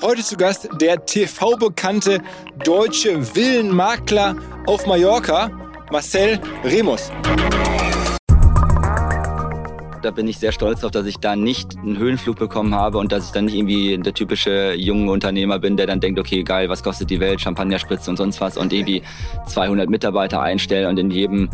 [0.00, 2.20] Heute zu Gast der TV-bekannte
[2.64, 5.50] deutsche Villenmakler auf Mallorca,
[5.90, 7.10] Marcel Remus.
[10.02, 13.12] Da bin ich sehr stolz darauf, dass ich da nicht einen Höhenflug bekommen habe und
[13.12, 16.68] dass ich dann nicht irgendwie der typische junge Unternehmer bin, der dann denkt, okay, geil,
[16.68, 19.02] was kostet die Welt, Champagnerspritze und sonst was und irgendwie
[19.46, 21.50] 200 Mitarbeiter einstellen und in jedem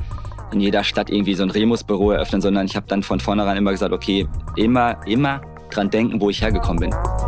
[0.52, 3.72] in jeder Stadt irgendwie so ein Remus-Büro eröffnen, sondern ich habe dann von vornherein immer
[3.72, 4.26] gesagt, okay,
[4.56, 7.27] immer, immer dran denken, wo ich hergekommen bin.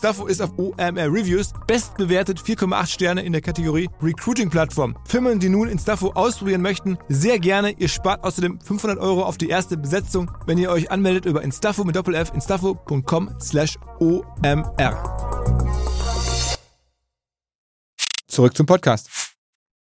[0.00, 4.96] ist auf OMR Reviews bestbewertet 4,8 Sterne in der Kategorie Recruiting-Plattform.
[5.06, 7.72] Firmen, die nun Instafo ausprobieren möchten, sehr gerne.
[7.72, 11.84] Ihr spart außerdem 500 Euro auf die erste Besetzung, wenn ihr euch anmeldet über Instafo
[11.84, 14.96] mit Doppel-F, instafo.com slash OMR.
[18.26, 19.10] Zurück zum Podcast.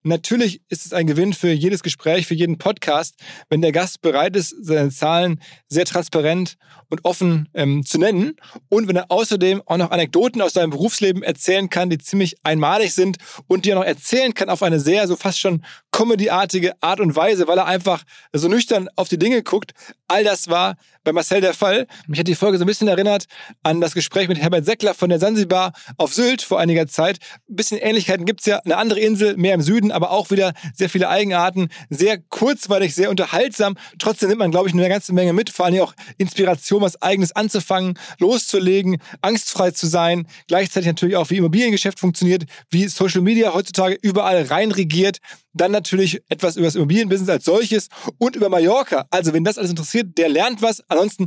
[0.04, 3.16] Natürlich ist es ein Gewinn für jedes Gespräch, für jeden Podcast,
[3.50, 6.58] wenn der Gast bereit ist, seine Zahlen sehr transparent
[6.90, 8.36] und offen ähm, zu nennen
[8.70, 12.94] und wenn er außerdem auch noch Anekdoten aus seinem Berufsleben erzählen kann, die ziemlich einmalig
[12.94, 13.18] sind
[13.48, 17.16] und die er noch erzählen kann auf eine sehr, so fast schon comedyartige Art und
[17.16, 19.74] Weise, weil er einfach so nüchtern auf die Dinge guckt.
[20.08, 21.88] All das war bei Marcel der Fall.
[22.08, 23.26] Mich hat die Folge so ein bisschen erinnert
[23.64, 27.20] an das Gespräch mit Herbert Seckler von der Sansibar auf Sylt vor einiger Zeit.
[27.50, 28.60] Ein bisschen Ähnlichkeiten gibt es ja.
[28.60, 31.70] Eine andere Insel, mehr im Süden, aber auch wieder sehr viele Eigenarten.
[31.90, 33.76] Sehr kurzweilig, sehr unterhaltsam.
[33.98, 35.50] Trotzdem nimmt man, glaube ich, eine ganze Menge mit.
[35.50, 40.28] Vor allem auch Inspiration, was Eigenes anzufangen, loszulegen, angstfrei zu sein.
[40.48, 45.20] Gleichzeitig natürlich auch, wie Immobiliengeschäft funktioniert, wie Social Media heutzutage überall reinregiert.
[45.60, 49.06] Dann natürlich etwas über das Immobilienbusiness als solches und über Mallorca.
[49.12, 50.82] Also, wenn das alles interessiert, der lernt was.
[50.88, 51.26] Ansonsten,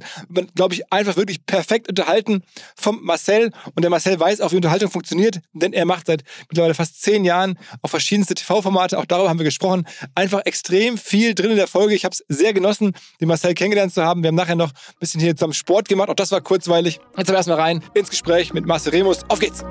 [0.55, 2.43] glaube ich, einfach wirklich perfekt unterhalten
[2.75, 3.53] vom Marcel.
[3.75, 7.27] Und der Marcel weiß auch, wie Unterhaltung funktioniert, denn er macht seit mittlerweile fast zehn
[7.27, 8.99] Jahren auf verschiedenste TV-Formate.
[8.99, 9.87] Auch darüber haben wir gesprochen.
[10.15, 11.95] Einfach extrem viel drin in der Folge.
[11.95, 14.23] Ich habe es sehr genossen, den Marcel kennengelernt zu haben.
[14.23, 16.09] Wir haben nachher noch ein bisschen hier zusammen Sport gemacht.
[16.09, 17.01] Auch das war kurzweilig.
[17.19, 19.21] Jetzt aber erstmal rein ins Gespräch mit Marcel Remus.
[19.29, 19.63] Auf geht's!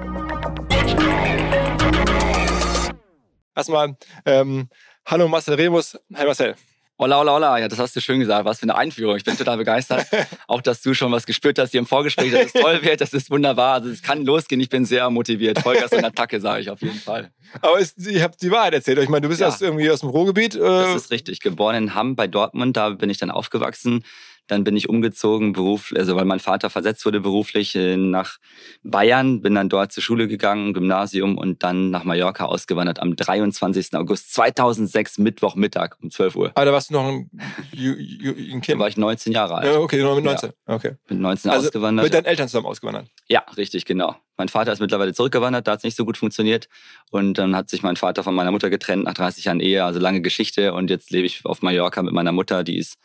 [3.55, 4.69] Erstmal, ähm,
[5.05, 5.99] hallo Marcel Remus.
[6.15, 6.55] Hi Marcel.
[6.97, 7.57] Hola, hola, hola.
[7.57, 8.45] Ja, das hast du schön gesagt.
[8.45, 9.17] Was für eine Einführung.
[9.17, 10.05] Ich bin total begeistert.
[10.47, 13.01] auch, dass du schon was gespürt hast hier im Vorgespräch, dass es toll wird.
[13.01, 13.73] Das ist wunderbar.
[13.73, 14.61] Also, es kann losgehen.
[14.61, 15.59] Ich bin sehr motiviert.
[15.59, 17.31] Vollgas und Attacke, sage ich auf jeden Fall.
[17.61, 18.99] Aber es, ich habe die Wahrheit erzählt.
[18.99, 19.47] Ich meine, du bist ja.
[19.47, 20.55] erst irgendwie aus dem Ruhrgebiet.
[20.55, 21.41] Äh das ist richtig.
[21.41, 22.77] Geboren in Hamm bei Dortmund.
[22.77, 24.05] Da bin ich dann aufgewachsen.
[24.51, 28.37] Dann bin ich umgezogen, Beruf, also weil mein Vater versetzt wurde beruflich äh, nach
[28.83, 33.93] Bayern, bin dann dort zur Schule gegangen, Gymnasium und dann nach Mallorca ausgewandert am 23.
[33.93, 36.51] August 2006, Mittwochmittag um 12 Uhr.
[36.53, 37.29] Aber da warst du noch ein,
[37.71, 38.67] ein Kind?
[38.67, 39.67] Da war ich 19 Jahre alt.
[39.67, 40.49] Ja, okay, noch mit 19.
[40.67, 40.75] Ja.
[40.75, 40.95] Okay.
[41.07, 42.03] Mit 19 also ausgewandert.
[42.03, 43.07] Mit deinen Eltern zusammen ausgewandert?
[43.29, 44.17] Ja, richtig, genau.
[44.35, 46.67] Mein Vater ist mittlerweile zurückgewandert, da hat es nicht so gut funktioniert.
[47.09, 50.01] Und dann hat sich mein Vater von meiner Mutter getrennt nach 30 Jahren Ehe, also
[50.01, 50.73] lange Geschichte.
[50.73, 52.97] Und jetzt lebe ich auf Mallorca mit meiner Mutter, die ist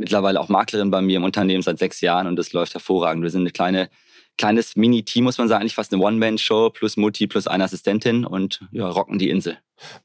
[0.00, 3.22] mittlerweile auch Maklerin bei mir im Unternehmen seit sechs Jahren und das läuft hervorragend.
[3.22, 3.90] Wir sind eine kleine,
[4.38, 8.62] kleines Mini-Team, muss man sagen, eigentlich fast eine One-Man-Show plus Mutti plus eine Assistentin und
[8.72, 9.58] ja, rocken die Insel.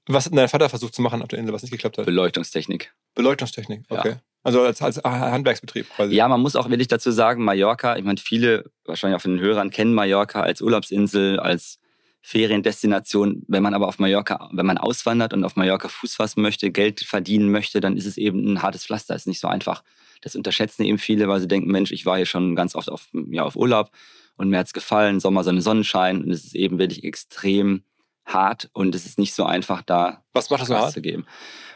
[0.07, 2.05] Was hat dein Vater versucht zu machen auf der Insel, was nicht geklappt hat?
[2.05, 2.93] Beleuchtungstechnik.
[3.15, 4.09] Beleuchtungstechnik, okay.
[4.09, 4.17] Ja.
[4.43, 6.13] Also als, als Handwerksbetrieb quasi.
[6.13, 9.39] Ja, man muss auch wirklich dazu sagen, Mallorca, ich meine, viele wahrscheinlich auch von den
[9.39, 11.79] Hörern kennen Mallorca als Urlaubsinsel, als
[12.27, 13.43] Feriendestination.
[13.47, 17.01] Wenn man aber auf Mallorca, wenn man auswandert und auf Mallorca Fuß fassen möchte, Geld
[17.01, 19.15] verdienen möchte, dann ist es eben ein hartes Pflaster.
[19.15, 19.83] Ist nicht so einfach.
[20.21, 23.09] Das unterschätzen eben viele, weil sie denken, Mensch, ich war hier schon ganz oft auf,
[23.29, 23.91] ja, auf Urlaub
[24.37, 27.83] und mir hat's gefallen, Sommer, Sonne, Sonnenschein und es ist eben wirklich extrem
[28.25, 30.93] hart und es ist nicht so einfach, da Was macht das so hart?
[30.93, 31.27] zu geben.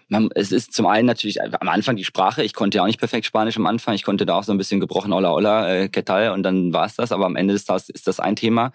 [0.07, 2.43] Man, es ist zum einen natürlich am Anfang die Sprache.
[2.43, 3.93] Ich konnte ja auch nicht perfekt Spanisch am Anfang.
[3.93, 6.31] Ich konnte da auch so ein bisschen gebrochen Hola Hola, äh, ¿qué tal?
[6.31, 7.11] Und dann war es das.
[7.11, 8.71] Aber am Ende des Tages ist das ein Thema.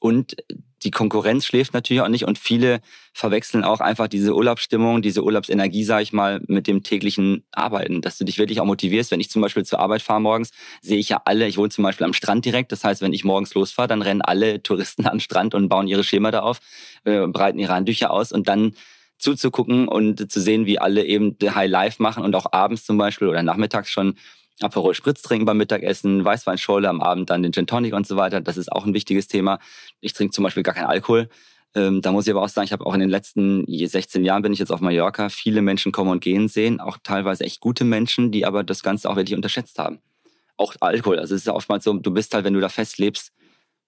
[0.00, 0.34] Und
[0.84, 2.80] die Konkurrenz schläft natürlich auch nicht und viele
[3.12, 8.18] verwechseln auch einfach diese Urlaubsstimmung, diese Urlaubsenergie, sage ich mal, mit dem täglichen Arbeiten, dass
[8.18, 9.10] du dich wirklich auch motivierst.
[9.10, 10.50] Wenn ich zum Beispiel zur Arbeit fahre morgens,
[10.80, 13.24] sehe ich ja alle, ich wohne zum Beispiel am Strand direkt, das heißt, wenn ich
[13.24, 16.60] morgens losfahre, dann rennen alle Touristen den Strand und bauen ihre Schema da auf,
[17.04, 18.74] äh, breiten ihre Handtücher aus und dann
[19.18, 23.28] zuzugucken und zu sehen, wie alle eben High Life machen und auch abends zum Beispiel
[23.28, 24.16] oder nachmittags schon
[24.60, 28.40] Aperol Spritz trinken beim Mittagessen, Weißweinschorle am Abend dann den Gin Tonic und so weiter.
[28.40, 29.58] Das ist auch ein wichtiges Thema.
[30.00, 31.28] Ich trinke zum Beispiel gar keinen Alkohol.
[31.74, 34.42] Ähm, da muss ich aber auch sagen, ich habe auch in den letzten 16 Jahren
[34.42, 37.84] bin ich jetzt auf Mallorca viele Menschen kommen und gehen sehen, auch teilweise echt gute
[37.84, 40.00] Menschen, die aber das Ganze auch wirklich unterschätzt haben.
[40.58, 41.18] Auch Alkohol.
[41.18, 43.32] Also es ist ja oftmals so, du bist halt, wenn du da festlebst,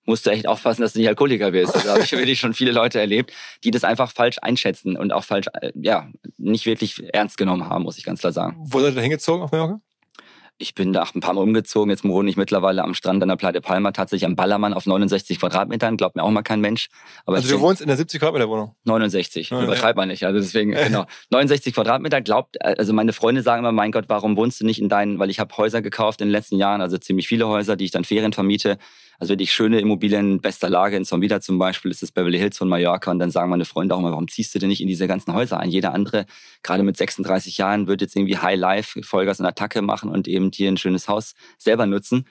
[0.06, 1.74] musst du echt aufpassen, dass du nicht Alkoholiker wirst.
[1.74, 3.32] Da habe ich wirklich schon viele Leute erlebt,
[3.64, 6.08] die das einfach falsch einschätzen und auch falsch, äh, ja,
[6.38, 8.56] nicht wirklich ernst genommen haben, muss ich ganz klar sagen.
[8.60, 9.80] Wo seid ihr da hingezogen auf Mallorca?
[10.58, 11.90] Ich bin da ein paar Mal umgezogen.
[11.90, 15.40] Jetzt wohne ich mittlerweile am Strand an der Pleite Palma, tatsächlich am Ballermann auf 69
[15.40, 15.96] Quadratmetern.
[15.96, 16.88] Glaubt mir auch mal kein Mensch.
[17.26, 18.74] Aber also du wohnst in der 70 Quadratmeter Wohnung?
[18.84, 19.50] 69.
[19.50, 20.24] Ja, Übertreibt man nicht.
[20.24, 21.06] Also deswegen, genau.
[21.30, 24.88] 69 Quadratmeter glaubt, also meine Freunde sagen immer, mein Gott, warum wohnst du nicht in
[24.88, 27.86] deinen, weil ich habe Häuser gekauft in den letzten Jahren, also ziemlich viele Häuser, die
[27.86, 28.78] ich dann Ferien vermiete.
[29.18, 30.96] Also wirklich schöne Immobilien in bester Lage.
[30.96, 33.10] In Zombida zum Beispiel ist das Beverly Hills von Mallorca.
[33.10, 35.32] Und dann sagen meine Freunde auch immer, warum ziehst du denn nicht in diese ganzen
[35.34, 35.70] Häuser ein?
[35.70, 36.26] Jeder andere,
[36.62, 40.43] gerade mit 36 Jahren, wird jetzt irgendwie High Life, Vollgas und Attacke machen und eben
[40.52, 42.26] hier ein schönes Haus selber nutzen.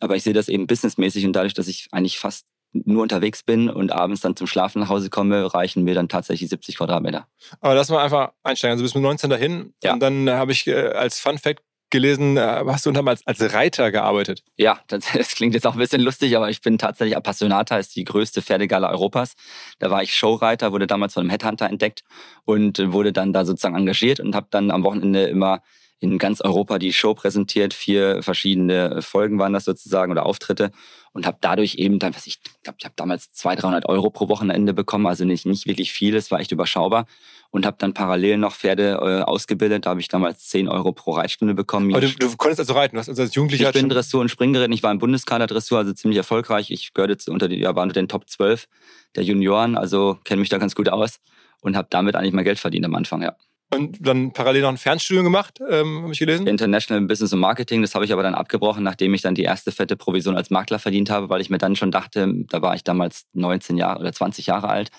[0.00, 3.68] Aber ich sehe das eben businessmäßig und dadurch, dass ich eigentlich fast nur unterwegs bin
[3.68, 7.26] und abends dann zum Schlafen nach Hause komme, reichen mir dann tatsächlich 70 Quadratmeter.
[7.60, 8.72] Aber lass mal einfach einsteigen.
[8.72, 9.74] Also bis mit 19 dahin.
[9.82, 9.92] Ja.
[9.92, 13.52] Und dann habe ich äh, als Fun Fact gelesen, äh, hast du unter als, als
[13.52, 14.42] Reiter gearbeitet.
[14.56, 17.94] Ja, das, das, klingt jetzt auch ein bisschen lustig, aber ich bin tatsächlich Appassionata, ist
[17.94, 19.34] die größte Pferdegala Europas.
[19.78, 22.02] Da war ich Showreiter, wurde damals von einem Headhunter entdeckt
[22.44, 25.62] und wurde dann da sozusagen engagiert und habe dann am Wochenende immer
[26.02, 27.74] in ganz Europa die Show präsentiert.
[27.74, 30.72] Vier verschiedene Folgen waren das sozusagen oder Auftritte
[31.12, 34.28] und habe dadurch eben dann, was ich glaube, ich habe damals 200, 300 Euro pro
[34.28, 37.06] Wochenende bekommen, also nicht, nicht wirklich viel, es war echt überschaubar
[37.50, 39.86] und habe dann parallel noch Pferde äh, ausgebildet.
[39.86, 41.92] Da habe ich damals 10 Euro pro Reitstunde bekommen.
[41.92, 43.68] Aber du, du konntest also reiten, du hast also als Jugendlicher...
[43.68, 46.70] Ich bin Dressur- und Springgerät, ich war im Bundeskader Dressur, also ziemlich erfolgreich.
[46.70, 48.66] Ich gehörte unter die, ja, war unter den Top 12
[49.14, 51.20] der Junioren, also kenne mich da ganz gut aus
[51.60, 53.36] und habe damit eigentlich mal Geld verdient am Anfang, ja.
[53.72, 56.46] Und dann parallel noch ein Fernstudium gemacht, ähm, habe ich gelesen?
[56.46, 59.72] International Business und Marketing, das habe ich aber dann abgebrochen, nachdem ich dann die erste
[59.72, 62.84] fette Provision als Makler verdient habe, weil ich mir dann schon dachte, da war ich
[62.84, 64.90] damals 19 Jahre oder 20 Jahre alt,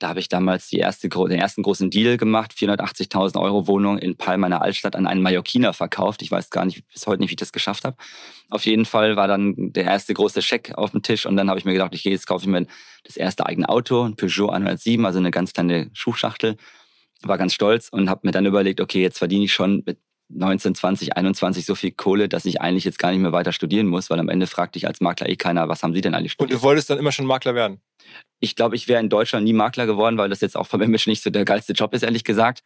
[0.00, 4.46] da habe ich damals erste, den ersten großen Deal gemacht, 480.000 Euro Wohnung in Palma
[4.46, 6.22] in der Altstadt an einen Mallorquiner verkauft.
[6.22, 7.96] Ich weiß gar nicht, bis heute nicht, wie ich das geschafft habe.
[8.48, 11.58] Auf jeden Fall war dann der erste große Scheck auf dem Tisch und dann habe
[11.58, 12.66] ich mir gedacht, ich gehe jetzt kaufe ich mir
[13.04, 16.56] das erste eigene Auto, ein Peugeot 107, also eine ganz kleine Schuhschachtel.
[17.22, 19.98] War ganz stolz und habe mir dann überlegt, okay, jetzt verdiene ich schon mit
[20.32, 23.86] 19, 20, 21 so viel Kohle, dass ich eigentlich jetzt gar nicht mehr weiter studieren
[23.86, 26.32] muss, weil am Ende fragt dich als Makler eh keiner, was haben Sie denn eigentlich
[26.32, 26.54] studiert?
[26.54, 27.80] Und du wolltest dann immer schon Makler werden?
[28.38, 31.06] Ich glaube, ich wäre in Deutschland nie Makler geworden, weil das jetzt auch vom Image
[31.06, 32.62] nicht so der geilste Job ist, ehrlich gesagt.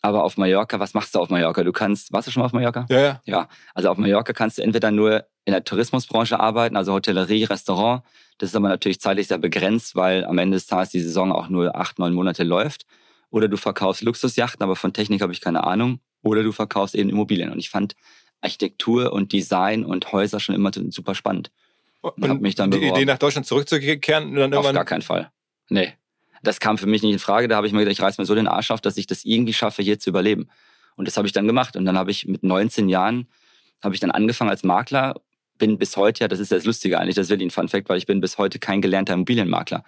[0.00, 1.64] Aber auf Mallorca, was machst du auf Mallorca?
[1.64, 2.86] Du kannst, warst du schon mal auf Mallorca?
[2.90, 3.20] Ja, ja.
[3.24, 8.02] Ja, also auf Mallorca kannst du entweder nur in der Tourismusbranche arbeiten, also Hotellerie, Restaurant.
[8.38, 11.48] Das ist aber natürlich zeitlich sehr begrenzt, weil am Ende des Tages die Saison auch
[11.48, 12.86] nur acht, neun Monate läuft.
[13.34, 17.10] Oder du verkaufst Luxusjachten, aber von Technik habe ich keine Ahnung oder du verkaufst eben
[17.10, 17.50] Immobilien.
[17.50, 17.96] Und ich fand
[18.40, 21.50] Architektur und Design und Häuser schon immer super spannend.
[22.00, 22.94] Und, und mich dann die beworben.
[22.94, 24.36] Idee nach Deutschland zurückzukehren?
[24.36, 25.32] Dann Auf gar keinen Fall.
[25.68, 25.94] Nee.
[26.44, 27.48] Das kam für mich nicht in Frage.
[27.48, 29.24] Da habe ich mir gedacht, ich reiß mir so den Arsch auf, dass ich das
[29.24, 30.48] irgendwie schaffe, hier zu überleben.
[30.94, 31.74] Und das habe ich dann gemacht.
[31.74, 33.26] Und dann habe ich mit 19 Jahren,
[33.82, 35.20] habe ich dann angefangen als Makler,
[35.58, 37.88] bin bis heute, ja, das ist das Lustige eigentlich, das ist wirklich ein Fun Fact,
[37.88, 39.82] weil ich bin bis heute kein gelernter Immobilienmakler.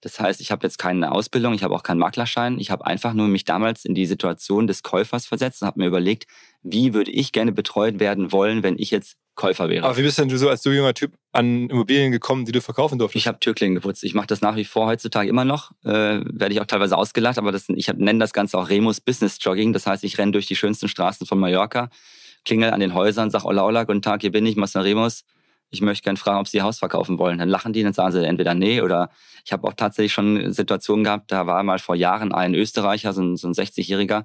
[0.00, 2.58] Das heißt, ich habe jetzt keine Ausbildung, ich habe auch keinen Maklerschein.
[2.58, 5.86] Ich habe einfach nur mich damals in die Situation des Käufers versetzt und habe mir
[5.86, 6.26] überlegt,
[6.62, 9.86] wie würde ich gerne betreut werden wollen, wenn ich jetzt Käufer wäre.
[9.86, 12.60] Aber wie bist denn du so als du junger Typ an Immobilien gekommen, die du
[12.60, 13.22] verkaufen durftest?
[13.22, 14.02] Ich habe Türklingen geputzt.
[14.02, 15.72] Ich mache das nach wie vor heutzutage immer noch.
[15.84, 19.38] Äh, Werde ich auch teilweise ausgelacht, aber das, ich nenne das Ganze auch Remus Business
[19.40, 19.72] Jogging.
[19.72, 21.90] Das heißt, ich renne durch die schönsten Straßen von Mallorca,
[22.44, 25.24] klingel an den Häusern, sag Ola Ola, guten Tag, hier bin ich, Master Remus
[25.70, 27.38] ich möchte gerne fragen, ob sie ihr Haus verkaufen wollen.
[27.38, 29.10] Dann lachen die, dann sagen sie entweder nee oder
[29.44, 33.22] ich habe auch tatsächlich schon Situationen gehabt, da war mal vor Jahren ein Österreicher, so
[33.22, 34.24] ein, so ein 60-Jähriger,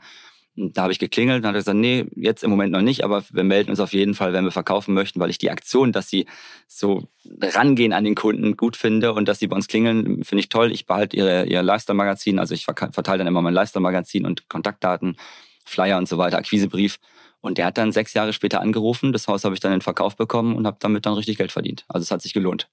[0.56, 3.44] da habe ich geklingelt und hat gesagt, nee, jetzt im Moment noch nicht, aber wir
[3.44, 6.26] melden uns auf jeden Fall, wenn wir verkaufen möchten, weil ich die Aktion, dass sie
[6.68, 7.08] so
[7.42, 10.72] rangehen an den Kunden gut finde und dass sie bei uns klingeln, finde ich toll.
[10.72, 15.16] Ich behalte ihre, ihr Lifestyle-Magazin, also ich verteile dann immer mein Lifestyle-Magazin und Kontaktdaten,
[15.66, 17.00] Flyer und so weiter, Akquisebrief.
[17.42, 19.14] Und der hat dann sechs Jahre später angerufen.
[19.14, 21.86] Das Haus habe ich dann in Verkauf bekommen und habe damit dann richtig Geld verdient.
[21.88, 22.70] Also es hat sich gelohnt.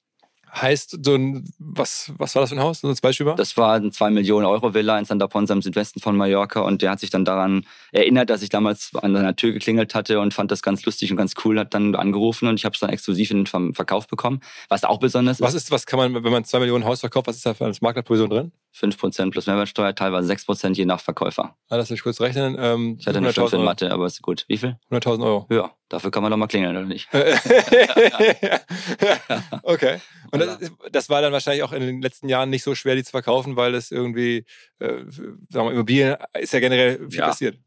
[0.55, 2.81] Heißt, so ein, was, was war das für ein Haus?
[2.81, 3.37] So ein Beispiel war?
[3.37, 6.81] Das war ein 2 Millionen Euro Villa in Santa Ponsa im Südwesten von Mallorca und
[6.81, 10.33] der hat sich dann daran erinnert, dass ich damals an seiner Tür geklingelt hatte und
[10.33, 12.91] fand das ganz lustig und ganz cool, hat dann angerufen und ich habe es dann
[12.91, 15.65] exklusiv in den Verkauf bekommen, was auch besonders was ist.
[15.65, 15.71] ist.
[15.71, 18.31] Was kann man, wenn man 2 Millionen Haus verkauft, was ist da für eine Maklerprovision
[18.31, 18.53] drin?
[18.79, 21.57] 5% plus Mehrwertsteuer, teilweise 6% je nach Verkäufer.
[21.69, 22.57] Ah, lass mich kurz rechnen.
[22.59, 24.45] Ähm, ich hatte eine 5 in Mathe, aber ist gut.
[24.49, 24.77] Wie viel?
[24.91, 25.47] 100.000 Euro.
[25.51, 27.09] Ja, dafür kann man doch mal klingeln, oder nicht?
[29.63, 30.01] okay.
[30.31, 30.59] Und das,
[30.93, 33.57] das, war dann wahrscheinlich auch in den letzten Jahren nicht so schwer, die zu verkaufen,
[33.57, 34.45] weil es irgendwie,
[34.79, 37.27] äh, sagen wir mal, Immobilien ist ja generell viel ja.
[37.27, 37.59] passiert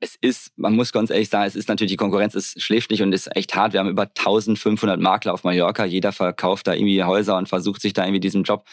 [0.00, 3.02] es ist, man muss ganz ehrlich sagen, es ist natürlich, die Konkurrenz ist, schläft nicht
[3.02, 3.74] und ist echt hart.
[3.74, 5.84] Wir haben über 1500 Makler auf Mallorca.
[5.84, 8.64] Jeder verkauft da irgendwie Häuser und versucht sich da irgendwie diesen Job.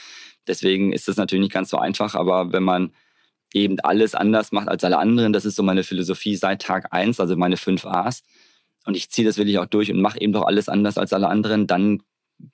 [0.48, 2.16] Deswegen ist das natürlich nicht ganz so einfach.
[2.16, 2.94] Aber wenn man
[3.54, 7.20] eben alles anders macht als alle anderen, das ist so meine Philosophie seit Tag eins,
[7.20, 8.24] also meine fünf A's.
[8.86, 11.28] Und ich ziehe das wirklich auch durch und mache eben doch alles anders als alle
[11.28, 11.68] anderen.
[11.68, 12.02] Dann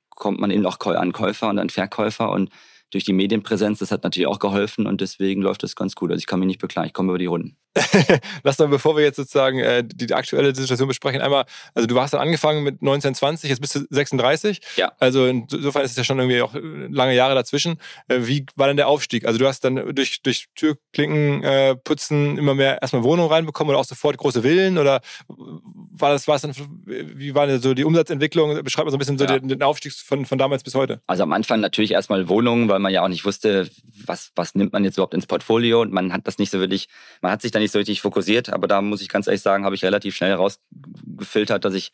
[0.09, 2.49] kommt man eben auch an Käufer und an Verkäufer und
[2.91, 6.11] durch die Medienpräsenz, das hat natürlich auch geholfen und deswegen läuft das ganz gut.
[6.11, 7.57] Also ich kann mich nicht beklagen, ich komme über die Runden.
[8.43, 12.13] Lass dann, bevor wir jetzt sozusagen äh, die aktuelle Situation besprechen, einmal, also du hast
[12.13, 14.61] dann angefangen mit 1920, jetzt bist du 36.
[14.75, 14.91] Ja.
[14.99, 17.79] Also insofern ist es ja schon irgendwie auch lange Jahre dazwischen.
[18.07, 19.25] Äh, wie war denn der Aufstieg?
[19.25, 23.79] Also du hast dann durch, durch Türklinken äh, putzen immer mehr erstmal Wohnungen reinbekommen oder
[23.79, 26.53] auch sofort große Villen oder war das, war es dann,
[26.85, 28.63] wie war denn so die Umsatzentwicklung?
[28.63, 31.01] Beschreib mal so ein bisschen so den, den, Aufstieg von, von damals bis heute.
[31.07, 33.69] Also am Anfang natürlich erstmal Wohnungen, weil man ja auch nicht wusste,
[34.05, 36.87] was, was nimmt man jetzt überhaupt ins Portfolio und man hat das nicht so wirklich,
[37.21, 39.65] man hat sich dann nicht so richtig fokussiert, aber da muss ich ganz ehrlich sagen,
[39.65, 41.91] habe ich relativ schnell rausgefiltert, dass ich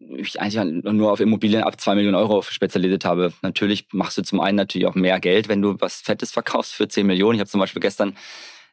[0.00, 3.32] mich eigentlich nur auf Immobilien ab zwei Millionen Euro spezialisiert habe.
[3.42, 6.88] Natürlich machst du zum einen natürlich auch mehr Geld, wenn du was Fettes verkaufst für
[6.88, 7.34] 10 Millionen.
[7.34, 8.16] Ich habe zum Beispiel gestern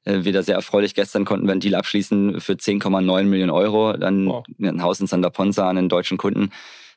[0.06, 3.94] äh, wieder sehr erfreulich, gestern konnten wir einen Deal abschließen für 10,9 Millionen Euro.
[3.94, 4.46] Dann wow.
[4.60, 6.52] ein Haus in Santa Ponsa an einen deutschen Kunden,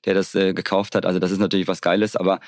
[0.05, 1.05] der das äh, gekauft hat.
[1.05, 2.41] Also das ist natürlich was Geiles, aber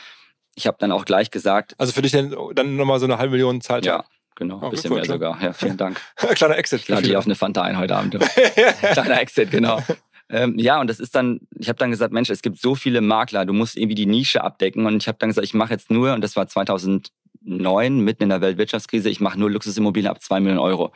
[0.55, 1.75] ich habe dann auch gleich gesagt.
[1.79, 3.85] Also für dich dann, dann nochmal so eine halbe Million zahlt?
[3.85, 4.59] Ja, genau.
[4.59, 5.41] Ein oh, bisschen mehr sogar.
[5.43, 6.01] Ja, vielen Dank.
[6.17, 6.81] Kleiner Exit.
[6.81, 8.19] Ich lade dich auf eine Fanta ein heute Abend.
[8.93, 9.83] Kleiner Exit, genau.
[10.29, 13.01] Ähm, ja, und das ist dann, ich habe dann gesagt, Mensch, es gibt so viele
[13.01, 14.87] Makler, du musst irgendwie die Nische abdecken.
[14.87, 18.29] Und ich habe dann gesagt, ich mache jetzt nur, und das war 2009, mitten in
[18.31, 20.93] der Weltwirtschaftskrise, ich mache nur Luxusimmobilien ab zwei Millionen Euro.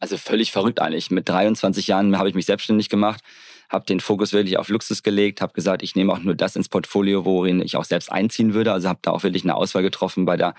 [0.00, 1.10] Also völlig verrückt eigentlich.
[1.10, 3.22] Mit 23 Jahren habe ich mich selbstständig gemacht
[3.68, 6.68] habe den Fokus wirklich auf Luxus gelegt, habe gesagt, ich nehme auch nur das ins
[6.68, 8.72] Portfolio, worin ich auch selbst einziehen würde.
[8.72, 10.54] Also habe da auch wirklich eine Auswahl getroffen bei der,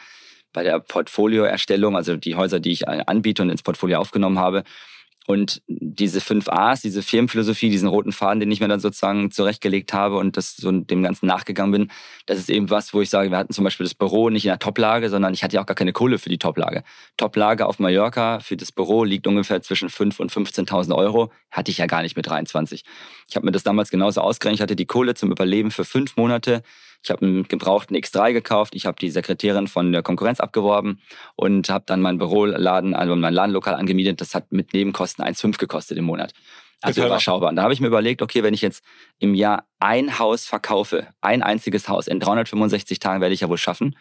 [0.54, 4.64] bei der Portfolioerstellung, also die Häuser, die ich anbiete und ins Portfolio aufgenommen habe.
[5.30, 9.94] Und diese fünf A's, diese Firmenphilosophie, diesen roten Faden, den ich mir dann sozusagen zurechtgelegt
[9.94, 11.92] habe und das so dem Ganzen nachgegangen bin,
[12.26, 14.50] das ist eben was, wo ich sage, wir hatten zum Beispiel das Büro nicht in
[14.50, 16.84] der Toplage, sondern ich hatte ja auch gar keine Kohle für die Toplage.
[17.16, 21.32] Toplage auf Mallorca für das Büro liegt ungefähr zwischen 5.000 und 15.000 Euro.
[21.52, 22.84] Hatte ich ja gar nicht mit 23.
[23.28, 24.58] Ich habe mir das damals genauso ausgerechnet.
[24.58, 26.64] Ich hatte die Kohle zum Überleben für fünf Monate
[27.02, 31.02] ich habe einen gebrauchten X3 gekauft, ich habe die Sekretärin von der Konkurrenz abgeworben
[31.36, 34.20] und habe dann mein Büroladen, also mein Ladenlokal angemietet.
[34.22, 36.34] Das hat mit Nebenkosten 1,5 gekostet im Monat.
[36.82, 37.50] Also überschaubar.
[37.50, 38.84] Und da habe ich mir überlegt, okay, wenn ich jetzt
[39.20, 43.58] im Jahr ein Haus verkaufe, ein einziges Haus, in 365 Tagen werde ich ja wohl
[43.58, 43.98] schaffen,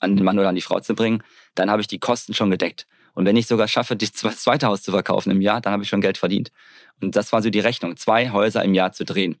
[0.00, 1.22] an den Mann oder an die Frau zu bringen,
[1.54, 2.86] dann habe ich die Kosten schon gedeckt.
[3.14, 5.88] Und wenn ich sogar schaffe, das zweite Haus zu verkaufen im Jahr, dann habe ich
[5.88, 6.50] schon Geld verdient.
[7.00, 9.36] Und das war so die Rechnung, zwei Häuser im Jahr zu drehen.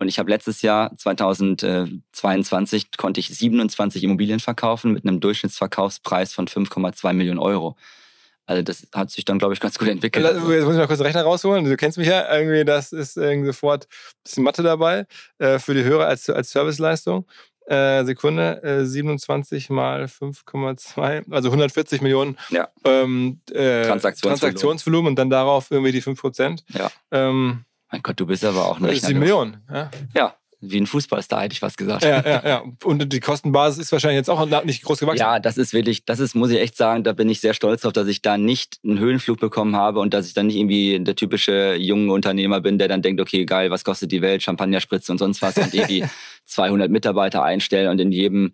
[0.00, 6.48] Und ich habe letztes Jahr, 2022, konnte ich 27 Immobilien verkaufen mit einem Durchschnittsverkaufspreis von
[6.48, 7.76] 5,2 Millionen Euro.
[8.46, 10.24] Also das hat sich dann, glaube ich, ganz gut entwickelt.
[10.24, 11.66] Jetzt muss ich mal kurz den Rechner rausholen.
[11.66, 15.06] Du kennst mich ja irgendwie, das ist irgendwie sofort ein bisschen Mathe dabei
[15.38, 17.26] äh, für die Hörer als, als Serviceleistung.
[17.66, 22.68] Äh, Sekunde, äh, 27 mal 5,2, also 140 Millionen ja.
[22.84, 24.40] ähm, äh, Transaktionsvolumen.
[24.40, 26.64] Transaktionsvolumen und dann darauf irgendwie die 5 Prozent.
[26.70, 26.90] Ja.
[27.12, 29.08] Ähm, mein Gott, du bist aber auch ein Rechner.
[29.08, 29.90] Sieben Millionen, ja.
[30.14, 32.04] Ja, wie ein Fußballstar, hätte ich was gesagt.
[32.04, 32.62] Ja, ja, ja.
[32.84, 35.18] Und die Kostenbasis ist wahrscheinlich jetzt auch nicht groß gewachsen.
[35.18, 37.80] Ja, das ist wirklich, das ist, muss ich echt sagen, da bin ich sehr stolz
[37.80, 41.00] drauf, dass ich da nicht einen Höhenflug bekommen habe und dass ich dann nicht irgendwie
[41.00, 45.10] der typische junge Unternehmer bin, der dann denkt, okay, geil, was kostet die Welt, Champagnerspritze
[45.10, 46.04] und sonst was und irgendwie
[46.44, 48.52] 200 Mitarbeiter einstellen und in jedem,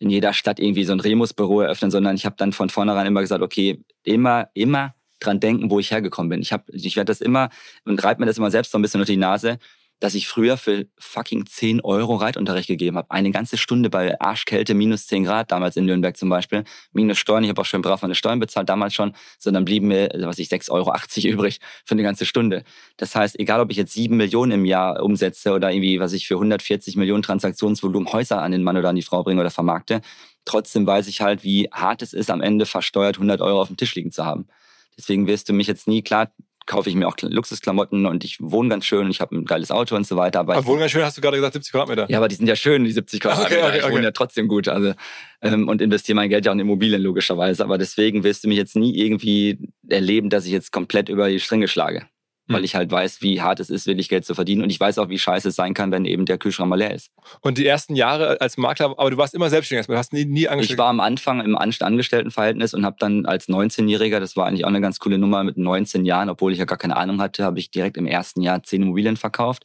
[0.00, 3.20] in jeder Stadt irgendwie so ein Remus-Büro eröffnen, sondern ich habe dann von vornherein immer
[3.20, 6.42] gesagt, okay, immer, immer dran denken, wo ich hergekommen bin.
[6.42, 7.50] Ich, hab, ich werde das immer
[7.84, 9.58] und reibe mir das immer selbst so ein bisschen unter die Nase,
[10.00, 13.10] dass ich früher für fucking 10 Euro Reitunterricht gegeben habe.
[13.10, 16.64] Eine ganze Stunde bei Arschkälte, minus 10 Grad, damals in Nürnberg zum Beispiel.
[16.92, 19.14] Minus Steuern, ich habe auch schön brav meine Steuern bezahlt, damals schon.
[19.38, 20.92] Sondern blieben mir, was ich, 6,80 Euro
[21.32, 22.64] übrig für eine ganze Stunde.
[22.96, 26.26] Das heißt, egal ob ich jetzt 7 Millionen im Jahr umsetze oder irgendwie, was ich
[26.26, 30.00] für 140 Millionen Transaktionsvolumen Häuser an den Mann oder an die Frau bringe oder vermarkte,
[30.44, 33.76] trotzdem weiß ich halt, wie hart es ist, am Ende versteuert 100 Euro auf dem
[33.76, 34.48] Tisch liegen zu haben.
[34.96, 36.30] Deswegen wirst du mich jetzt nie, klar,
[36.66, 39.70] kaufe ich mir auch Luxusklamotten und ich wohne ganz schön und ich habe ein geiles
[39.70, 40.40] Auto und so weiter.
[40.40, 42.06] Aber, aber wohnen ganz schön, hast du gerade gesagt, 70 Quadratmeter.
[42.08, 43.66] Ja, aber die sind ja schön, die 70 Quadratmeter.
[43.66, 44.68] Okay, okay, ich wohne ja trotzdem gut.
[44.68, 44.94] Also,
[45.42, 47.62] ähm, und investiere mein Geld ja auch in Immobilien, logischerweise.
[47.64, 49.58] Aber deswegen wirst du mich jetzt nie irgendwie
[49.88, 52.06] erleben, dass ich jetzt komplett über die Stränge schlage
[52.46, 52.64] weil hm.
[52.64, 54.62] ich halt weiß, wie hart es ist, wirklich Geld zu verdienen.
[54.62, 56.94] Und ich weiß auch, wie scheiße es sein kann, wenn eben der Kühlschrank mal leer
[56.94, 57.10] ist.
[57.40, 60.48] Und die ersten Jahre als Makler, aber du warst immer selbstständig, du hast nie, nie
[60.48, 60.76] angestellt.
[60.76, 64.68] Ich war am Anfang im Angestelltenverhältnis und habe dann als 19-Jähriger, das war eigentlich auch
[64.68, 67.58] eine ganz coole Nummer, mit 19 Jahren, obwohl ich ja gar keine Ahnung hatte, habe
[67.58, 69.64] ich direkt im ersten Jahr 10 Immobilien verkauft.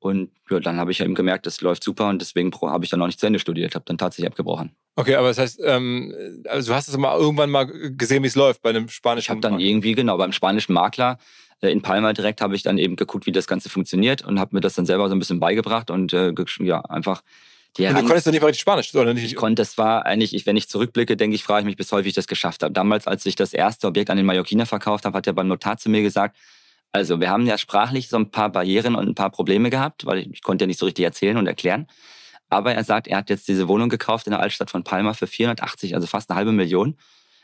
[0.00, 3.00] Und ja, dann habe ich eben gemerkt, das läuft super und deswegen habe ich dann
[3.00, 4.76] noch nicht zu Ende studiert, habe dann tatsächlich abgebrochen.
[4.94, 6.14] Okay, aber das heißt, ähm,
[6.48, 9.30] also du hast es mal irgendwann mal gesehen, wie es läuft bei einem spanischen Ich
[9.30, 11.18] habe dann irgendwie, genau, beim spanischen Makler
[11.60, 14.60] in Palma direkt habe ich dann eben geguckt, wie das Ganze funktioniert und habe mir
[14.60, 17.22] das dann selber so ein bisschen beigebracht und äh, ja, einfach
[17.76, 19.24] die und du konntest doch nicht mal richtig Spanisch, oder nicht?
[19.24, 21.92] Ich konnte, das war eigentlich, ich, wenn ich zurückblicke, denke ich, frage ich mich bis
[21.92, 22.72] heute, wie ich das geschafft habe.
[22.72, 25.76] Damals, als ich das erste Objekt an den Mallorquiner verkauft habe, hat er beim Notar
[25.76, 26.36] zu mir gesagt,
[26.92, 30.18] also wir haben ja sprachlich so ein paar Barrieren und ein paar Probleme gehabt, weil
[30.18, 31.86] ich, ich konnte ja nicht so richtig erzählen und erklären.
[32.48, 35.26] Aber er sagt, er hat jetzt diese Wohnung gekauft in der Altstadt von Palma für
[35.26, 36.96] 480, also fast eine halbe Million,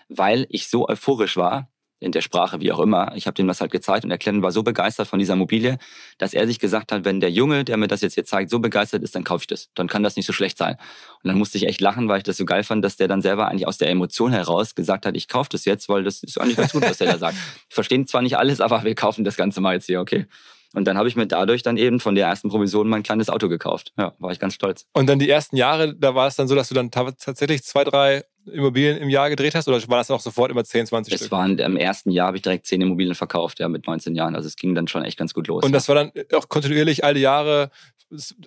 [0.08, 1.68] weil ich so euphorisch war,
[2.04, 3.12] in der Sprache, wie auch immer.
[3.16, 5.78] Ich habe dem das halt gezeigt und er war so begeistert von dieser Immobilie,
[6.18, 8.58] dass er sich gesagt hat, wenn der Junge, der mir das jetzt hier zeigt, so
[8.58, 9.70] begeistert ist, dann kaufe ich das.
[9.74, 10.76] Dann kann das nicht so schlecht sein.
[11.22, 13.22] Und dann musste ich echt lachen, weil ich das so geil fand, dass der dann
[13.22, 16.38] selber eigentlich aus der Emotion heraus gesagt hat, ich kaufe das jetzt, weil das ist
[16.38, 17.36] eigentlich ganz gut, was der da sagt.
[17.68, 20.26] Ich verstehe zwar nicht alles, aber wir kaufen das Ganze mal jetzt hier, okay.
[20.74, 23.48] Und dann habe ich mir dadurch dann eben von der ersten Provision mein kleines Auto
[23.48, 23.92] gekauft.
[23.96, 24.86] Ja, war ich ganz stolz.
[24.92, 27.84] Und dann die ersten Jahre, da war es dann so, dass du dann tatsächlich zwei,
[27.84, 31.20] drei Immobilien im Jahr gedreht hast oder war das auch sofort immer 10, 20 es
[31.20, 31.26] Stück?
[31.26, 34.34] Es waren im ersten Jahr habe ich direkt 10 Immobilien verkauft, ja, mit 19 Jahren.
[34.34, 35.64] Also es ging dann schon echt ganz gut los.
[35.64, 37.70] Und das war dann auch kontinuierlich alle Jahre,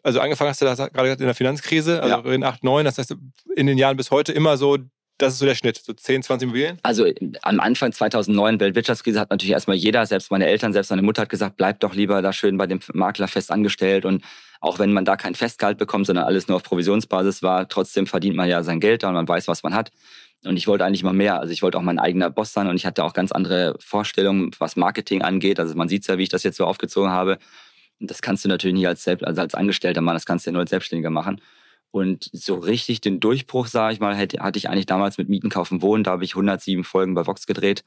[0.03, 2.33] also angefangen hast du das gerade in der Finanzkrise, also ja.
[2.33, 3.15] in 8, 9, das heißt
[3.55, 4.77] in den Jahren bis heute immer so
[5.17, 6.77] das ist so der Schnitt, so 10, 20 Immobilien?
[6.83, 7.05] Also
[7.41, 11.29] am Anfang 2009, Weltwirtschaftskrise, hat natürlich erstmal jeder, selbst meine Eltern, selbst meine Mutter hat
[11.29, 14.05] gesagt, bleib doch lieber da schön bei dem Makler fest angestellt.
[14.05, 14.23] Und
[14.61, 18.35] auch wenn man da kein Festgehalt bekommt, sondern alles nur auf Provisionsbasis war, trotzdem verdient
[18.35, 19.91] man ja sein Geld da und man weiß, was man hat.
[20.45, 21.39] Und ich wollte eigentlich immer mehr.
[21.39, 24.51] Also ich wollte auch mein eigener Boss sein und ich hatte auch ganz andere Vorstellungen,
[24.59, 25.59] was Marketing angeht.
[25.59, 27.39] Also man sieht ja, wie ich das jetzt so aufgezogen habe.
[27.99, 30.49] Und das kannst du natürlich nicht als, Selbst also als Angestellter machen, das kannst du
[30.49, 31.41] ja nur als Selbstständiger machen.
[31.91, 35.81] Und so richtig den Durchbruch, sage ich mal, hatte, ich eigentlich damals mit Mieten, Kaufen,
[35.81, 36.03] Wohnen.
[36.03, 37.83] Da habe ich 107 Folgen bei Vox gedreht.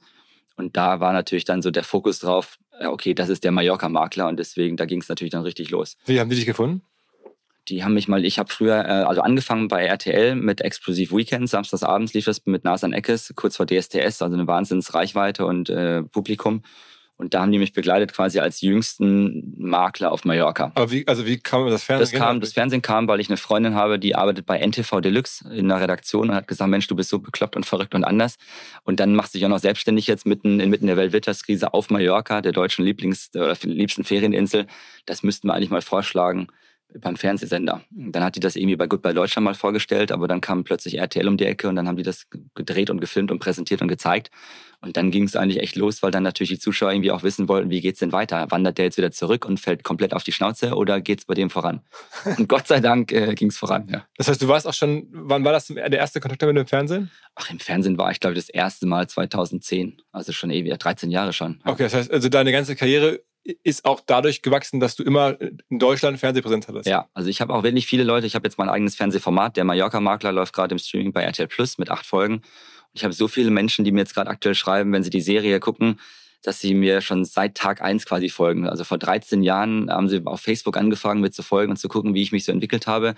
[0.56, 2.58] Und da war natürlich dann so der Fokus drauf,
[2.88, 5.96] okay, das ist der Mallorca-Makler und deswegen, da ging es natürlich dann richtig los.
[6.06, 6.82] Wie haben die dich gefunden?
[7.68, 11.52] Die haben mich mal, ich habe früher, äh, also angefangen bei RTL mit Explosive Weekends,
[11.52, 16.62] samstagsabends lief das mit Nasan Eckes, kurz vor DSTS, also eine Wahnsinnsreichweite und äh, Publikum.
[17.20, 20.72] Und da haben die mich begleitet quasi als jüngsten Makler auf Mallorca.
[20.74, 22.18] Aber wie, also wie kam das Fernsehen?
[22.18, 25.46] Das, kam, das Fernsehen kam, weil ich eine Freundin habe, die arbeitet bei NTV Deluxe
[25.52, 28.38] in der Redaktion und hat gesagt, Mensch, du bist so bekloppt und verrückt und anders.
[28.84, 32.40] Und dann machst du dich auch noch selbstständig jetzt mitten inmitten der Weltwirtschaftskrise auf Mallorca,
[32.40, 34.66] der deutschen Lieblings- oder liebsten Ferieninsel.
[35.04, 36.48] Das müssten wir eigentlich mal vorschlagen
[36.98, 37.82] beim Fernsehsender.
[37.90, 41.28] Dann hat die das irgendwie bei Goodbye Deutschland mal vorgestellt, aber dann kam plötzlich RTL
[41.28, 44.30] um die Ecke und dann haben die das gedreht und gefilmt und präsentiert und gezeigt.
[44.82, 47.48] Und dann ging es eigentlich echt los, weil dann natürlich die Zuschauer irgendwie auch wissen
[47.48, 48.50] wollten, wie geht's denn weiter?
[48.50, 51.50] Wandert der jetzt wieder zurück und fällt komplett auf die Schnauze oder geht's bei dem
[51.50, 51.82] voran?
[52.38, 54.06] Und Gott sei Dank äh, ging es voran, ja.
[54.16, 57.10] Das heißt, du warst auch schon, wann war das der erste Kontakt mit dem Fernsehen?
[57.34, 60.00] Ach, im Fernsehen war ich, glaube ich, das erste Mal 2010.
[60.12, 61.60] Also schon ewig, 13 Jahre schon.
[61.64, 65.78] Okay, das heißt, also deine ganze Karriere ist auch dadurch gewachsen, dass du immer in
[65.78, 66.86] Deutschland Fernsehpräsenz hattest.
[66.86, 68.26] Ja, also ich habe auch wirklich viele Leute.
[68.26, 69.56] Ich habe jetzt mein eigenes Fernsehformat.
[69.56, 72.42] Der Mallorca-Makler läuft gerade im Streaming bei RTL Plus mit acht Folgen.
[72.92, 75.60] Ich habe so viele Menschen, die mir jetzt gerade aktuell schreiben, wenn sie die Serie
[75.60, 76.00] gucken,
[76.42, 78.68] dass sie mir schon seit Tag eins quasi folgen.
[78.68, 82.14] Also vor 13 Jahren haben sie auf Facebook angefangen, mir zu folgen und zu gucken,
[82.14, 83.14] wie ich mich so entwickelt habe.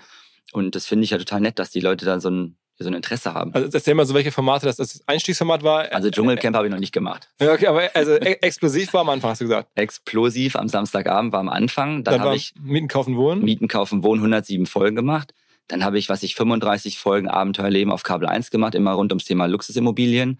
[0.51, 2.93] Und das finde ich ja total nett, dass die Leute da so ein so ein
[2.95, 3.53] Interesse haben.
[3.53, 5.91] Also erzähl mal so, welche Formate das, das Einstiegsformat war.
[5.91, 7.29] Also Dschungelcamp habe ich noch nicht gemacht.
[7.39, 9.69] Ja, okay, aber also e- explosiv war am Anfang, hast du gesagt.
[9.75, 12.03] Explosiv am Samstagabend war am Anfang.
[12.03, 13.43] Dann, Dann habe ich Mieten, Kaufen, Wohnen.
[13.43, 15.33] Mieten, Kaufen, Wohnen 107 Folgen gemacht.
[15.67, 19.25] Dann habe ich, was ich 35 Folgen Abenteuerleben auf Kabel 1 gemacht, immer rund ums
[19.25, 20.39] Thema Luxusimmobilien.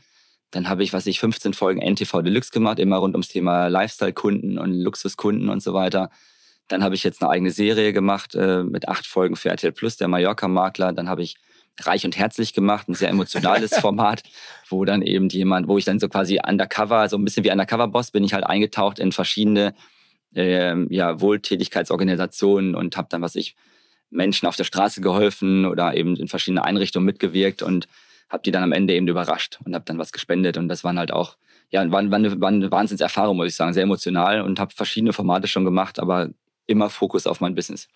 [0.51, 4.57] Dann habe ich, was ich 15 Folgen NTV Deluxe gemacht, immer rund ums Thema Lifestyle-Kunden
[4.57, 6.09] und Luxuskunden und so weiter.
[6.67, 9.97] Dann habe ich jetzt eine eigene Serie gemacht äh, mit acht Folgen für RTL Plus,
[9.97, 10.93] der Mallorca-Makler.
[10.93, 11.37] Dann habe ich
[11.81, 14.23] Reich und Herzlich gemacht, ein sehr emotionales Format,
[14.69, 18.11] wo dann eben jemand, wo ich dann so quasi undercover, so ein bisschen wie Undercover-Boss,
[18.11, 19.73] bin ich halt eingetaucht in verschiedene
[20.35, 23.55] äh, ja, Wohltätigkeitsorganisationen und habe dann, was ich,
[24.13, 27.87] Menschen auf der Straße geholfen oder eben in verschiedene Einrichtungen mitgewirkt und
[28.29, 30.97] habe die dann am Ende eben überrascht und habe dann was gespendet und das waren
[30.97, 31.37] halt auch,
[31.69, 35.13] ja, war, war, eine, war eine Wahnsinnserfahrung, muss ich sagen, sehr emotional und habe verschiedene
[35.13, 36.29] Formate schon gemacht, aber
[36.67, 37.87] immer Fokus auf mein Business.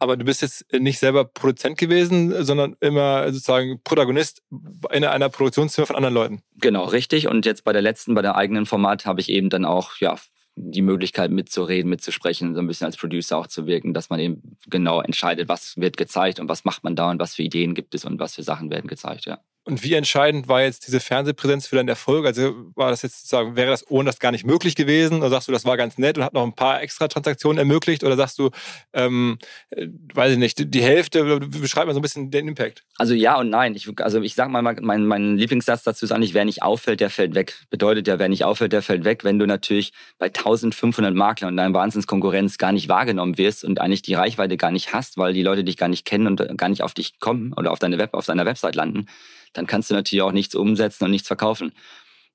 [0.00, 4.42] Aber du bist jetzt nicht selber Produzent gewesen, sondern immer sozusagen Protagonist
[4.90, 6.42] in einer Produktionsfirma von anderen Leuten.
[6.56, 7.28] Genau, richtig.
[7.28, 10.16] Und jetzt bei der letzten, bei der eigenen Format, habe ich eben dann auch ja,
[10.56, 14.56] die Möglichkeit mitzureden, mitzusprechen, so ein bisschen als Producer auch zu wirken, dass man eben
[14.68, 17.94] genau entscheidet, was wird gezeigt und was macht man da und was für Ideen gibt
[17.94, 19.38] es und was für Sachen werden gezeigt, ja.
[19.70, 22.26] Und wie entscheidend war jetzt diese Fernsehpräsenz für deinen Erfolg?
[22.26, 25.18] Also war das jetzt sozusagen, wäre das ohne das gar nicht möglich gewesen?
[25.18, 28.02] Oder sagst du, das war ganz nett und hat noch ein paar extra Transaktionen ermöglicht?
[28.02, 28.50] Oder sagst du,
[28.92, 29.38] ähm,
[29.70, 32.82] äh, weiß ich nicht, die Hälfte, beschreib mal so ein bisschen den Impact.
[32.96, 33.76] Also ja und nein.
[33.76, 37.08] Ich, also ich sag mal, mein, mein Lieblingssatz dazu ist eigentlich, wer nicht auffällt, der
[37.08, 37.54] fällt weg.
[37.70, 39.22] Bedeutet ja, wer nicht auffällt, der fällt weg.
[39.22, 44.02] Wenn du natürlich bei 1500 Maklern und deiner Wahnsinnskonkurrenz gar nicht wahrgenommen wirst und eigentlich
[44.02, 46.82] die Reichweite gar nicht hast, weil die Leute dich gar nicht kennen und gar nicht
[46.82, 49.06] auf dich kommen oder auf deine Web, auf deiner Website landen,
[49.52, 51.72] dann kannst du natürlich auch nichts umsetzen und nichts verkaufen.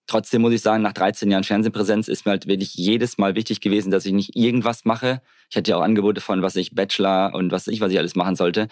[0.07, 3.59] Trotzdem muss ich sagen, nach 13 Jahren Fernsehpräsenz ist mir halt wirklich jedes Mal wichtig
[3.59, 5.21] gewesen, dass ich nicht irgendwas mache.
[5.49, 8.15] Ich hatte ja auch Angebote von, was ich Bachelor und was ich, was ich alles
[8.15, 8.67] machen sollte.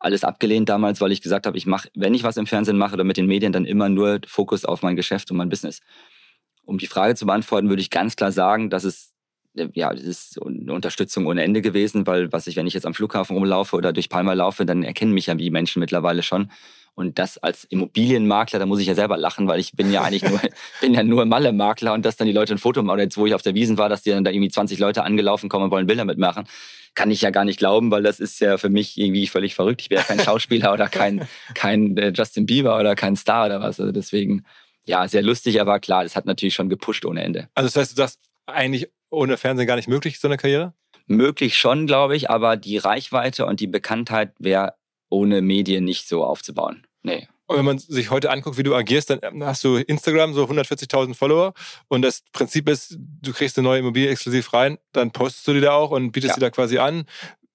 [0.00, 2.94] Alles abgelehnt damals, weil ich gesagt habe, ich mache, wenn ich was im Fernsehen mache
[2.94, 5.80] oder mit den Medien, dann immer nur Fokus auf mein Geschäft und mein Business.
[6.64, 9.12] Um die Frage zu beantworten, würde ich ganz klar sagen, dass es
[9.54, 12.94] ja, das ist eine Unterstützung ohne Ende gewesen, weil was ich, wenn ich jetzt am
[12.94, 16.50] Flughafen rumlaufe oder durch Palma laufe, dann erkennen mich ja die Menschen mittlerweile schon.
[16.94, 20.24] Und das als Immobilienmakler, da muss ich ja selber lachen, weil ich bin ja eigentlich
[20.24, 20.40] nur,
[20.80, 23.26] bin ja nur Malle-Makler und dass dann die Leute ein Foto machen, oder jetzt, wo
[23.26, 25.70] ich auf der Wiesen war, dass die dann da irgendwie 20 Leute angelaufen kommen und
[25.70, 26.44] wollen Bilder mitmachen,
[26.94, 29.80] kann ich ja gar nicht glauben, weil das ist ja für mich irgendwie völlig verrückt.
[29.80, 33.80] Ich wäre kein Schauspieler oder kein, kein äh, Justin Bieber oder kein Star oder was.
[33.80, 34.44] Also deswegen,
[34.84, 37.48] ja, sehr lustig, aber klar, das hat natürlich schon gepusht ohne Ende.
[37.54, 40.74] Also das heißt, du sagst eigentlich ohne Fernsehen gar nicht möglich, so eine Karriere?
[41.06, 44.74] Möglich schon, glaube ich, aber die Reichweite und die Bekanntheit wäre
[45.12, 46.86] ohne Medien nicht so aufzubauen.
[47.02, 47.28] Nee.
[47.46, 51.14] Und wenn man sich heute anguckt, wie du agierst, dann hast du Instagram so 140.000
[51.14, 51.52] Follower
[51.88, 55.60] und das Prinzip ist, du kriegst eine neue Immobilie exklusiv rein, dann postest du die
[55.60, 56.34] da auch und bietest ja.
[56.34, 57.04] sie da quasi an.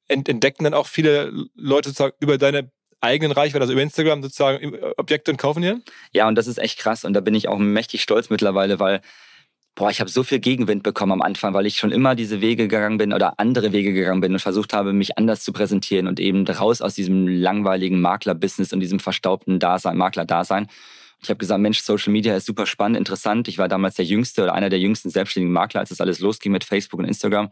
[0.08, 5.32] Entdecken dann auch viele Leute sozusagen über deine eigenen Reichweite, also über Instagram sozusagen Objekte
[5.32, 5.82] und kaufen hier?
[6.14, 9.02] Ja, und das ist echt krass und da bin ich auch mächtig stolz mittlerweile, weil
[9.78, 12.68] boah, ich habe so viel Gegenwind bekommen am Anfang, weil ich schon immer diese Wege
[12.68, 16.20] gegangen bin oder andere Wege gegangen bin und versucht habe, mich anders zu präsentieren und
[16.20, 20.68] eben raus aus diesem langweiligen Makler-Business und diesem verstaubten Dasein, Makler-Dasein.
[21.22, 23.48] Ich habe gesagt, Mensch, Social Media ist super spannend, interessant.
[23.48, 26.52] Ich war damals der jüngste oder einer der jüngsten selbstständigen Makler, als das alles losging
[26.52, 27.52] mit Facebook und Instagram,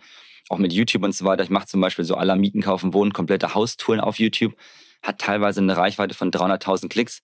[0.49, 1.43] auch mit YouTube und so weiter.
[1.43, 4.55] Ich mache zum Beispiel so aller Mieten kaufen, wohnen, komplette Haustouren auf YouTube,
[5.03, 7.21] hat teilweise eine Reichweite von 300.000 Klicks.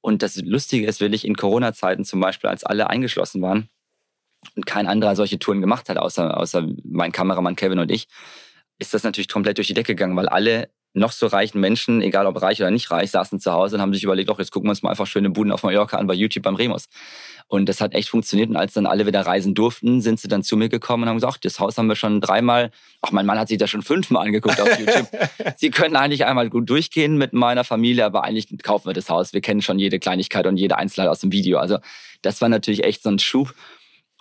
[0.00, 3.68] Und das Lustige ist, will ich in Corona-Zeiten zum Beispiel, als alle eingeschlossen waren,
[4.54, 8.08] und kein anderer solche Touren gemacht hat, außer, außer mein Kameramann Kevin und ich,
[8.78, 12.26] ist das natürlich komplett durch die Decke gegangen, weil alle noch so reichen Menschen, egal
[12.26, 14.68] ob reich oder nicht reich, saßen zu Hause und haben sich überlegt, doch, jetzt gucken
[14.68, 16.86] wir uns mal einfach schöne Buden auf Mallorca an bei YouTube beim Remus.
[17.48, 18.48] Und das hat echt funktioniert.
[18.48, 21.16] Und als dann alle wieder reisen durften, sind sie dann zu mir gekommen und haben
[21.16, 22.70] gesagt, das Haus haben wir schon dreimal,
[23.02, 25.06] ach, mein Mann hat sich das schon fünfmal angeguckt auf YouTube.
[25.56, 29.34] sie können eigentlich einmal gut durchgehen mit meiner Familie, aber eigentlich kaufen wir das Haus.
[29.34, 31.58] Wir kennen schon jede Kleinigkeit und jede Einzelheit aus dem Video.
[31.58, 31.78] Also
[32.22, 33.54] das war natürlich echt so ein Schub.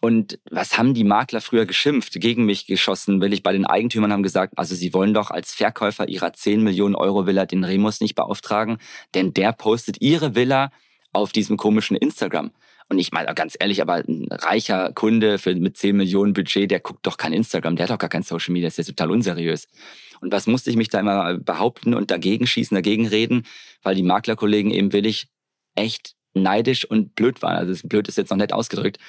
[0.02, 4.12] Und was haben die Makler früher geschimpft, gegen mich geschossen, will ich bei den Eigentümern
[4.12, 8.02] haben gesagt, also sie wollen doch als Verkäufer ihrer 10 Millionen Euro Villa den Remus
[8.02, 8.78] nicht beauftragen,
[9.14, 10.72] denn der postet ihre Villa
[11.14, 12.52] auf diesem komischen Instagram.
[12.88, 16.82] Und ich meine ganz ehrlich, aber ein reicher Kunde für, mit 10 Millionen Budget, der
[16.82, 19.68] guckt doch kein Instagram, der hat doch gar kein Social Media, ist ja total unseriös.
[20.22, 23.46] Und was musste ich mich da immer behaupten und dagegen schießen, dagegen reden,
[23.82, 25.30] weil die Maklerkollegen eben willig
[25.74, 27.58] echt neidisch und blöd waren.
[27.58, 29.00] Also blöd ist jetzt noch nett ausgedrückt.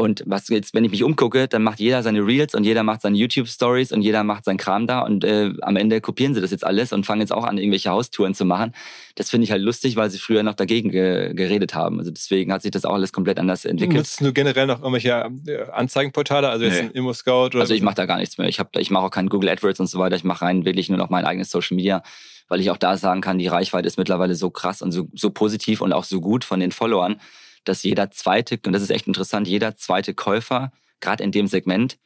[0.00, 3.02] Und was jetzt, wenn ich mich umgucke, dann macht jeder seine Reels und jeder macht
[3.02, 6.52] seine YouTube-Stories und jeder macht seinen Kram da und äh, am Ende kopieren sie das
[6.52, 8.72] jetzt alles und fangen jetzt auch an, irgendwelche Haustouren zu machen.
[9.16, 11.98] Das finde ich halt lustig, weil sie früher noch dagegen ge geredet haben.
[11.98, 13.98] Also deswegen hat sich das auch alles komplett anders entwickelt.
[13.98, 16.88] Nutzt du generell noch irgendwelche äh, Anzeigenportale, also jetzt nee.
[16.88, 17.48] ein Immo-Scout?
[17.48, 18.48] Oder also ich mache da gar nichts mehr.
[18.48, 20.16] Ich, hab, ich mache auch keinen Google AdWords und so weiter.
[20.16, 22.02] Ich mache rein wirklich nur noch mein eigenes Social Media,
[22.48, 25.28] weil ich auch da sagen kann, die Reichweite ist mittlerweile so krass und so, so
[25.28, 27.20] positiv und auch so gut von den Followern
[27.64, 31.98] dass jeder zweite, und das ist echt interessant, jeder zweite Käufer, gerade in dem Segment,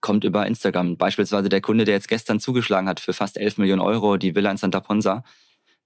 [0.00, 0.96] kommt über Instagram.
[0.96, 4.50] Beispielsweise der Kunde, der jetzt gestern zugeschlagen hat für fast 11 Millionen Euro, die Villa
[4.50, 5.24] in Santa Ponsa,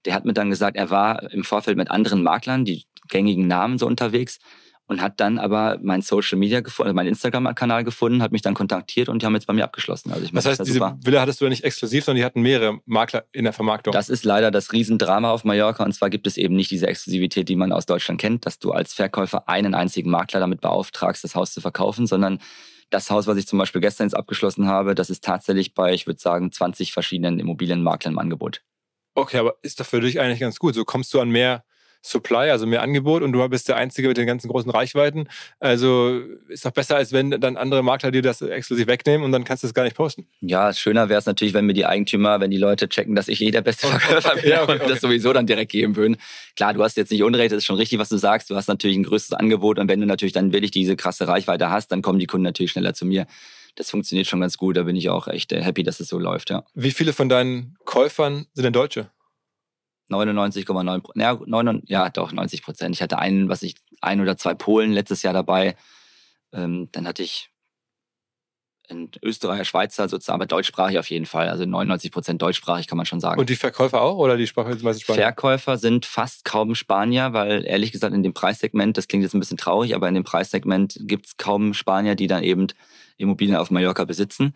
[0.05, 3.77] der hat mir dann gesagt, er war im Vorfeld mit anderen Maklern, die gängigen Namen
[3.77, 4.39] so unterwegs
[4.87, 8.53] und hat dann aber mein Social Media gefunden, also meinen Instagram-Kanal gefunden, hat mich dann
[8.53, 10.11] kontaktiert und die haben jetzt bei mir abgeschlossen.
[10.11, 10.97] Also ich das heißt, das diese super.
[11.01, 13.93] Villa hattest du ja nicht exklusiv, sondern die hatten mehrere Makler in der Vermarktung.
[13.93, 17.47] Das ist leider das Riesendrama auf Mallorca und zwar gibt es eben nicht diese Exklusivität,
[17.47, 21.35] die man aus Deutschland kennt, dass du als Verkäufer einen einzigen Makler damit beauftragst, das
[21.35, 22.39] Haus zu verkaufen, sondern
[22.89, 26.05] das Haus, was ich zum Beispiel gestern jetzt abgeschlossen habe, das ist tatsächlich bei, ich
[26.07, 28.61] würde sagen, 20 verschiedenen Immobilienmaklern im Angebot.
[29.15, 30.75] Okay, aber ist doch für dich eigentlich ganz gut.
[30.75, 31.63] So kommst du an mehr
[32.05, 35.29] Supply, also mehr Angebot und du bist der Einzige mit den ganzen großen Reichweiten.
[35.59, 39.45] Also ist doch besser, als wenn dann andere Makler dir das exklusiv wegnehmen und dann
[39.45, 40.27] kannst du es gar nicht posten.
[40.41, 43.41] Ja, schöner wäre es natürlich, wenn mir die Eigentümer, wenn die Leute checken, dass ich
[43.41, 46.17] eh der beste Verkäufer bin ja, okay, und das sowieso dann direkt geben würden.
[46.57, 48.49] Klar, du hast jetzt nicht Unrecht, das ist schon richtig, was du sagst.
[48.49, 51.69] Du hast natürlich ein größeres Angebot und wenn du natürlich dann wirklich diese krasse Reichweite
[51.69, 53.27] hast, dann kommen die Kunden natürlich schneller zu mir
[53.75, 54.77] das funktioniert schon ganz gut.
[54.77, 56.63] Da bin ich auch echt äh, happy, dass es so läuft, ja.
[56.73, 59.09] Wie viele von deinen Käufern sind denn Deutsche?
[60.09, 61.39] 99,9, ja,
[61.85, 62.95] ja, doch, 90 Prozent.
[62.95, 65.75] Ich hatte einen, was ich, ein oder zwei Polen letztes Jahr dabei.
[66.51, 67.53] Ähm, dann hatte ich
[68.89, 71.47] in Österreicher, Schweizer sozusagen, aber deutschsprachig auf jeden Fall.
[71.49, 73.39] Also 99 Prozent deutschsprachig kann man schon sagen.
[73.39, 75.23] Und die Verkäufer auch oder die Sprache meistens Spanier?
[75.23, 79.39] Verkäufer sind fast kaum Spanier, weil ehrlich gesagt in dem Preissegment, das klingt jetzt ein
[79.39, 82.67] bisschen traurig, aber in dem Preissegment gibt es kaum Spanier, die dann eben
[83.17, 84.55] Immobilien auf Mallorca besitzen.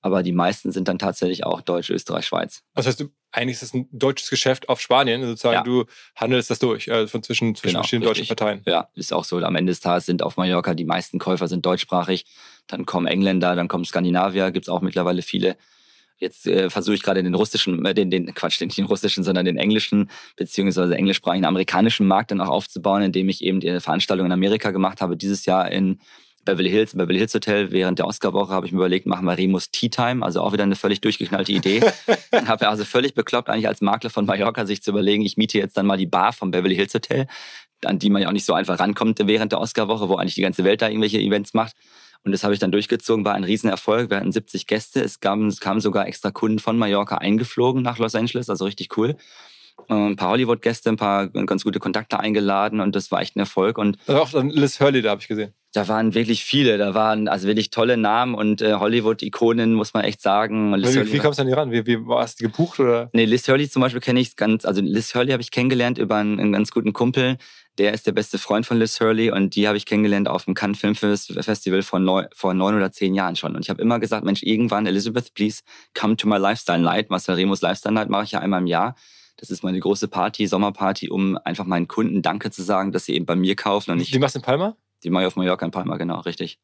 [0.00, 2.62] Aber die meisten sind dann tatsächlich auch Deutsch, Österreich, Schweiz.
[2.74, 5.22] Das heißt, du, eigentlich ist es ein deutsches Geschäft auf Spanien.
[5.22, 5.62] Sozusagen, ja.
[5.62, 5.84] du
[6.14, 8.28] handelst das durch äh, von zwischen, zwischen genau, verschiedenen richtig.
[8.28, 8.62] deutschen Parteien.
[8.66, 9.38] Ja, ist auch so.
[9.38, 12.26] Am Ende des Tages sind auf Mallorca die meisten Käufer sind deutschsprachig.
[12.68, 15.56] Dann kommen Engländer, dann kommen Skandinavier, gibt es auch mittlerweile viele.
[16.18, 19.44] Jetzt äh, versuche ich gerade den russischen, äh, den, den, Quatsch, nicht den russischen, sondern
[19.44, 24.32] den englischen, beziehungsweise englischsprachigen amerikanischen Markt dann auch aufzubauen, indem ich eben die Veranstaltung in
[24.32, 26.00] Amerika gemacht habe, dieses Jahr in
[26.48, 27.70] Beverly Hills, Beverly Hills Hotel.
[27.72, 30.62] Während der Oscarwoche habe ich mir überlegt, machen wir Remus Tea Time, also auch wieder
[30.62, 31.82] eine völlig durchgeknallte Idee.
[32.32, 35.76] habe also völlig bekloppt, eigentlich als Makler von Mallorca sich zu überlegen, ich miete jetzt
[35.76, 37.26] dann mal die Bar vom Beverly Hills Hotel,
[37.84, 40.40] an die man ja auch nicht so einfach rankommt während der Oscarwoche, wo eigentlich die
[40.40, 41.76] ganze Welt da irgendwelche Events macht.
[42.24, 44.08] Und das habe ich dann durchgezogen, war ein Riesenerfolg.
[44.08, 45.02] Wir hatten 70 Gäste.
[45.02, 48.96] Es, gab, es kamen sogar extra Kunden von Mallorca eingeflogen nach Los Angeles, also richtig
[48.96, 49.16] cool.
[49.88, 53.76] Ein paar Hollywood-Gäste, ein paar ganz gute Kontakte eingeladen und das war echt ein Erfolg.
[53.76, 55.52] Und auch Liz Hurley, da habe ich gesehen.
[55.74, 60.02] Da waren wirklich viele, da waren also wirklich tolle Namen und äh, Hollywood-Ikonen, muss man
[60.02, 60.72] echt sagen.
[60.74, 61.70] Liz wie, wie kommst du an die ran?
[61.70, 62.80] Wie, wie warst du gebucht?
[62.80, 63.10] Oder?
[63.12, 66.16] Nee, Liz Hurley zum Beispiel kenne ich ganz, also Liz Hurley habe ich kennengelernt über
[66.16, 67.36] einen, einen, ganz guten Kumpel.
[67.76, 70.54] Der ist der beste Freund von Liz Hurley und die habe ich kennengelernt auf dem
[70.54, 73.54] Cannes Film Festival vor neun, vor neun oder zehn Jahren schon.
[73.54, 75.60] Und ich habe immer gesagt, Mensch, irgendwann, Elizabeth, please
[75.92, 77.10] come to my Lifestyle Night.
[77.10, 78.96] Marcel Remus Lifestyle Night mache ich ja einmal im Jahr.
[79.36, 83.14] Das ist meine große Party, Sommerparty, um einfach meinen Kunden Danke zu sagen, dass sie
[83.14, 84.12] eben bei mir kaufen und nicht.
[84.12, 84.76] Die machst du in Palma?
[85.04, 86.58] Die mache ich auf Mallorca in Palma, genau, richtig.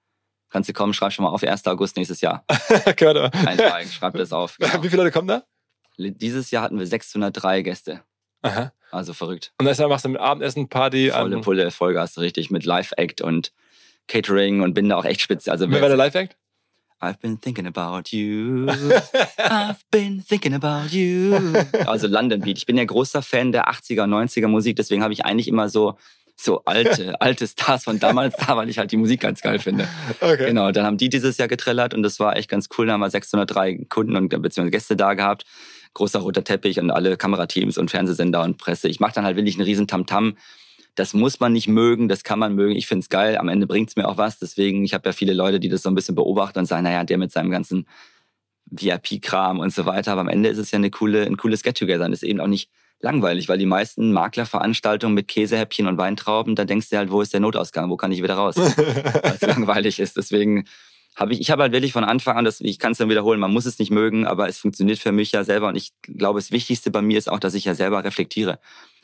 [0.50, 1.66] Kannst du kommen, schreib schon mal auf 1.
[1.66, 2.44] August nächstes Jahr.
[2.96, 3.32] Gerade.
[3.32, 4.56] Eintragen, schreib das auf.
[4.60, 4.82] Genau.
[4.82, 5.42] Wie viele Leute kommen da?
[5.96, 8.02] Dieses Jahr hatten wir 603 Gäste.
[8.42, 8.72] Aha.
[8.90, 9.52] Also verrückt.
[9.58, 11.10] Und dann machst du mit Abendessen, Party.
[11.10, 13.52] Volle Pulle, Vollgas, richtig, mit Live-Act und
[14.06, 15.50] Catering und bin da auch echt spitze.
[15.50, 16.36] Also, Wer war der Live-Act?
[17.00, 18.66] I've been thinking about you.
[19.38, 21.36] I've been thinking about you.
[21.86, 22.58] Also London Beat.
[22.58, 25.98] Ich bin ja großer Fan der 80er, 90er Musik, deswegen habe ich eigentlich immer so
[26.36, 29.88] so alte, alte Stars von damals da, weil ich halt die Musik ganz geil finde.
[30.20, 30.46] Okay.
[30.46, 32.86] Genau, dann haben die dieses Jahr getrellert und das war echt ganz cool.
[32.86, 35.44] Da haben wir 603 Kunden und beziehungsweise Gäste da gehabt.
[35.94, 38.88] Großer roter Teppich und alle Kamerateams und Fernsehsender und Presse.
[38.88, 40.30] Ich mache dann halt wirklich einen riesen Tamtam.
[40.30, 40.36] -Tam
[40.94, 42.76] das muss man nicht mögen, das kann man mögen.
[42.76, 44.38] Ich finde es geil, am Ende bringt es mir auch was.
[44.38, 47.04] Deswegen, ich habe ja viele Leute, die das so ein bisschen beobachten und sagen, naja,
[47.04, 47.86] der mit seinem ganzen
[48.70, 50.12] VIP-Kram und so weiter.
[50.12, 52.04] Aber am Ende ist es ja eine coole, ein cooles Get-Together.
[52.04, 52.70] Und ist eben auch nicht
[53.00, 57.32] langweilig, weil die meisten Maklerveranstaltungen mit Käsehäppchen und Weintrauben, da denkst du halt, wo ist
[57.32, 58.56] der Notausgang, wo kann ich wieder raus?
[58.56, 60.16] weil es langweilig ist.
[60.16, 60.64] Deswegen
[61.16, 63.38] habe ich, ich habe halt wirklich von Anfang an, das, ich kann es dann wiederholen,
[63.38, 65.68] man muss es nicht mögen, aber es funktioniert für mich ja selber.
[65.68, 68.58] Und ich glaube, das Wichtigste bei mir ist auch, dass ich ja selber reflektiere.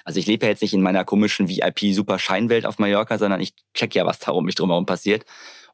[0.05, 3.95] Also ich lebe ja jetzt nicht in meiner komischen VIP-Super-Scheinwelt auf Mallorca, sondern ich check
[3.95, 5.25] ja, was da um mich drumherum passiert.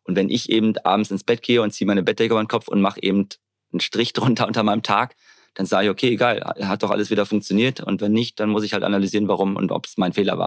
[0.02, 2.68] Und wenn ich eben abends ins Bett gehe und ziehe meine Bettdecke über den Kopf
[2.68, 3.28] und mache eben
[3.72, 5.14] einen Strich drunter unter meinem Tag,
[5.56, 7.80] dann sage ich, okay, egal, hat doch alles wieder funktioniert.
[7.80, 10.46] Und wenn nicht, dann muss ich halt analysieren, warum und ob es mein Fehler war.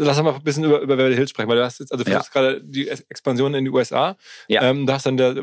[0.00, 2.04] Lass uns mal ein bisschen über, über Beverly Hills sprechen, weil du hast jetzt, also
[2.04, 2.22] du ja.
[2.32, 4.16] gerade die Expansion in die USA.
[4.46, 4.62] Ja.
[4.62, 5.34] Ähm, du hast dann der,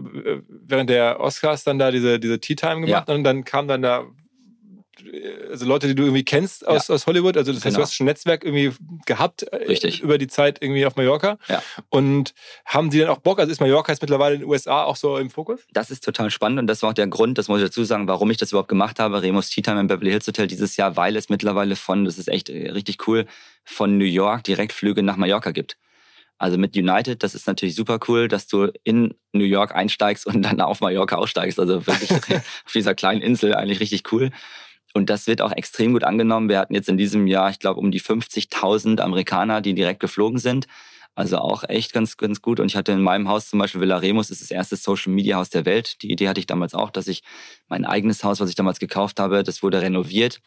[0.47, 3.13] während der Oscars dann da diese, diese Tea Time gemacht ja.
[3.13, 4.05] und dann kam dann da
[5.49, 6.95] also Leute, die du irgendwie kennst aus, ja.
[6.95, 7.37] aus Hollywood.
[7.37, 7.83] Also das heißt, du genau.
[7.83, 8.71] hast schon ein Netzwerk irgendwie
[9.05, 10.01] gehabt äh, Richtig.
[10.01, 11.37] über die Zeit irgendwie auf Mallorca.
[11.47, 11.61] Ja.
[11.89, 12.33] Und
[12.65, 13.39] haben die dann auch Bock?
[13.39, 15.61] Also ist Mallorca jetzt mittlerweile in den USA auch so im Fokus?
[15.71, 18.07] Das ist total spannend und das war auch der Grund, das muss ich dazu sagen,
[18.07, 19.21] warum ich das überhaupt gemacht habe.
[19.21, 22.27] Remus Tea Time im Beverly Hills Hotel dieses Jahr, weil es mittlerweile von, das ist
[22.27, 23.25] echt äh, richtig cool,
[23.63, 25.77] von New York Direktflüge nach Mallorca gibt.
[26.37, 30.41] Also mit United, das ist natürlich super cool, dass du in New York einsteigst und
[30.41, 31.59] dann auf Mallorca aussteigst.
[31.59, 32.11] Also wirklich
[32.65, 34.31] auf dieser kleinen Insel eigentlich richtig cool.
[34.95, 36.47] Und das wird auch extrem gut angenommen.
[36.47, 40.39] Wir hatten jetzt in diesem Jahr, ich glaube, um die 50.000 Amerikaner, die direkt geflogen
[40.39, 40.67] sind.
[41.15, 42.61] Also auch echt ganz, ganz gut.
[42.61, 45.11] Und ich hatte in meinem Haus zum Beispiel Villa Remus, das ist das erste Social
[45.11, 46.01] Media Haus der Welt.
[46.01, 47.23] Die Idee hatte ich damals auch, dass ich
[47.67, 50.39] mein eigenes Haus, was ich damals gekauft habe, das wurde renoviert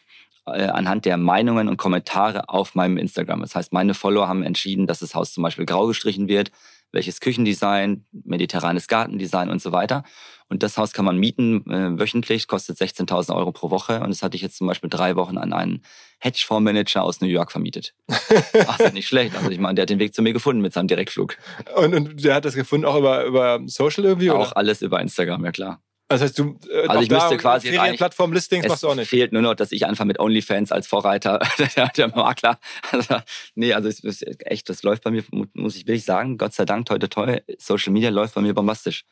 [0.47, 3.41] äh, anhand der Meinungen und Kommentare auf meinem Instagram.
[3.41, 6.51] Das heißt, meine Follower haben entschieden, dass das Haus zum Beispiel grau gestrichen wird,
[6.91, 10.03] welches Küchendesign, mediterranes Gartendesign und so weiter.
[10.49, 14.01] Und das Haus kann man mieten äh, wöchentlich, kostet 16.000 Euro pro Woche.
[14.01, 15.83] Und das hatte ich jetzt zum Beispiel drei Wochen an einen
[16.19, 17.93] Hedgefondsmanager aus New York vermietet.
[18.67, 19.35] Ach, ist nicht schlecht.
[19.35, 21.37] Also ich meine, der hat den Weg zu mir gefunden mit seinem Direktflug.
[21.75, 24.31] Und, und der hat das gefunden auch über, über Social irgendwie?
[24.31, 24.57] Auch oder?
[24.57, 25.81] alles über Instagram, ja klar.
[26.09, 29.03] Das heißt, du äh, also ich müsste quasi Ferienplattform-Listings machst du auch nicht.
[29.03, 31.39] Es fehlt nur noch, dass ich einfach mit OnlyFans als Vorreiter
[31.75, 32.59] der, der Makler.
[32.91, 33.17] Also,
[33.53, 36.65] nee, also es ist echt, das läuft bei mir, muss ich wirklich sagen, Gott sei
[36.65, 39.05] Dank, toi, toi, Social Media läuft bei mir bombastisch.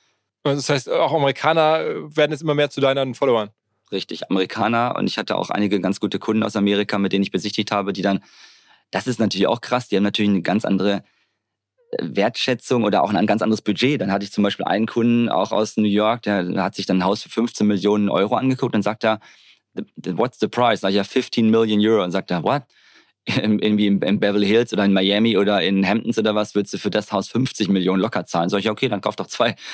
[0.55, 1.79] Das heißt, auch Amerikaner
[2.15, 3.49] werden jetzt immer mehr zu deinen Followern.
[3.91, 4.95] Richtig, Amerikaner.
[4.97, 7.93] Und ich hatte auch einige ganz gute Kunden aus Amerika, mit denen ich besichtigt habe,
[7.93, 8.23] die dann,
[8.91, 11.03] das ist natürlich auch krass, die haben natürlich eine ganz andere
[11.91, 14.01] äh, Wertschätzung oder auch ein ganz anderes Budget.
[14.01, 16.97] Dann hatte ich zum Beispiel einen Kunden auch aus New York, der hat sich dann
[16.97, 19.19] ein Haus für 15 Millionen Euro angeguckt und sagt er,
[20.03, 20.81] what's the price?
[20.81, 22.63] Sag ich ja 15 Million Euro und sagt er, what?
[23.27, 26.89] Irgendwie in, Beverly Hills oder in Miami oder in Hamptons oder was, würdest du für
[26.89, 28.49] das Haus 50 Millionen locker zahlen.
[28.49, 29.55] Sag ich, okay, dann kauf doch zwei.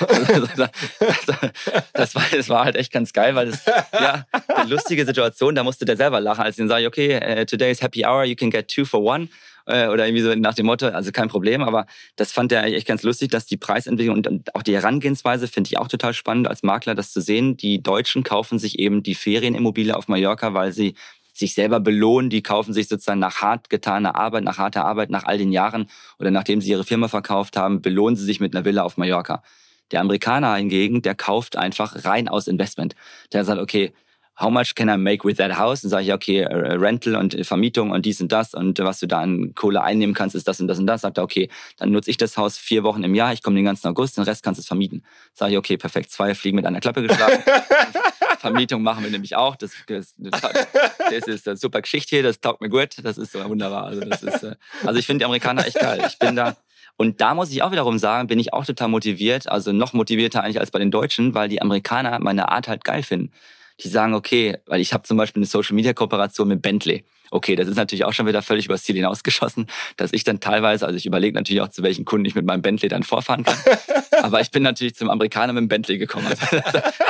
[1.92, 5.62] das, war, das war halt echt ganz geil, weil das, ja, eine lustige Situation, da
[5.62, 8.34] musste der selber lachen, als ich dann sage, okay, uh, today is happy hour, you
[8.34, 9.28] can get two for one.
[9.66, 11.86] Uh, oder irgendwie so nach dem Motto, also kein Problem, aber
[12.16, 15.78] das fand er echt ganz lustig, dass die Preisentwicklung und auch die Herangehensweise finde ich
[15.78, 17.56] auch total spannend als Makler, das zu sehen.
[17.56, 20.96] Die Deutschen kaufen sich eben die Ferienimmobilie auf Mallorca, weil sie
[21.34, 22.30] sich selber belohnen.
[22.30, 25.90] Die kaufen sich sozusagen nach hart getaner Arbeit, nach harter Arbeit, nach all den Jahren
[26.18, 29.42] oder nachdem sie ihre Firma verkauft haben, belohnen sie sich mit einer Villa auf Mallorca.
[29.90, 32.94] Der Amerikaner hingegen, der kauft einfach rein aus Investment.
[33.32, 33.92] Der sagt, okay,
[34.36, 35.82] how much can I make with that house?
[35.82, 39.06] Dann sage ich, okay, äh, Rental und Vermietung und dies und das und was du
[39.06, 41.02] da an Kohle einnehmen kannst, ist das und das und das.
[41.02, 43.64] Sagt er, okay, dann nutze ich das Haus vier Wochen im Jahr, ich komme den
[43.64, 45.04] ganzen August, den Rest kannst du es vermieten.
[45.32, 47.42] Sage ich, okay, perfekt, zwei Fliegen mit einer Klappe geschlagen.
[48.38, 49.56] Vermietung machen wir nämlich auch.
[49.56, 53.42] Das, das, das ist eine super Geschichte hier, das taugt mir gut, das ist so
[53.48, 53.84] wunderbar.
[53.84, 56.04] Also, das ist, äh, also ich finde die Amerikaner echt geil.
[56.06, 56.56] Ich bin da,
[56.96, 60.42] und da muss ich auch wiederum sagen, bin ich auch total motiviert, also noch motivierter
[60.42, 63.32] eigentlich als bei den Deutschen, weil die Amerikaner meine Art halt geil finden
[63.80, 67.04] die sagen, okay, weil ich habe zum Beispiel eine Social-Media-Kooperation mit Bentley.
[67.34, 69.66] Okay, das ist natürlich auch schon wieder völlig übers Ziel hinausgeschossen,
[69.96, 72.62] dass ich dann teilweise, also ich überlege natürlich auch, zu welchen Kunden ich mit meinem
[72.62, 73.56] Bentley dann vorfahren kann.
[74.22, 76.28] Aber ich bin natürlich zum Amerikaner mit dem Bentley gekommen.
[76.28, 76.46] Also,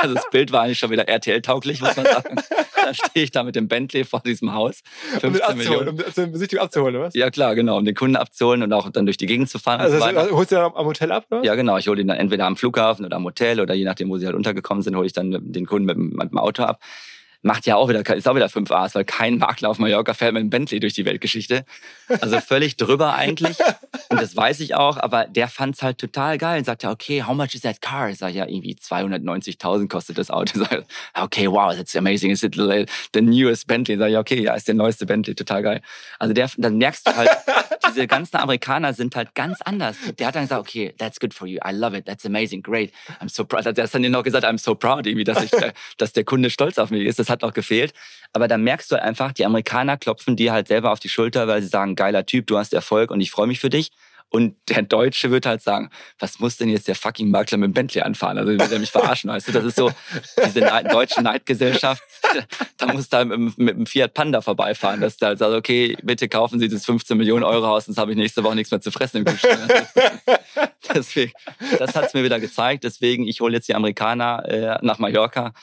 [0.01, 2.37] also das Bild war eigentlich schon wieder RTL-tauglich, muss man sagen.
[2.75, 4.81] Da stehe ich da mit dem Bentley vor diesem Haus.
[5.19, 5.89] 15 um Millionen.
[5.89, 7.13] Um die Besichtigung abzuholen, oder was?
[7.13, 7.77] Ja, klar, genau.
[7.77, 9.79] Um den Kunden abzuholen und auch dann durch die Gegend zu fahren.
[9.79, 11.43] Also, so also holst du dann am Hotel ab, oder?
[11.43, 11.77] Ja, genau.
[11.77, 14.25] Ich hole ihn dann entweder am Flughafen oder am Hotel oder je nachdem, wo sie
[14.25, 16.79] halt untergekommen sind, hole ich dann den Kunden mit, mit dem Auto ab
[17.45, 20.33] macht ja auch wieder, ist auch wieder 5 A's, weil kein Makler auf Mallorca fährt
[20.33, 21.63] mit einem Bentley durch die Weltgeschichte.
[22.19, 23.57] Also völlig drüber eigentlich.
[24.09, 27.35] Und das weiß ich auch, aber der fand's halt total geil und sagte, okay, how
[27.35, 28.09] much is that car?
[28.09, 30.59] Ich sag ja, irgendwie 290.000 kostet das Auto.
[30.59, 32.31] Sag, okay, wow, that's amazing.
[32.31, 33.97] Is it the newest Bentley?
[33.97, 35.81] Sag ich, okay, ja, ist der neueste Bentley, total geil.
[36.17, 37.29] Also der, dann merkst du halt,
[37.87, 39.97] diese ganzen Amerikaner sind halt ganz anders.
[40.17, 41.59] Der hat dann gesagt, okay, that's good for you.
[41.63, 42.05] I love it.
[42.05, 42.63] That's amazing.
[42.63, 42.91] Great.
[43.21, 43.65] I'm so proud.
[43.65, 45.51] Der hat dann noch gesagt, I'm so proud, irgendwie, dass ich,
[45.99, 47.19] dass der Kunde stolz auf mich ist.
[47.19, 47.93] Das hat auch gefehlt.
[48.33, 51.61] Aber da merkst du einfach, die Amerikaner klopfen dir halt selber auf die Schulter, weil
[51.61, 53.91] sie sagen, geiler Typ, du hast Erfolg und ich freue mich für dich.
[54.29, 57.73] Und der Deutsche wird halt sagen, was muss denn jetzt der fucking Makler mit dem
[57.73, 58.37] Bentley anfahren?
[58.37, 59.51] Also will er mich verarschen, weißt du?
[59.53, 59.91] Das ist so
[60.45, 62.03] diese deutsche Neidgesellschaft.
[62.75, 66.59] Da muss da mit, mit dem Fiat Panda vorbeifahren, dass da sagt, okay, bitte kaufen
[66.59, 69.17] Sie das 15 Millionen Euro Haus, sonst habe ich nächste Woche nichts mehr zu fressen
[69.17, 69.71] im Kühlschrank.
[70.93, 71.31] Deswegen,
[71.79, 72.83] das hat es mir wieder gezeigt.
[72.83, 75.53] Deswegen, ich hole jetzt die Amerikaner äh, nach Mallorca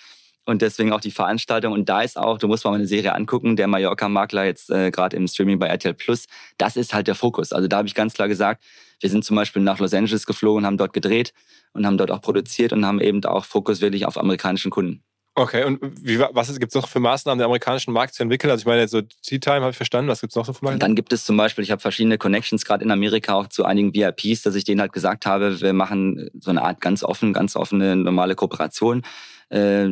[0.44, 1.72] und deswegen auch die Veranstaltung.
[1.72, 5.16] Und da ist auch, du musst mal eine Serie angucken, der Mallorca-Makler jetzt äh, gerade
[5.16, 6.26] im Streaming bei RTL Plus.
[6.58, 7.52] Das ist halt der Fokus.
[7.52, 8.62] Also da habe ich ganz klar gesagt,
[9.00, 11.32] wir sind zum Beispiel nach Los Angeles geflogen, haben dort gedreht
[11.72, 15.02] und haben dort auch produziert und haben eben auch Fokus wirklich auf amerikanischen Kunden.
[15.34, 18.50] Okay, und wie, was gibt es noch für Maßnahmen, den amerikanischen Markt zu entwickeln?
[18.50, 20.62] Also ich meine, so Tea Time habe ich verstanden, was gibt es noch so für
[20.62, 20.78] Maßnahmen?
[20.78, 23.94] Dann gibt es zum Beispiel, ich habe verschiedene Connections gerade in Amerika auch zu einigen
[23.94, 27.56] VIPs, dass ich denen halt gesagt habe, wir machen so eine Art ganz offen, ganz
[27.56, 29.02] offene, normale Kooperation.
[29.48, 29.88] Äh,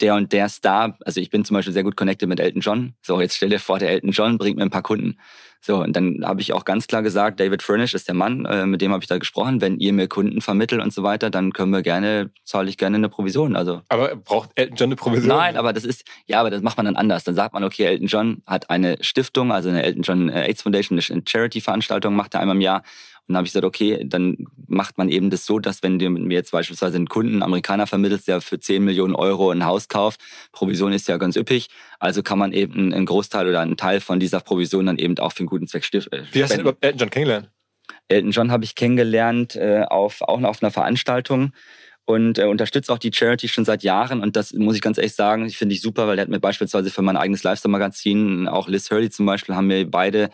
[0.00, 2.94] der und der Star, also ich bin zum Beispiel sehr gut connected mit Elton John.
[3.02, 5.18] So, jetzt stell dir vor, der Elton John bringt mir ein paar Kunden.
[5.66, 8.66] So, und dann habe ich auch ganz klar gesagt, David Furnish ist der Mann, äh,
[8.66, 9.62] mit dem habe ich da gesprochen.
[9.62, 12.98] Wenn ihr mir Kunden vermittelt und so weiter, dann können wir gerne, zahle ich gerne
[12.98, 13.56] eine Provision.
[13.56, 13.80] Also.
[13.88, 15.28] Aber braucht Elton John eine Provision?
[15.28, 17.24] Nein, aber das ist, ja, aber das macht man dann anders.
[17.24, 20.60] Dann sagt man, okay, Elton John hat eine Stiftung, also eine Elton John äh, AIDS
[20.60, 22.82] Foundation, eine Charity-Veranstaltung macht er einmal im Jahr.
[23.26, 26.10] Und dann habe ich gesagt, okay, dann macht man eben das so, dass wenn du
[26.10, 29.88] mir jetzt beispielsweise einen Kunden, einen Amerikaner vermittelst, der für 10 Millionen Euro ein Haus
[29.88, 30.20] kauft,
[30.52, 31.68] Provision ist ja ganz üppig,
[31.98, 35.32] also kann man eben einen Großteil oder einen Teil von dieser Provision dann eben auch
[35.32, 36.26] für einen guten Zweck stiften.
[36.32, 37.50] Wie hast du überhaupt Elton John kennengelernt?
[38.08, 41.52] Elton John habe ich kennengelernt äh, auf, auch auf einer Veranstaltung
[42.04, 44.20] und äh, unterstütze auch die Charity schon seit Jahren.
[44.20, 46.40] Und das muss ich ganz ehrlich sagen, ich finde ich super, weil der hat mir
[46.40, 50.30] beispielsweise für mein eigenes Lifestyle-Magazin, auch Liz Hurley zum Beispiel, haben mir beide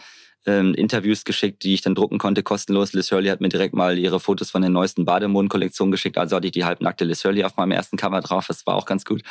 [0.46, 2.92] ähm, Interviews geschickt, die ich dann drucken konnte, kostenlos.
[2.92, 6.18] Liz Hurley hat mir direkt mal ihre Fotos von der neuesten Bademoden-Kollektion geschickt.
[6.18, 8.46] Also hatte ich die halbnackte Liz Hurley auf meinem ersten Cover drauf.
[8.46, 9.22] Das war auch ganz gut.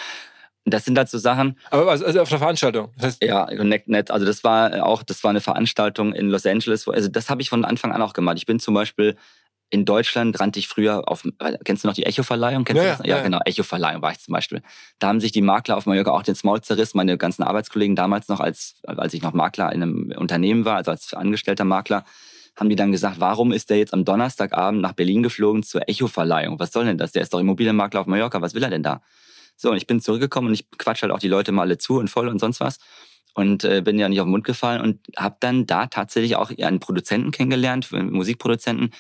[0.66, 1.58] Das sind halt so Sachen.
[1.72, 2.92] Aber also, also auf der Veranstaltung.
[2.98, 4.12] Das heißt ja, ConnectNet.
[4.12, 6.86] Also das war auch, das war eine Veranstaltung in Los Angeles.
[6.86, 8.38] Wo, also das habe ich von Anfang an auch gemacht.
[8.38, 9.16] Ich bin zum Beispiel
[9.70, 11.24] in Deutschland rannte ich früher auf,
[11.64, 12.66] kennst du noch die Echo-Verleihung?
[12.70, 12.84] Ja?
[12.84, 14.62] Ja, ja, genau, Echo-Verleihung war ich zum Beispiel.
[14.98, 18.28] Da haben sich die Makler auf Mallorca auch den Small zerrissen, meine ganzen Arbeitskollegen damals
[18.30, 22.04] noch, als, als ich noch Makler in einem Unternehmen war, also als angestellter Makler,
[22.56, 26.60] haben die dann gesagt, warum ist der jetzt am Donnerstagabend nach Berlin geflogen zur Echo-Verleihung?
[26.60, 27.12] Was soll denn das?
[27.12, 29.02] Der ist doch Immobilienmakler auf Mallorca, was will er denn da?
[29.56, 32.00] So, und ich bin zurückgekommen und ich quatsch halt auch die Leute mal alle zu
[32.00, 32.80] und voll und sonst was
[33.34, 36.52] und äh, bin ja nicht auf den Mund gefallen und habe dann da tatsächlich auch
[36.58, 38.92] einen Produzenten kennengelernt, einen Musikproduzenten,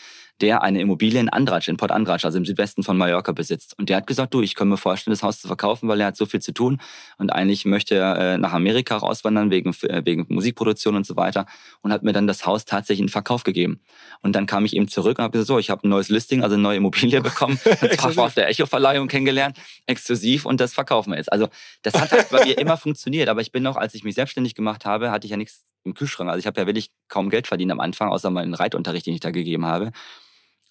[0.41, 3.77] der eine Immobilie in Andratsch, in Port Andratsch, also im Südwesten von Mallorca besitzt.
[3.77, 6.07] Und der hat gesagt, du, ich kann mir vorstellen, das Haus zu verkaufen, weil er
[6.07, 6.79] hat so viel zu tun
[7.17, 11.45] und eigentlich möchte er äh, nach Amerika rauswandern wegen, äh, wegen Musikproduktion und so weiter
[11.81, 13.81] und hat mir dann das Haus tatsächlich in Verkauf gegeben.
[14.21, 16.43] Und dann kam ich eben zurück und habe gesagt, so, ich habe ein neues Listing,
[16.43, 21.11] also eine neue Immobilie bekommen, und zwar auf der Echo-Verleihung kennengelernt, exklusiv und das verkaufen
[21.11, 21.31] wir jetzt.
[21.31, 21.49] Also
[21.81, 24.55] das hat halt bei mir immer funktioniert, aber ich bin noch, als ich mich selbstständig
[24.55, 26.29] gemacht habe, hatte ich ja nichts im Kühlschrank.
[26.29, 29.19] Also ich habe ja wirklich kaum Geld verdient am Anfang, außer meinen Reitunterricht, den ich
[29.19, 29.91] da gegeben habe.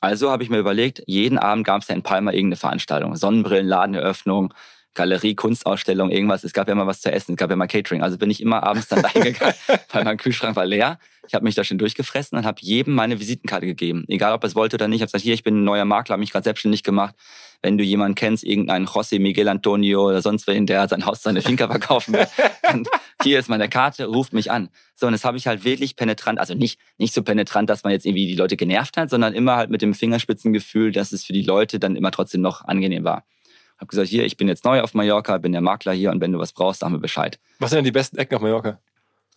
[0.00, 3.16] Also habe ich mir überlegt, jeden Abend gab es ja in Palma irgendeine Veranstaltung.
[3.16, 4.54] Sonnenbrillen, Ladeneröffnung,
[4.98, 6.42] Galerie, Kunstausstellung, irgendwas.
[6.42, 8.02] Es gab ja immer was zu essen, es gab ja immer Catering.
[8.02, 9.54] Also bin ich immer abends dann reingegangen,
[9.92, 10.98] weil mein Kühlschrank war leer.
[11.28, 14.04] Ich habe mich da schon durchgefressen und habe jedem meine Visitenkarte gegeben.
[14.08, 14.96] Egal, ob er es wollte oder nicht.
[14.96, 17.14] Ich habe gesagt, hier, ich bin ein neuer Makler, habe mich gerade selbstständig gemacht.
[17.62, 21.42] Wenn du jemanden kennst, irgendeinen José Miguel Antonio oder sonst wen, der sein Haus, seine
[21.42, 22.26] Finca verkaufen will,
[22.62, 22.84] dann
[23.22, 24.68] hier ist meine Karte, ruft mich an.
[24.96, 27.92] So, und das habe ich halt wirklich penetrant, also nicht, nicht so penetrant, dass man
[27.92, 31.32] jetzt irgendwie die Leute genervt hat, sondern immer halt mit dem Fingerspitzengefühl, dass es für
[31.32, 33.24] die Leute dann immer trotzdem noch angenehm war.
[33.78, 36.32] Habe gesagt, hier, ich bin jetzt neu auf Mallorca, bin der Makler hier und wenn
[36.32, 37.38] du was brauchst, sag mir Bescheid.
[37.58, 38.80] Was sind denn die besten Ecken auf Mallorca?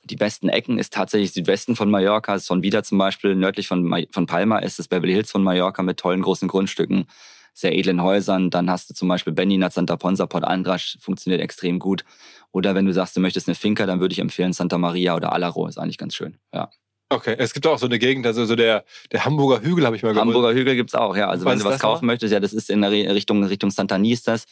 [0.04, 4.26] Die besten Ecken ist tatsächlich Südwesten von Mallorca, Son Vida zum Beispiel, nördlich von, von
[4.26, 7.06] Palma ist das Beverly Hills von Mallorca mit tollen großen Grundstücken,
[7.54, 8.50] sehr edlen Häusern.
[8.50, 12.04] Dann hast du zum Beispiel Beninat, Santa Ponsa, Port Andrasch, funktioniert extrem gut.
[12.52, 15.34] Oder wenn du sagst, du möchtest eine Finca, dann würde ich empfehlen Santa Maria oder
[15.34, 16.72] Alaro, ist eigentlich ganz schön, ja.
[17.12, 20.02] Okay, es gibt auch so eine Gegend, also so der, der Hamburger Hügel habe ich
[20.02, 20.26] mal gehört.
[20.26, 21.28] Hamburger Hügel gibt's auch, ja.
[21.28, 22.14] Also was wenn du was kaufen mal?
[22.14, 24.46] möchtest, ja, das ist in der Richtung, Richtung Santani ist das.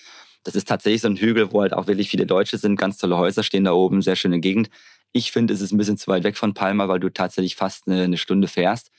[0.44, 3.18] Das ist tatsächlich so ein Hügel, wo halt auch wirklich viele Deutsche sind, ganz tolle
[3.18, 4.70] Häuser stehen da oben, sehr schöne Gegend.
[5.14, 7.88] Ich finde, es ist ein bisschen zu weit weg von Palma, weil du tatsächlich fast
[7.88, 8.92] eine, eine Stunde fährst.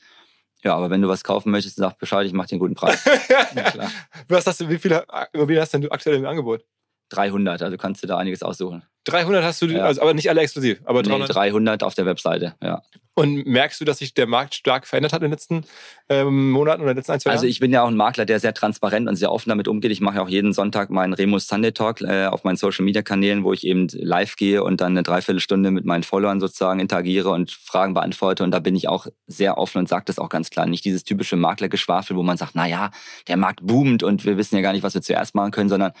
[0.63, 3.03] Ja, aber wenn du was kaufen möchtest, sag Bescheid, ich mache dir einen guten Preis.
[3.55, 3.91] ja, klar.
[4.27, 6.63] Was hast du, wie viele Immobilien hast du denn aktuell im Angebot?
[7.11, 8.83] 300, also kannst du da einiges aussuchen.
[9.05, 9.83] 300 hast du, ja.
[9.83, 10.79] also, aber nicht alle exklusiv.
[10.85, 11.29] Aber 300?
[11.29, 12.81] Nee, 300 auf der Webseite, ja.
[13.13, 15.65] Und merkst du, dass sich der Markt stark verändert hat in den letzten
[16.07, 17.47] ähm, Monaten oder den letzten ein, zwei also Jahren?
[17.47, 19.91] Also ich bin ja auch ein Makler, der sehr transparent und sehr offen damit umgeht.
[19.91, 23.01] Ich mache ja auch jeden Sonntag meinen Remus Sunday Talk äh, auf meinen Social Media
[23.01, 27.31] Kanälen, wo ich eben live gehe und dann eine Dreiviertelstunde mit meinen Followern sozusagen interagiere
[27.31, 28.45] und Fragen beantworte.
[28.45, 30.65] Und da bin ich auch sehr offen und sage das auch ganz klar.
[30.65, 32.91] Nicht dieses typische Maklergeschwafel, wo man sagt, na ja,
[33.27, 35.91] der Markt boomt und wir wissen ja gar nicht, was wir zuerst machen können, sondern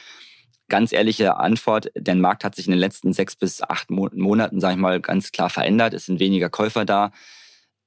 [0.71, 4.75] ganz ehrliche Antwort, der Markt hat sich in den letzten sechs bis acht Monaten, sage
[4.75, 5.93] ich mal, ganz klar verändert.
[5.93, 7.11] Es sind weniger Käufer da.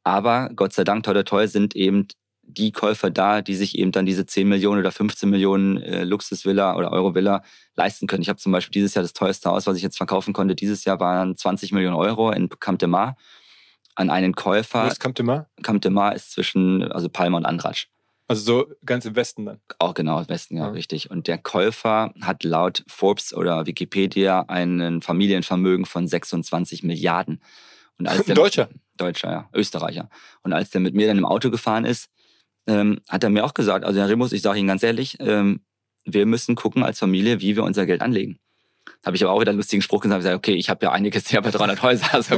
[0.04, 2.06] Aber Gott sei Dank, toll, toll, sind eben
[2.42, 6.76] die Käufer da, die sich eben dann diese 10 Millionen oder 15 Millionen äh, Luxusvilla
[6.76, 7.42] oder Eurovilla
[7.74, 8.20] leisten können.
[8.20, 10.84] Ich habe zum Beispiel dieses Jahr das teuerste Haus, was ich jetzt verkaufen konnte, dieses
[10.84, 13.16] Jahr waren 20 Millionen Euro in Camp de Mar
[13.94, 14.84] an einen Käufer.
[14.84, 15.48] Wo ist Camp de Mar?
[15.62, 17.88] Camp de Mar ist zwischen also Palma und Andratsch.
[18.26, 19.60] Also so ganz im Westen dann?
[19.78, 21.10] Auch genau, im Westen, ja, ja, richtig.
[21.10, 27.42] Und der Käufer hat laut Forbes oder Wikipedia ein Familienvermögen von 26 Milliarden.
[27.98, 28.68] Und als der, Deutscher?
[28.96, 30.08] Deutscher, ja, Österreicher.
[30.42, 32.08] Und als der mit mir dann im Auto gefahren ist,
[32.66, 35.60] ähm, hat er mir auch gesagt, also Herr Remus, ich sage Ihnen ganz ehrlich, ähm,
[36.06, 38.38] wir müssen gucken als Familie, wie wir unser Geld anlegen.
[38.86, 40.92] Da habe ich aber auch wieder einen lustigen Spruch gesagt, gesagt okay, ich habe ja
[40.92, 42.06] einiges hier bei 300 Häuser.
[42.12, 42.36] Also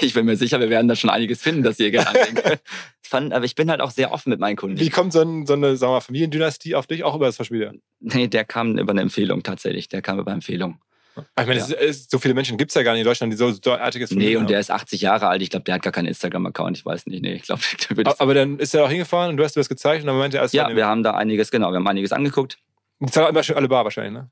[0.00, 2.60] ich bin mir sicher, wir werden da schon einiges finden, dass ihr anlegen könnt.
[3.32, 4.78] aber ich bin halt auch sehr offen mit meinen Kunden.
[4.78, 7.74] Wie kommt so, ein, so eine sagen wir, Familiendynastie auf dich, auch über das Verschmiede?
[8.00, 9.88] Nee, der kam über eine Empfehlung tatsächlich.
[9.88, 10.78] Der kam über Empfehlung.
[11.16, 11.66] Ich meine, ja.
[11.66, 14.30] ist, so viele Menschen gibt es ja gar nicht in Deutschland, die so derartiges Familien
[14.30, 14.48] Nee, und haben.
[14.48, 15.42] der ist 80 Jahre alt.
[15.42, 16.78] Ich glaube, der hat gar keinen Instagram-Account.
[16.78, 17.22] Ich weiß nicht.
[17.22, 17.62] Nee, ich glaube,
[18.18, 20.38] Aber dann ist er auch hingefahren und du hast dir das gezeigt und dann meinte
[20.38, 22.58] er, Ja, wir haben da einiges, genau, wir haben einiges angegukt.
[23.00, 24.30] Die zahlen alle bar wahrscheinlich, ne?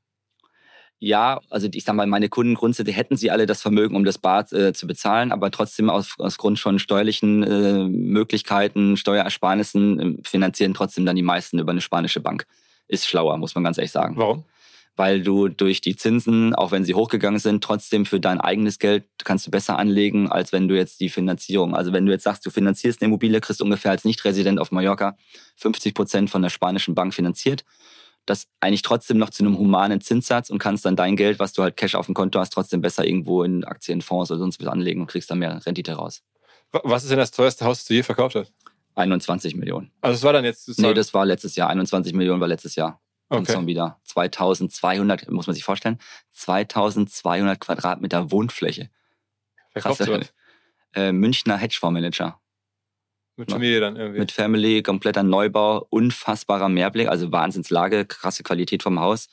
[1.02, 4.18] Ja, also ich sag mal, meine Kunden grundsätzlich hätten sie alle das Vermögen, um das
[4.18, 10.22] Bar äh, zu bezahlen, aber trotzdem aus, aus Grund von steuerlichen äh, Möglichkeiten, Steuerersparnissen äh,
[10.22, 12.46] finanzieren trotzdem dann die meisten über eine spanische Bank.
[12.86, 14.16] Ist schlauer, muss man ganz ehrlich sagen.
[14.16, 14.44] Warum?
[15.00, 19.04] weil du durch die Zinsen, auch wenn sie hochgegangen sind, trotzdem für dein eigenes Geld
[19.24, 22.44] kannst du besser anlegen, als wenn du jetzt die Finanzierung, also wenn du jetzt sagst,
[22.44, 25.16] du finanzierst eine Immobilie, kriegst du ungefähr als Nicht-Resident auf Mallorca
[25.56, 27.64] 50 Prozent von der spanischen Bank finanziert.
[28.26, 31.62] Das eigentlich trotzdem noch zu einem humanen Zinssatz und kannst dann dein Geld, was du
[31.62, 34.68] halt Cash auf dem Konto hast, trotzdem besser irgendwo in Aktien, Fonds oder sonst was
[34.68, 36.22] anlegen und kriegst dann mehr Rendite raus.
[36.72, 38.52] Was ist denn das teuerste Haus, das du je verkauft hast?
[38.94, 39.90] 21 Millionen.
[40.00, 40.78] Also das war dann jetzt?
[40.78, 41.68] Nee, das war letztes Jahr.
[41.70, 43.00] 21 Millionen war letztes Jahr.
[43.28, 43.38] Okay.
[43.38, 45.98] Und schon wieder 2200, muss man sich vorstellen,
[46.32, 48.90] 2200 Quadratmeter Wohnfläche.
[49.74, 50.00] Krass.
[50.94, 52.40] Äh, Münchner Hedgefondsmanager.
[53.40, 54.18] Mit Familie dann irgendwie.
[54.20, 59.28] Mit Family, kompletter Neubau, unfassbarer Mehrblick, also Wahnsinnslage, krasse Qualität vom Haus.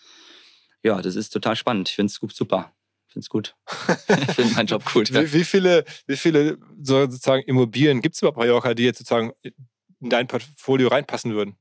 [0.81, 1.89] Ja, das ist total spannend.
[1.89, 2.71] Ich finde es super.
[3.07, 3.55] Ich finde es gut.
[4.07, 5.13] ich finde meinen Job gut.
[5.13, 9.33] wie, wie, viele, wie viele sozusagen Immobilien gibt es überhaupt bei Mallorca, die jetzt sozusagen
[9.43, 11.57] in dein Portfolio reinpassen würden?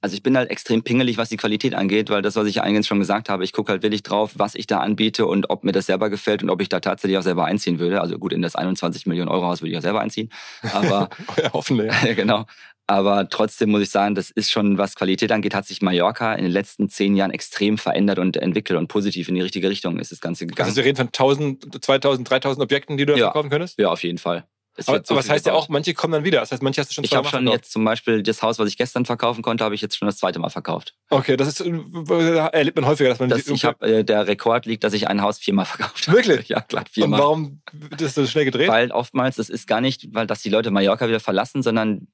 [0.00, 2.86] Also ich bin halt extrem pingelig, was die Qualität angeht, weil das, was ich eingangs
[2.86, 5.72] schon gesagt habe, ich gucke halt wirklich drauf, was ich da anbiete und ob mir
[5.72, 8.00] das selber gefällt und ob ich da tatsächlich auch selber einziehen würde.
[8.00, 10.30] Also gut, in das 21 Millionen Euro Haus würde ich auch selber einziehen.
[10.72, 11.08] Aber
[11.42, 11.92] ja, hoffentlich.
[12.02, 12.12] Ja.
[12.14, 12.46] genau.
[12.88, 16.44] Aber trotzdem muss ich sagen, das ist schon, was Qualität angeht, hat sich Mallorca in
[16.44, 20.12] den letzten zehn Jahren extrem verändert und entwickelt und positiv in die richtige Richtung ist
[20.12, 20.68] das Ganze gegangen.
[20.68, 23.24] Also wir reden von 1000, 2000, 3000 Objekten, die du da ja.
[23.26, 23.78] verkaufen könntest?
[23.78, 24.46] Ja, auf jeden Fall.
[24.86, 26.40] Aber, aber das heißt ja auch, manche kommen dann wieder.
[26.40, 28.68] Das heißt, manche hast du schon Ich habe schon jetzt zum Beispiel das Haus, was
[28.68, 30.94] ich gestern verkaufen konnte, habe ich jetzt schon das zweite Mal verkauft.
[31.10, 34.66] Okay, das ist äh, erlebt man häufiger, dass man das, ich hab, äh, Der Rekord
[34.66, 36.18] liegt, dass ich ein Haus viermal verkauft habe.
[36.18, 36.48] Wirklich?
[36.56, 37.20] Ja, klar, viermal.
[37.20, 37.60] Und warum
[37.90, 38.68] ist das so schnell gedreht?
[38.68, 42.06] Weil oftmals, das ist gar nicht, weil dass die Leute Mallorca wieder verlassen, sondern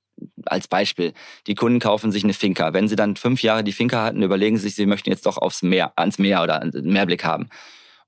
[0.47, 1.13] als Beispiel,
[1.47, 2.73] die Kunden kaufen sich eine Finca.
[2.73, 5.39] Wenn sie dann fünf Jahre die Finca hatten, überlegen sie sich, sie möchten jetzt doch
[5.39, 7.49] aufs Meer, ans Meer oder einen Meerblick haben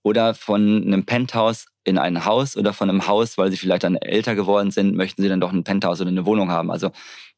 [0.03, 3.97] oder von einem Penthouse in ein Haus oder von einem Haus, weil sie vielleicht dann
[3.97, 6.71] älter geworden sind, möchten sie dann doch ein Penthouse oder eine Wohnung haben.
[6.71, 6.91] Also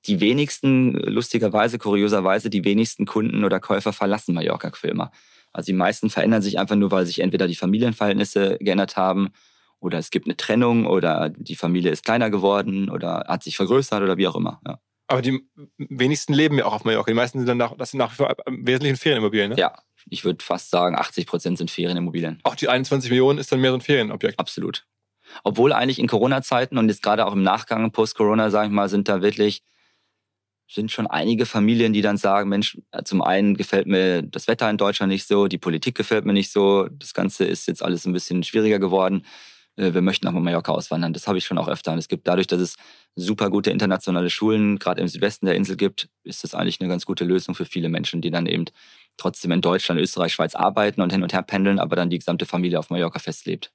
[0.07, 5.11] die wenigsten, lustigerweise, kurioserweise, die wenigsten Kunden oder Käufer verlassen Mallorca für immer.
[5.53, 9.31] Also die meisten verändern sich einfach nur, weil sich entweder die Familienverhältnisse geändert haben
[9.81, 14.03] oder es gibt eine Trennung oder die Familie ist kleiner geworden oder hat sich vergrößert
[14.03, 14.61] oder wie auch immer.
[14.67, 14.79] Ja.
[15.09, 15.41] Aber die
[15.79, 17.11] wenigsten leben ja auch auf Mallorca.
[17.11, 19.57] Die meisten sind dann nach, das sind nach wie vor im Wesentlichen Ferienimmobilien, ne?
[19.57, 19.73] Ja,
[20.09, 22.41] ich würde fast sagen, 80 Prozent sind Ferienimmobilien.
[22.45, 24.39] Auch die 21 Millionen ist dann mehr so ein Ferienobjekt.
[24.39, 24.87] Absolut.
[25.43, 29.09] Obwohl eigentlich in Corona-Zeiten und jetzt gerade auch im Nachgang post-Corona, sage ich mal, sind
[29.09, 29.63] da wirklich
[30.69, 34.79] sind schon einige Familien, die dann sagen, Mensch, zum einen gefällt mir das Wetter in
[34.79, 38.13] Deutschland nicht so, die Politik gefällt mir nicht so, das Ganze ist jetzt alles ein
[38.13, 39.25] bisschen schwieriger geworden.
[39.77, 41.13] Äh, wir möchten nach Mallorca auswandern.
[41.13, 41.93] Das habe ich schon auch öfter.
[41.93, 42.77] Und es gibt dadurch, dass es
[43.15, 47.07] super gute internationale Schulen gerade im Südwesten der Insel gibt, ist das eigentlich eine ganz
[47.07, 48.65] gute Lösung für viele Menschen, die dann eben
[49.17, 52.47] trotzdem in Deutschland, Österreich, Schweiz arbeiten und hin und her pendeln, aber dann die gesamte
[52.47, 53.73] Familie auf Mallorca festlebt.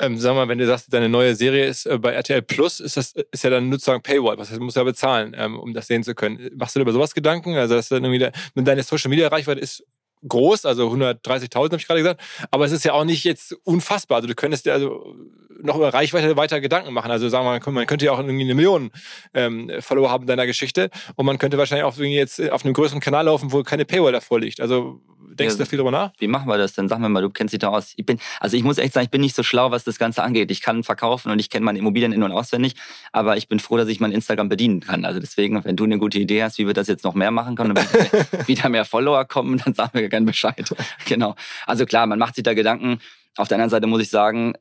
[0.00, 2.96] Ähm, sag mal, wenn du sagst, deine neue Serie ist äh, bei RTL Plus, ist
[2.96, 5.86] das ist ja dann sozusagen Paywall, was heißt, du musst ja bezahlen, ähm, um das
[5.86, 6.50] sehen zu können.
[6.56, 7.54] Machst du dir über sowas Gedanken?
[7.56, 9.84] Also, dass dann irgendwie wenn deine Social Media Reichweite ist
[10.26, 12.20] groß, also 130.000 habe ich gerade gesagt,
[12.50, 14.16] aber es ist ja auch nicht jetzt unfassbar.
[14.16, 15.16] Also du könntest dir also
[15.62, 17.10] noch über Reichweite weiter Gedanken machen.
[17.10, 18.90] Also sagen wir mal, man könnte ja auch irgendwie eine Million
[19.34, 22.74] ähm, Follower haben in deiner Geschichte und man könnte wahrscheinlich auch irgendwie jetzt auf einem
[22.74, 24.60] größeren Kanal laufen, wo keine Paywall davor liegt.
[24.60, 25.00] Also
[25.34, 26.12] denkst ja, du da viel drüber nach?
[26.18, 26.88] Wie machen wir das denn?
[26.88, 27.94] Sag mir mal, du kennst dich da aus.
[27.96, 30.22] Ich bin, also ich muss echt sagen, ich bin nicht so schlau, was das Ganze
[30.22, 30.50] angeht.
[30.50, 32.74] Ich kann verkaufen und ich kenne meine Immobilien in- und auswendig,
[33.12, 35.04] aber ich bin froh, dass ich mein Instagram bedienen kann.
[35.04, 37.56] Also deswegen, wenn du eine gute Idee hast, wie wir das jetzt noch mehr machen
[37.56, 37.78] können und
[38.48, 40.70] wieder mehr Follower kommen, dann sag mir gerne Bescheid.
[41.06, 41.34] genau.
[41.66, 43.00] Also klar, man macht sich da Gedanken.
[43.36, 44.54] Auf der anderen Seite muss ich sagen,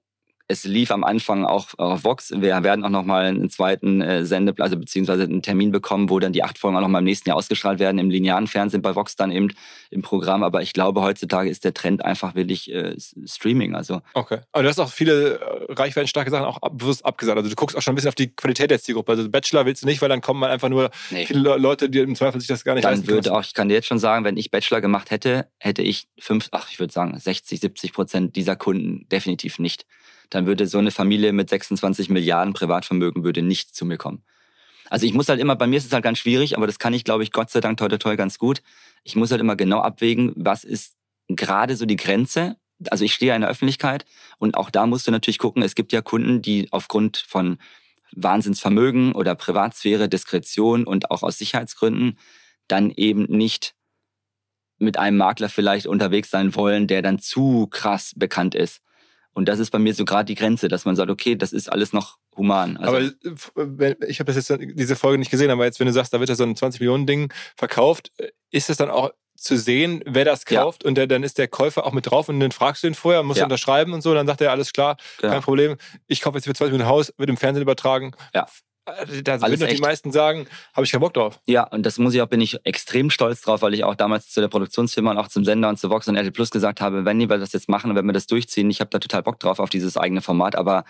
[0.51, 2.31] es lief am Anfang auch auf Vox.
[2.35, 6.33] Wir werden auch nochmal einen zweiten äh, Sende, also beziehungsweise einen Termin bekommen, wo dann
[6.33, 9.15] die acht Folgen auch nochmal im nächsten Jahr ausgestrahlt werden, im linearen Fernsehen bei Vox
[9.15, 9.47] dann eben
[9.89, 10.43] im Programm.
[10.43, 12.95] Aber ich glaube, heutzutage ist der Trend einfach wirklich äh,
[13.25, 13.75] Streaming.
[13.75, 14.39] Also okay.
[14.51, 17.37] Aber du hast auch viele äh, reichweitenstarke Sachen auch bewusst abgesagt.
[17.37, 19.13] Also du guckst auch schon ein bisschen auf die Qualität der Zielgruppe.
[19.13, 21.25] Also Bachelor willst du nicht, weil dann kommen einfach nur nee.
[21.25, 23.75] viele Leute, die im Zweifel sich das gar nicht Dann würde auch, ich kann dir
[23.75, 27.17] jetzt schon sagen, wenn ich Bachelor gemacht hätte, hätte ich fünf, ach, ich würde sagen
[27.17, 29.85] 60, 70 Prozent dieser Kunden definitiv nicht
[30.31, 34.23] dann würde so eine Familie mit 26 Milliarden Privatvermögen würde nicht zu mir kommen.
[34.89, 36.93] Also ich muss halt immer, bei mir ist es halt ganz schwierig, aber das kann
[36.93, 38.61] ich, glaube ich, Gott sei Dank toll, toll ganz gut.
[39.03, 40.95] Ich muss halt immer genau abwägen, was ist
[41.27, 42.57] gerade so die Grenze.
[42.89, 44.05] Also ich stehe in der Öffentlichkeit
[44.37, 47.57] und auch da musst du natürlich gucken, es gibt ja Kunden, die aufgrund von
[48.13, 52.17] Wahnsinnsvermögen oder Privatsphäre, Diskretion und auch aus Sicherheitsgründen
[52.67, 53.75] dann eben nicht
[54.77, 58.81] mit einem Makler vielleicht unterwegs sein wollen, der dann zu krass bekannt ist.
[59.33, 61.71] Und das ist bei mir so gerade die Grenze, dass man sagt, okay, das ist
[61.71, 62.77] alles noch human.
[62.77, 63.11] Also
[63.55, 66.13] aber äh, ich habe das jetzt diese Folge nicht gesehen, aber jetzt, wenn du sagst,
[66.13, 69.57] da wird ja so ein 20 Millionen Ding verkauft, äh, ist es dann auch zu
[69.57, 70.87] sehen, wer das kauft ja.
[70.87, 73.23] und der, dann ist der Käufer auch mit drauf und dann fragst du ihn vorher,
[73.23, 73.45] muss ja.
[73.45, 75.33] unterschreiben und so, dann sagt er, alles klar, genau.
[75.33, 75.77] kein Problem,
[76.07, 78.11] ich kaufe jetzt für 20 Millionen Haus, wird im Fernsehen übertragen.
[78.35, 78.45] Ja.
[78.97, 81.39] Äh, da würden die meisten sagen, habe ich keinen Bock drauf.
[81.45, 84.29] Ja, und das muss ich auch, bin ich extrem stolz drauf, weil ich auch damals
[84.29, 87.05] zu der Produktionsfirma und auch zum Sender und zu Vox und RTL Plus gesagt habe,
[87.05, 89.39] wenn wir das jetzt machen und wenn wir das durchziehen, ich habe da total Bock
[89.39, 90.85] drauf auf dieses eigene Format, aber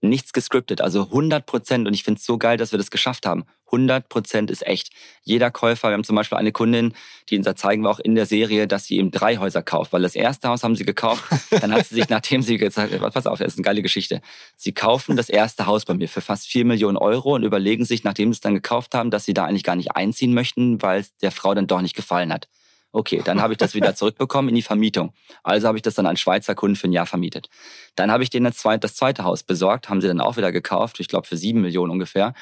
[0.00, 1.86] nichts gescriptet, also 100 Prozent.
[1.86, 3.44] Und ich finde es so geil, dass wir das geschafft haben.
[3.66, 4.90] 100 Prozent ist echt.
[5.22, 6.94] Jeder Käufer, wir haben zum Beispiel eine Kundin,
[7.28, 10.02] die da zeigen wir auch in der Serie, dass sie eben drei Häuser kauft, weil
[10.02, 11.24] das erste Haus haben sie gekauft.
[11.50, 14.20] Dann hat sie sich, nachdem sie gesagt hat, pass auf, das ist eine geile Geschichte.
[14.56, 18.04] Sie kaufen das erste Haus bei mir für fast vier Millionen Euro und überlegen sich,
[18.04, 21.00] nachdem sie es dann gekauft haben, dass sie da eigentlich gar nicht einziehen möchten, weil
[21.00, 22.48] es der Frau dann doch nicht gefallen hat.
[22.96, 25.12] Okay, dann habe ich das wieder zurückbekommen in die Vermietung.
[25.42, 27.50] Also habe ich das dann an Schweizer Kunden für ein Jahr vermietet.
[27.94, 30.50] Dann habe ich denen das zweite, das zweite Haus besorgt, haben sie dann auch wieder
[30.50, 32.32] gekauft, ich glaube für sieben Millionen ungefähr.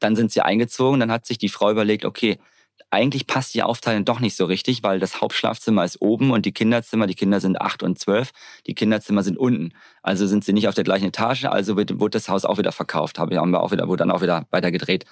[0.00, 2.38] Dann sind sie eingezogen, dann hat sich die Frau überlegt, okay,
[2.94, 6.52] eigentlich passt die Aufteilung doch nicht so richtig, weil das Hauptschlafzimmer ist oben und die
[6.52, 8.30] Kinderzimmer, die Kinder sind acht und zwölf,
[8.66, 9.72] die Kinderzimmer sind unten.
[10.02, 12.72] Also sind sie nicht auf der gleichen Etage, also wird, wurde das Haus auch wieder
[12.72, 15.04] verkauft, haben wir auch wieder, wurde dann auch wieder weiter gedreht.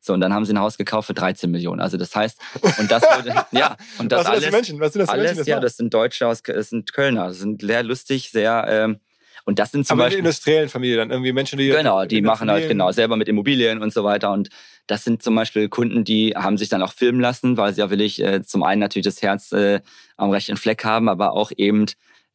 [0.00, 1.80] So, und dann haben sie ein Haus gekauft für 13 Millionen.
[1.80, 2.38] Also das heißt,
[2.78, 4.40] und das wurde, ja, und das Was alles.
[4.42, 4.80] Sind das Menschen?
[4.80, 5.38] Was sind das alles, Menschen?
[5.38, 9.00] Das ja, das sind Deutsche aus, das sind Kölner, das sind sehr lustig, sehr, ähm,
[9.44, 10.20] und das sind zum Aber Beispiel.
[10.20, 11.68] in industriellen Familien dann irgendwie Menschen, die.
[11.68, 14.32] Genau, die machen halt genau selber mit Immobilien und so weiter.
[14.32, 14.48] Und
[14.86, 17.90] das sind zum Beispiel Kunden, die haben sich dann auch filmen lassen, weil sie ja
[17.90, 19.80] willig äh, zum einen natürlich das Herz äh,
[20.16, 21.86] am rechten Fleck haben, aber auch eben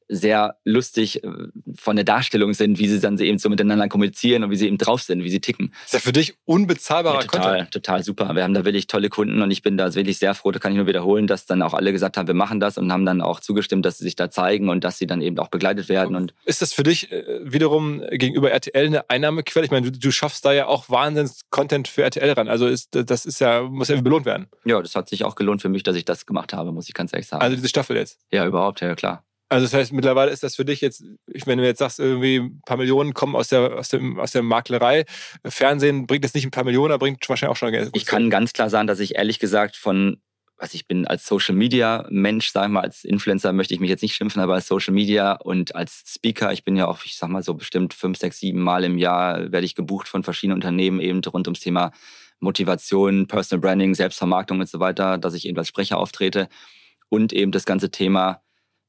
[0.08, 1.30] sehr lustig äh,
[1.76, 4.78] von der Darstellung sind, wie sie dann eben so miteinander kommunizieren und wie sie eben
[4.78, 5.74] drauf sind, wie sie ticken.
[5.86, 7.72] ist ja für dich unbezahlbarer ja, total, Content.
[7.72, 8.36] Total super.
[8.36, 10.72] Wir haben da wirklich tolle Kunden und ich bin da wirklich sehr froh, da kann
[10.72, 13.22] ich nur wiederholen, dass dann auch alle gesagt haben, wir machen das und haben dann
[13.22, 16.16] auch zugestimmt, dass sie sich da zeigen und dass sie dann eben auch begleitet werden.
[16.16, 19.66] Und ist das für dich äh, wiederum gegenüber RTL eine Einnahmequelle?
[19.66, 22.48] Ich meine, du, du schaffst da ja auch Wahnsinns-Content für RTL ran.
[22.48, 24.48] Also ist, das ist ja, muss ja belohnt werden.
[24.66, 26.94] Ja, das hat sich auch gelohnt für mich, dass ich das gemacht habe, muss ich
[26.94, 27.42] ganz ehrlich sagen.
[27.42, 28.20] Also diese Staffel jetzt?
[28.32, 29.24] Ja, überhaupt, ja klar.
[29.48, 32.62] Also das heißt, mittlerweile ist das für dich jetzt, wenn du jetzt sagst, irgendwie ein
[32.66, 35.06] paar Millionen kommen aus der, aus dem, aus der Maklerei.
[35.46, 37.92] Fernsehen bringt jetzt nicht ein paar Millionen, aber bringt wahrscheinlich auch schon Geld.
[37.94, 40.18] Ich kann ganz klar sagen, dass ich ehrlich gesagt von,
[40.58, 43.90] was ich bin als Social Media Mensch, sag ich mal, als Influencer möchte ich mich
[43.90, 47.16] jetzt nicht schimpfen, aber als Social Media und als Speaker, ich bin ja auch, ich
[47.16, 50.56] sag mal so bestimmt fünf, sechs, sieben Mal im Jahr werde ich gebucht von verschiedenen
[50.56, 51.92] Unternehmen eben rund ums Thema
[52.40, 56.48] Motivation, Personal Branding, Selbstvermarktung und so weiter, dass ich eben als Sprecher auftrete
[57.10, 58.42] und eben das ganze Thema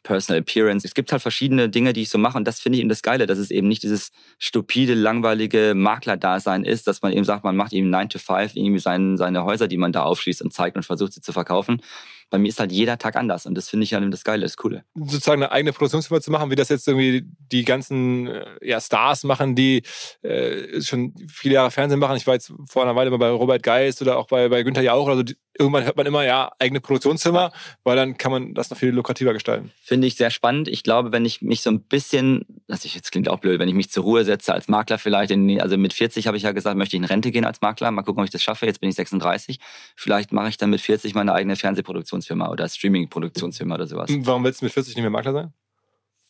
[0.07, 0.87] Personal Appearance.
[0.87, 3.03] Es gibt halt verschiedene Dinge, die ich so mache und das finde ich eben das
[3.03, 7.57] Geile, dass es eben nicht dieses stupide, langweilige Maklerdasein ist, dass man eben sagt, man
[7.57, 10.77] macht eben 9 to 5 irgendwie seine, seine Häuser, die man da aufschließt und zeigt
[10.77, 11.83] und versucht sie zu verkaufen,
[12.31, 14.57] bei mir ist halt jeder Tag anders und das finde ich ja das Geile, das
[14.57, 14.85] Coole.
[14.95, 19.25] Sozusagen eine eigene Produktionsfirma zu machen, wie das jetzt irgendwie die ganzen äh, ja, Stars
[19.25, 19.83] machen, die
[20.23, 22.17] äh, schon viele Jahre Fernsehen machen.
[22.17, 24.83] Ich war jetzt vor einer Weile mal bei Robert Geist oder auch bei, bei Günther
[24.83, 25.09] Jauch.
[25.09, 27.53] Also die, irgendwann hört man immer, ja, eigene Produktionszimmer,
[27.85, 29.71] weil dann kann man das noch viel lukrativer gestalten.
[29.81, 30.69] Finde ich sehr spannend.
[30.69, 33.75] Ich glaube, wenn ich mich so ein bisschen, das jetzt klingt auch blöd, wenn ich
[33.75, 36.77] mich zur Ruhe setze als Makler vielleicht, in, also mit 40 habe ich ja gesagt,
[36.77, 37.91] möchte ich in Rente gehen als Makler.
[37.91, 38.67] Mal gucken, ob ich das schaffe.
[38.67, 39.59] Jetzt bin ich 36.
[39.95, 44.11] Vielleicht mache ich dann mit 40 meine eigene Fernsehproduktion Produktionsfirma oder Streaming-Produktionsfirma oder sowas.
[44.11, 45.53] Warum willst du mit 40 nicht mehr Makler sein?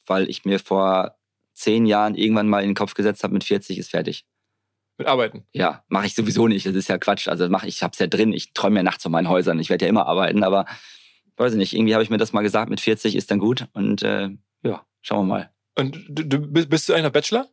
[0.06, 1.16] Weil ich mir vor
[1.54, 4.26] zehn Jahren irgendwann mal in den Kopf gesetzt habe, mit 40 ist fertig.
[4.98, 5.46] Mit Arbeiten?
[5.52, 6.66] Ja, mache ich sowieso nicht.
[6.66, 7.28] Das ist ja Quatsch.
[7.28, 8.32] Also mach ich, hab's ja drin.
[8.32, 9.58] Ich träume ja nachts von meinen Häusern.
[9.58, 10.64] Ich werde ja immer arbeiten, aber
[11.36, 11.74] weiß ich nicht.
[11.74, 13.66] Irgendwie habe ich mir das mal gesagt, mit 40 ist dann gut.
[13.74, 14.30] Und äh,
[14.62, 15.50] ja, schauen wir mal.
[15.78, 17.48] Und du, du bist du eigentlich noch Bachelor?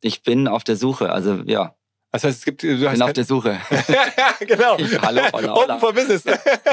[0.00, 1.10] Ich bin auf der Suche.
[1.10, 1.74] Also ja,
[2.12, 2.62] Das heißt, es gibt.
[2.64, 3.60] Du ich bin auf der Suche.
[4.40, 4.76] genau.
[5.00, 5.54] hallo, hola, hola.
[5.54, 6.24] Open for Business.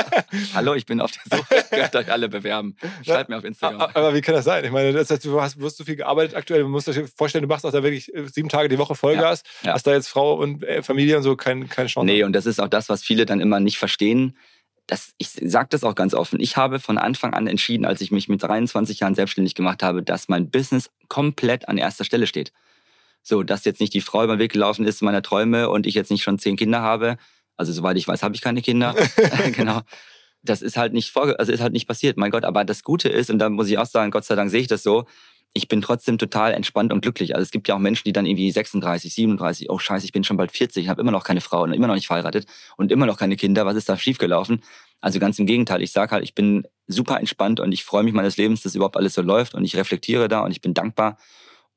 [0.55, 1.63] hallo, ich bin auf der Suche.
[1.69, 2.75] Könnt euch alle bewerben.
[3.05, 3.81] Schreibt mir auf Instagram.
[3.93, 4.65] Aber wie kann das sein?
[4.65, 6.61] Ich meine, das heißt, du hast, wirst so viel gearbeitet aktuell.
[6.61, 9.43] Du musst dir vorstellen, du machst auch da wirklich äh, sieben Tage die Woche Vollgas.
[9.61, 9.73] Ja, ja.
[9.75, 12.07] Hast da jetzt Frau und äh, Familie und so kein, keine Chance.
[12.07, 14.35] Nee, und das ist auch das, was viele dann immer nicht verstehen.
[14.87, 16.39] Das, ich sage das auch ganz offen.
[16.39, 20.01] Ich habe von Anfang an entschieden, als ich mich mit 23 Jahren selbstständig gemacht habe,
[20.01, 22.53] dass mein Business komplett an erster Stelle steht.
[23.21, 25.95] So, dass jetzt nicht die Frau über den Weg gelaufen ist meiner Träume und ich
[25.95, 27.17] jetzt nicht schon zehn Kinder habe.
[27.57, 28.95] Also soweit ich weiß, habe ich keine Kinder.
[29.51, 29.81] genau.
[30.43, 32.45] Das ist halt nicht vorge also ist halt nicht passiert, mein Gott.
[32.45, 34.67] Aber das Gute ist, und da muss ich auch sagen, Gott sei Dank sehe ich
[34.67, 35.05] das so,
[35.53, 37.35] ich bin trotzdem total entspannt und glücklich.
[37.35, 40.23] Also es gibt ja auch Menschen, die dann irgendwie 36, 37, oh scheiße, ich bin
[40.23, 42.45] schon bald 40, ich habe immer noch keine Frau und immer noch nicht verheiratet
[42.77, 43.65] und immer noch keine Kinder.
[43.65, 44.61] Was ist da schiefgelaufen?
[45.01, 45.81] Also ganz im Gegenteil.
[45.81, 48.97] Ich sage halt, ich bin super entspannt und ich freue mich meines Lebens, dass überhaupt
[48.97, 51.17] alles so läuft und ich reflektiere da und ich bin dankbar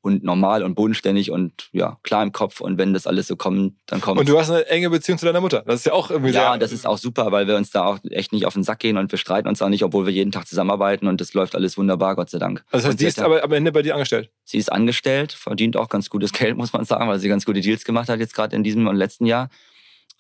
[0.03, 2.61] und normal und bodenständig und ja, klar im Kopf.
[2.61, 5.27] Und wenn das alles so kommt, dann kommt Und du hast eine enge Beziehung zu
[5.27, 5.63] deiner Mutter.
[5.67, 7.99] Das ist ja auch irgendwie Ja, das ist auch super, weil wir uns da auch
[8.11, 10.33] echt nicht auf den Sack gehen und wir streiten uns auch nicht, obwohl wir jeden
[10.33, 12.65] Tag zusammenarbeiten und das läuft alles wunderbar, Gott sei Dank.
[12.71, 14.31] Also das heißt, sie ist aber am Ende bei dir angestellt?
[14.45, 17.61] Sie ist angestellt, verdient auch ganz gutes Geld, muss man sagen, weil sie ganz gute
[17.61, 19.51] Deals gemacht hat jetzt gerade in diesem und letzten Jahr.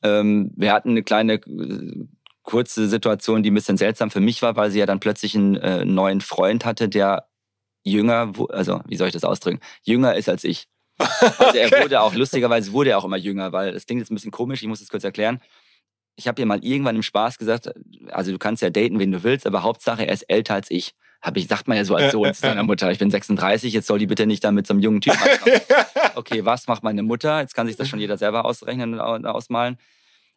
[0.02, 2.06] Ähm, wir hatten eine kleine äh,
[2.42, 5.56] kurze Situation, die ein bisschen seltsam für mich war, weil sie ja dann plötzlich einen
[5.56, 7.29] äh, neuen Freund hatte, der
[7.82, 10.66] jünger, also wie soll ich das ausdrücken, jünger ist als ich.
[11.38, 11.82] Also er okay.
[11.82, 14.62] wurde auch, lustigerweise wurde er auch immer jünger, weil das klingt jetzt ein bisschen komisch,
[14.62, 15.40] ich muss das kurz erklären.
[16.16, 17.72] Ich habe ihr mal irgendwann im Spaß gesagt,
[18.10, 20.92] also du kannst ja daten, wen du willst, aber Hauptsache er ist älter als ich.
[21.22, 23.86] Hab ich, sagt man ja so als Sohn zu seiner Mutter, ich bin 36, jetzt
[23.86, 25.60] soll die bitte nicht da mit so einem jungen Typ anfangen.
[26.14, 27.40] Okay, was macht meine Mutter?
[27.40, 29.76] Jetzt kann sich das schon jeder selber ausrechnen und ausmalen.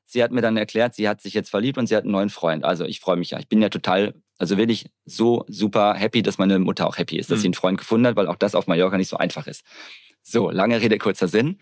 [0.06, 2.30] Sie hat mir dann erklärt, sie hat sich jetzt verliebt und sie hat einen neuen
[2.30, 2.66] Freund.
[2.66, 3.40] Also ich freue mich ja.
[3.40, 7.32] Ich bin ja total, also wirklich so super happy, dass meine Mutter auch happy ist,
[7.32, 7.42] dass mhm.
[7.42, 9.64] sie einen Freund gefunden hat, weil auch das auf Mallorca nicht so einfach ist.
[10.22, 11.60] So, lange Rede, kurzer Sinn.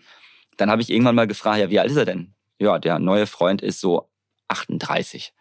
[0.56, 2.34] Dann habe ich irgendwann mal gefragt, ja, wie alt ist er denn?
[2.58, 4.10] Ja, der neue Freund ist so
[4.48, 5.32] 38.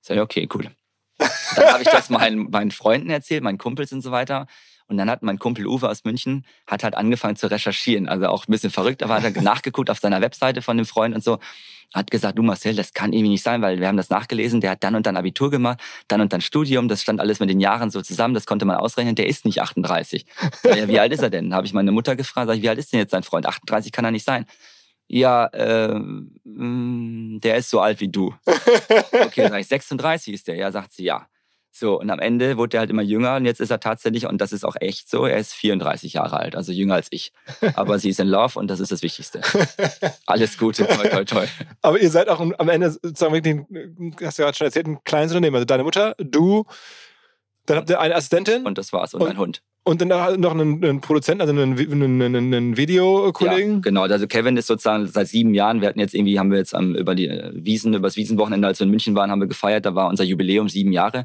[0.00, 0.70] Sag ich, okay, cool.
[1.18, 4.46] Dann habe ich das meinen, meinen Freunden erzählt, meinen Kumpels und so weiter.
[4.88, 8.08] Und dann hat mein Kumpel Uwe aus München, hat halt angefangen zu recherchieren.
[8.08, 11.14] Also auch ein bisschen verrückt, aber hat er nachgeguckt auf seiner Webseite von dem Freund
[11.14, 11.38] und so.
[11.94, 14.72] Hat gesagt, du Marcel, das kann irgendwie nicht sein, weil wir haben das nachgelesen, der
[14.72, 17.60] hat dann und dann Abitur gemacht, dann und dann Studium, das stand alles mit den
[17.60, 20.26] Jahren so zusammen, das konnte man ausrechnen, der ist nicht 38.
[20.64, 21.54] Ja, wie alt ist er denn?
[21.54, 23.46] Habe ich meine Mutter gefragt, sag ich, wie alt ist denn jetzt sein Freund?
[23.46, 24.44] 38 kann er nicht sein.
[25.06, 25.98] Ja, äh,
[26.44, 28.34] der ist so alt wie du.
[29.12, 30.56] Okay, sag ich, 36 ist der.
[30.56, 31.26] Ja, sagt sie, ja.
[31.78, 34.40] So, und am Ende wurde er halt immer jünger und jetzt ist er tatsächlich, und
[34.40, 37.32] das ist auch echt so, er ist 34 Jahre alt, also jünger als ich.
[37.74, 39.42] Aber sie ist in Love und das ist das Wichtigste.
[40.26, 41.46] Alles Gute, toi, toi, toi.
[41.80, 43.56] Aber ihr seid auch am Ende sozusagen wirklich,
[44.26, 45.54] hast du ja gerade schon erzählt, ein kleines Unternehmen.
[45.54, 46.64] Also deine Mutter, du,
[47.66, 48.66] dann habt ihr eine Assistentin.
[48.66, 49.62] Und das war's, und, und ein Hund.
[49.84, 53.74] Und dann noch einen, einen Produzenten, also einen, einen, einen Videokollegen?
[53.74, 56.58] Ja, genau, also Kevin ist sozusagen seit sieben Jahren, wir hatten jetzt irgendwie, haben wir
[56.58, 59.86] jetzt über die Wiesen, über das Wiesenwochenende, als wir in München waren, haben wir gefeiert,
[59.86, 61.24] da war unser Jubiläum sieben Jahre.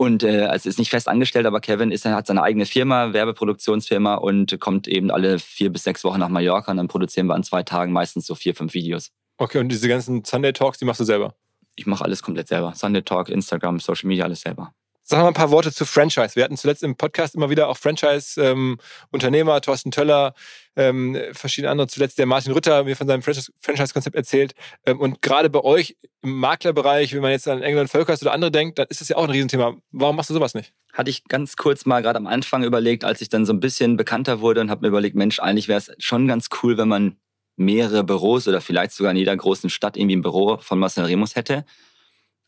[0.00, 4.14] Und äh, also ist nicht fest angestellt, aber Kevin ist, hat seine eigene Firma, Werbeproduktionsfirma
[4.14, 7.42] und kommt eben alle vier bis sechs Wochen nach Mallorca und dann produzieren wir an
[7.42, 9.10] zwei Tagen meistens so vier, fünf Videos.
[9.36, 11.34] Okay, und diese ganzen Sunday Talks, die machst du selber?
[11.76, 12.72] Ich mache alles komplett selber.
[12.74, 14.72] Sunday Talk, Instagram, Social Media, alles selber.
[15.10, 16.36] Sag mal ein paar Worte zu Franchise.
[16.36, 20.34] Wir hatten zuletzt im Podcast immer wieder auch Franchise-Unternehmer, ähm, Thorsten Töller,
[20.76, 24.54] ähm, verschiedene andere, zuletzt der Martin Rütter mir von seinem Franchise-Konzept erzählt.
[24.86, 28.52] Ähm, und gerade bei euch im Maklerbereich, wenn man jetzt an England Völkers oder andere
[28.52, 29.74] denkt, dann ist das ja auch ein Riesenthema.
[29.90, 30.72] Warum machst du sowas nicht?
[30.92, 33.96] Hatte ich ganz kurz mal gerade am Anfang überlegt, als ich dann so ein bisschen
[33.96, 37.16] bekannter wurde und habe mir überlegt, Mensch, eigentlich wäre es schon ganz cool, wenn man
[37.56, 41.34] mehrere Büros oder vielleicht sogar in jeder großen Stadt irgendwie ein Büro von Marcel Remus
[41.34, 41.64] hätte.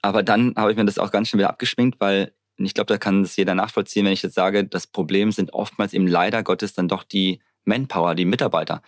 [0.00, 2.32] Aber dann habe ich mir das auch ganz schön wieder abgeschminkt, weil
[2.62, 5.52] und ich glaube, da kann es jeder nachvollziehen, wenn ich jetzt sage, das Problem sind
[5.52, 8.82] oftmals eben leider Gottes dann doch die Manpower, die Mitarbeiter.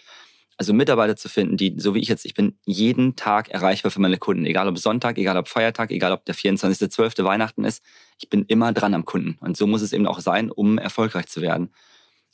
[0.57, 4.01] Also Mitarbeiter zu finden, die, so wie ich jetzt, ich bin jeden Tag erreichbar für
[4.01, 4.47] meine Kunden.
[4.47, 7.25] Egal ob Sonntag, egal ob Feiertag, egal ob der 24.12.
[7.25, 7.83] Weihnachten ist.
[8.21, 9.39] Ich bin immer dran am Kunden.
[9.41, 11.71] Und so muss es eben auch sein, um erfolgreich zu werden.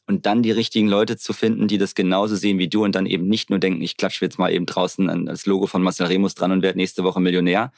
[0.06, 3.06] Und dann die richtigen Leute zu finden, die das genauso sehen wie du und dann
[3.06, 6.34] eben nicht nur denken, ich klatsche jetzt mal eben draußen das Logo von Marcel Remus
[6.34, 7.72] dran und werde nächste Woche Millionär,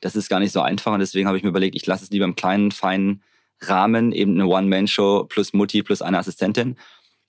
[0.00, 2.10] das ist gar nicht so einfach und deswegen habe ich mir überlegt, ich lasse es
[2.10, 3.22] lieber im kleinen, feinen
[3.60, 6.76] Rahmen, eben eine One-Man-Show plus Mutti plus eine Assistentin,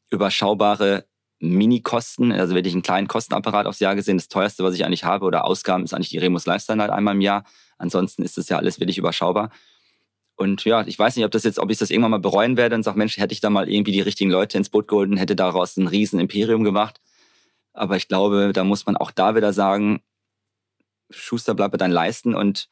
[0.09, 1.05] überschaubare
[1.39, 4.17] Mini-Kosten, also wirklich einen kleinen Kostenapparat aufs Jahr gesehen.
[4.17, 7.15] Das teuerste, was ich eigentlich habe oder Ausgaben, ist eigentlich die Remus Lifestyle halt einmal
[7.15, 7.43] im Jahr.
[7.77, 9.49] Ansonsten ist das ja alles wirklich überschaubar.
[10.35, 12.75] Und ja, ich weiß nicht, ob das jetzt, ob ich das irgendwann mal bereuen werde
[12.75, 15.17] und sage, Mensch, hätte ich da mal irgendwie die richtigen Leute ins Boot geholt und
[15.17, 16.99] hätte daraus ein riesen Imperium gemacht.
[17.73, 20.01] Aber ich glaube, da muss man auch da wieder sagen,
[21.11, 22.69] Schuster, bleib bei Leisten und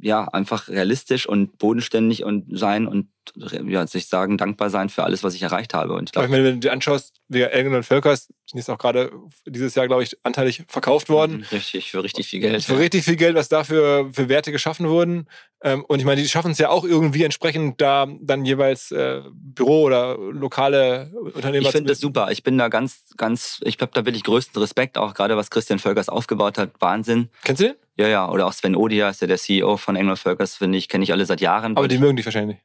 [0.00, 5.22] ja, einfach realistisch und bodenständig und sein und ja, sich sagen, dankbar sein für alles,
[5.22, 5.94] was ich erreicht habe.
[5.94, 9.12] Und ich glaub, wenn du dir anschaust, wie Elgen und Völkers, ist auch gerade
[9.46, 11.38] dieses Jahr, glaube ich, anteilig verkauft worden.
[11.38, 12.64] Mhm, richtig, für richtig viel Geld.
[12.64, 12.78] Für ja.
[12.78, 15.26] richtig viel Geld, was dafür für Werte geschaffen wurden.
[15.62, 19.22] Ähm, und ich meine, die schaffen es ja auch irgendwie entsprechend da dann jeweils äh,
[19.32, 22.30] Büro oder lokale Unternehmer Ich finde das super.
[22.30, 25.78] Ich bin da ganz, ganz, ich habe da wirklich größten Respekt, auch gerade was Christian
[25.78, 26.70] Völkers aufgebaut hat.
[26.78, 27.28] Wahnsinn.
[27.44, 27.76] Kennst du den?
[27.98, 28.30] Ja, ja.
[28.30, 31.12] Oder auch Sven Odia ist ja der CEO von Engel Völkers, finde ich, kenne ich
[31.12, 31.76] alle seit Jahren.
[31.76, 32.58] Aber die mögen dich wahrscheinlich.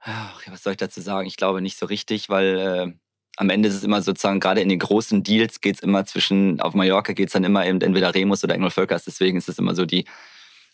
[0.00, 1.26] Ach, was soll ich dazu sagen?
[1.26, 2.92] Ich glaube nicht so richtig, weil äh,
[3.36, 6.60] am Ende ist es immer sozusagen, gerade in den großen Deals geht es immer zwischen,
[6.60, 9.04] auf Mallorca geht es dann immer eben entweder Remus oder Engel Völkers.
[9.04, 10.04] Deswegen ist es immer so die.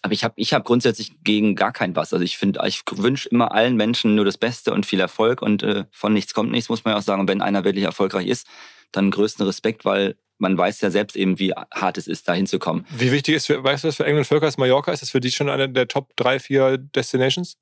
[0.02, 2.12] Aber ich habe ich hab grundsätzlich gegen gar kein was.
[2.12, 5.62] Also ich finde, ich wünsche immer allen Menschen nur das Beste und viel Erfolg und
[5.62, 7.20] äh, von nichts kommt nichts, muss man ja auch sagen.
[7.20, 8.46] Und wenn einer wirklich erfolgreich ist,
[8.92, 12.86] dann größten Respekt, weil man weiß ja selbst eben, wie hart es ist, da hinzukommen.
[12.90, 14.96] Wie wichtig ist, für, weißt du, was für England Völkers Mallorca ist?
[14.96, 17.56] Ist das für dich schon eine der Top drei, vier Destinations?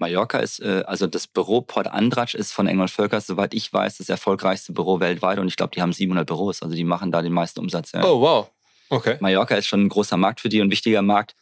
[0.00, 3.98] Mallorca ist, äh, also das Büro Port Andratsch ist von Engel Völkers, soweit ich weiß,
[3.98, 7.22] das erfolgreichste Büro weltweit und ich glaube, die haben 700 Büros, also die machen da
[7.22, 7.92] den meisten Umsatz.
[7.92, 8.04] Ja.
[8.04, 8.50] Oh, wow.
[8.88, 9.16] Okay.
[9.20, 11.36] Mallorca ist schon ein großer Markt für die und ein wichtiger Markt.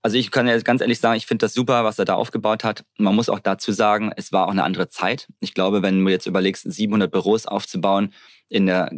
[0.00, 2.64] Also ich kann ja ganz ehrlich sagen, ich finde das super, was er da aufgebaut
[2.64, 2.84] hat.
[2.98, 5.26] Man muss auch dazu sagen, es war auch eine andere Zeit.
[5.40, 8.14] Ich glaube, wenn du jetzt überlegst, 700 Büros aufzubauen
[8.48, 8.90] in der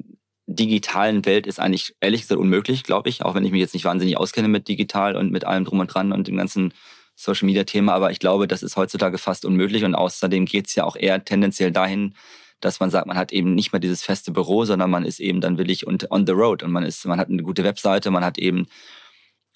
[0.46, 3.84] digitalen Welt ist eigentlich ehrlich gesagt unmöglich, glaube ich, auch wenn ich mich jetzt nicht
[3.84, 6.74] wahnsinnig auskenne mit digital und mit allem drum und dran und dem ganzen
[7.22, 10.74] Social Media Thema, aber ich glaube, das ist heutzutage fast unmöglich und außerdem geht es
[10.74, 12.14] ja auch eher tendenziell dahin,
[12.60, 15.40] dass man sagt, man hat eben nicht mehr dieses feste Büro, sondern man ist eben
[15.40, 18.24] dann willig und on the road und man ist, man hat eine gute Webseite, man
[18.24, 18.66] hat eben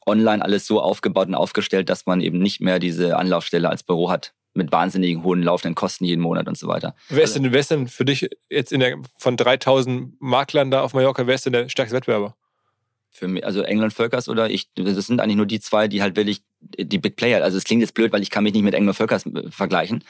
[0.07, 4.11] online alles so aufgebaut und aufgestellt, dass man eben nicht mehr diese Anlaufstelle als Büro
[4.11, 6.95] hat mit wahnsinnigen hohen laufenden Kosten jeden Monat und so weiter.
[7.09, 10.71] Wer ist, also, denn, wer ist denn für dich jetzt in der, von 3000 Maklern
[10.71, 12.37] da auf Mallorca, wer ist denn der stärkste Wettbewerber?
[13.17, 16.17] Für mich, also England Völkers oder ich, das sind eigentlich nur die zwei, die halt
[16.17, 17.45] wirklich die Big Player.
[17.45, 20.03] Also es klingt jetzt blöd, weil ich kann mich nicht mit England Völkers äh, vergleichen.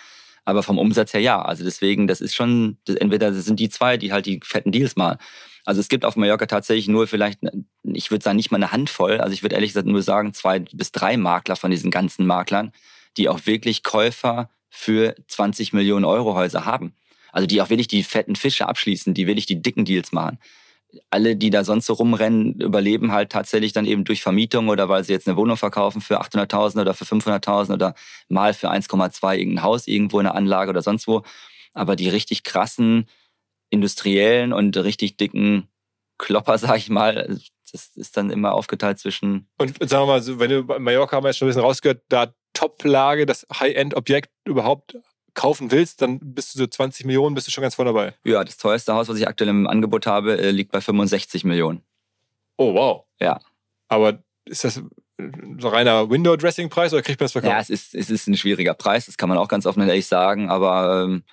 [0.47, 1.43] Aber vom Umsatz her ja.
[1.43, 4.97] Also deswegen, das ist schon, entweder das sind die zwei, die halt die fetten Deals
[4.97, 5.19] machen.
[5.67, 7.41] Also es gibt auf Mallorca tatsächlich nur vielleicht,
[7.83, 9.21] ich würde sagen, nicht mal eine Handvoll.
[9.21, 12.73] Also ich würde ehrlich gesagt nur sagen, zwei bis drei Makler von diesen ganzen Maklern,
[13.19, 16.95] die auch wirklich Käufer für 20 Millionen Euro Häuser haben.
[17.33, 20.39] Also die auch wirklich die fetten Fische abschließen, die wirklich die dicken Deals machen
[21.11, 25.05] alle, die da sonst so rumrennen, überleben halt tatsächlich dann eben durch Vermietung oder weil
[25.05, 27.95] sie jetzt eine Wohnung verkaufen für 800.000 oder für 500.000 oder
[28.29, 31.23] mal für 1,2 irgendein Haus irgendwo in der Anlage oder sonst wo.
[31.73, 33.09] Aber die richtig krassen
[33.71, 35.69] industriellen und richtig dicken
[36.19, 37.39] Klopper, sag ich mal,
[37.73, 39.49] das ist dann immer aufgeteilt zwischen.
[39.59, 42.33] Und sagen wir mal, wenn du Mallorca haben wir jetzt schon ein bisschen rausgehört, da
[42.53, 44.97] Top-Lage, das High-End-Objekt überhaupt
[45.35, 48.15] kaufen willst, dann bist du so 20 Millionen, bist du schon ganz vorne dabei.
[48.25, 51.83] Ja, das teuerste Haus, was ich aktuell im Angebot habe, äh, liegt bei 65 Millionen.
[52.57, 53.05] Oh, wow.
[53.21, 53.41] Ja.
[53.89, 54.83] Aber ist das
[55.59, 57.53] so reiner Window-Dressing-Preis oder kriegt man das verkauft?
[57.53, 59.89] Ja, es ist, es ist ein schwieriger Preis, das kann man auch ganz offen und
[59.89, 61.25] ehrlich sagen, aber ähm,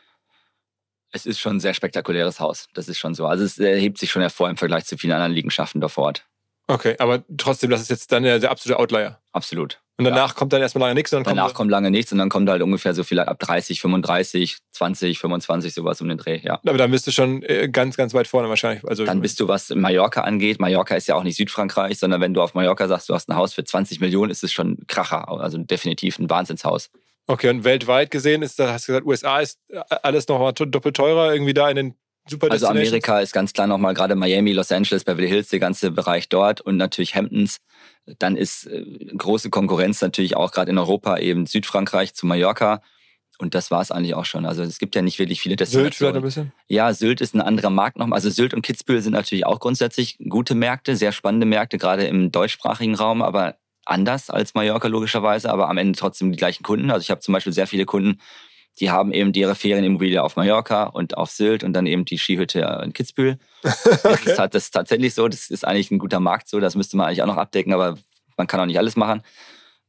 [1.11, 2.67] es ist schon ein sehr spektakuläres Haus.
[2.73, 3.25] Das ist schon so.
[3.25, 6.25] Also es erhebt sich schon hervor im Vergleich zu vielen anderen Liegenschaften dort vor Ort.
[6.67, 9.19] Okay, aber trotzdem, das ist jetzt dann der, der absolute Outlier.
[9.33, 9.80] Absolut.
[9.97, 10.33] Und danach ja.
[10.33, 11.11] kommt dann erstmal lange nichts.
[11.11, 14.57] danach kommt, kommt, lange nichts und dann kommt halt ungefähr so vielleicht ab 30, 35,
[14.71, 16.59] 20, 25, sowas um den Dreh, ja.
[16.65, 18.83] Aber dann bist du schon äh, ganz, ganz weit vorne wahrscheinlich.
[18.87, 20.59] Also dann bist du, was Mallorca angeht.
[20.59, 23.35] Mallorca ist ja auch nicht Südfrankreich, sondern wenn du auf Mallorca sagst, du hast ein
[23.35, 25.27] Haus für 20 Millionen, ist es schon ein Kracher.
[25.29, 26.89] Also definitiv ein Wahnsinnshaus.
[27.27, 30.95] Okay, und weltweit gesehen ist, da hast du gesagt, USA ist äh, alles nochmal doppelt
[30.95, 31.95] teurer, irgendwie da in den
[32.29, 35.91] Super also Amerika ist ganz klar nochmal gerade Miami, Los Angeles, Beverly Hills, der ganze
[35.91, 37.57] Bereich dort und natürlich Hamptons.
[38.19, 38.83] Dann ist äh,
[39.15, 42.81] große Konkurrenz natürlich auch gerade in Europa eben Südfrankreich zu Mallorca.
[43.37, 44.45] Und das war es eigentlich auch schon.
[44.45, 45.91] Also es gibt ja nicht wirklich viele Destinationen.
[45.91, 46.51] Sylt vielleicht ein bisschen?
[46.67, 48.17] Ja, Sylt ist ein anderer Markt nochmal.
[48.17, 52.31] Also Sylt und Kitzbühel sind natürlich auch grundsätzlich gute Märkte, sehr spannende Märkte, gerade im
[52.31, 56.91] deutschsprachigen Raum, aber anders als Mallorca logischerweise, aber am Ende trotzdem die gleichen Kunden.
[56.91, 58.19] Also ich habe zum Beispiel sehr viele Kunden,
[58.79, 62.81] die haben eben ihre Ferienimmobilie auf Mallorca und auf Sylt und dann eben die Skihütte
[62.83, 63.37] in Kitzbühel.
[63.63, 63.99] okay.
[64.03, 65.27] das, ist, das ist tatsächlich so.
[65.27, 66.59] Das ist eigentlich ein guter Markt so.
[66.59, 67.97] Das müsste man eigentlich auch noch abdecken, aber
[68.37, 69.21] man kann auch nicht alles machen.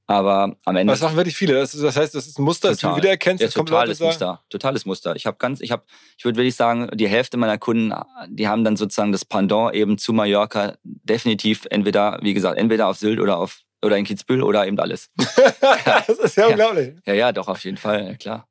[0.07, 0.93] Aber am Ende.
[0.93, 1.55] Das machen wirklich viele.
[1.55, 2.91] Das, das heißt, das ist ein Muster, total.
[2.91, 3.43] das du wiedererkennst.
[3.43, 4.43] Ja, totales Muster.
[4.51, 5.16] Totales Muster.
[5.16, 5.85] Ich habe ganz, ich habe,
[6.18, 7.95] ich würde wirklich sagen, die Hälfte meiner Kunden,
[8.28, 12.99] die haben dann sozusagen das Pendant eben zu Mallorca definitiv entweder, wie gesagt, entweder auf
[12.99, 15.11] Sylt oder auf oder in Kitzbühel oder eben alles.
[16.07, 16.95] das ist ja, ja unglaublich.
[17.07, 18.47] Ja, ja, doch, auf jeden Fall, klar.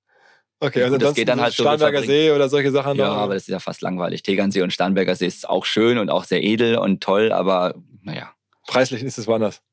[0.63, 2.95] Okay, also das geht dann halt so Starnberger See oder solche Sachen.
[2.95, 4.21] Ja, noch, aber das ist ja fast langweilig.
[4.21, 8.31] Tegernsee und Starnberger See ist auch schön und auch sehr edel und toll, aber naja.
[8.67, 9.63] Preislich ist es woanders.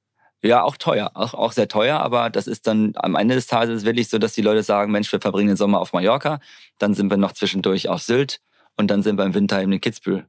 [0.42, 3.84] Ja, auch teuer, auch, auch sehr teuer, aber das ist dann am Ende des Tages
[3.84, 6.40] wirklich so, dass die Leute sagen, Mensch, wir verbringen den Sommer auf Mallorca,
[6.78, 8.40] dann sind wir noch zwischendurch auf Sylt
[8.76, 10.26] und dann sind wir im Winter eben in Kitzbühel.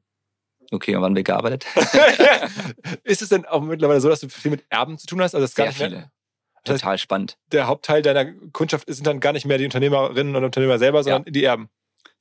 [0.72, 1.66] Okay, und wann wir gearbeitet?
[3.04, 5.36] ist es denn auch mittlerweile so, dass du viel mit Erben zu tun hast?
[5.36, 6.12] Also sehr viele.
[6.64, 7.38] Total spannend.
[7.52, 11.24] Der Hauptteil deiner Kundschaft sind dann gar nicht mehr die Unternehmerinnen und Unternehmer selber, sondern
[11.26, 11.32] ja.
[11.32, 11.70] die Erben.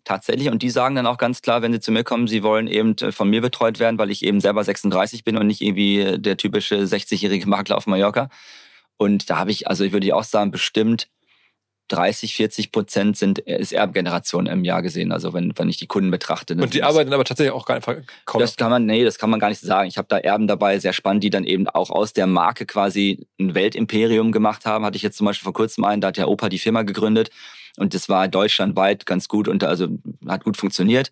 [0.05, 0.49] Tatsächlich.
[0.49, 2.97] Und die sagen dann auch ganz klar, wenn sie zu mir kommen, sie wollen eben
[2.99, 6.37] äh, von mir betreut werden, weil ich eben selber 36 bin und nicht irgendwie der
[6.37, 8.31] typische 60-jährige Makler auf Mallorca.
[8.97, 11.09] Und da habe ich, also ich würde auch sagen, bestimmt
[11.89, 15.11] 30, 40 Prozent sind ist Erbgeneration im Jahr gesehen.
[15.11, 16.55] Also wenn, wenn ich die Kunden betrachte.
[16.55, 17.87] Und die arbeiten aber tatsächlich auch gar nicht
[18.25, 18.41] kaum.
[18.41, 19.89] Das kann man, nee, das kann man gar nicht sagen.
[19.89, 23.27] Ich habe da Erben dabei, sehr spannend, die dann eben auch aus der Marke quasi
[23.41, 24.85] ein Weltimperium gemacht haben.
[24.85, 27.31] Hatte ich jetzt zum Beispiel vor kurzem einen, da hat der Opa die Firma gegründet
[27.79, 29.89] und das war deutschlandweit ganz gut und also
[30.27, 31.11] hat gut funktioniert.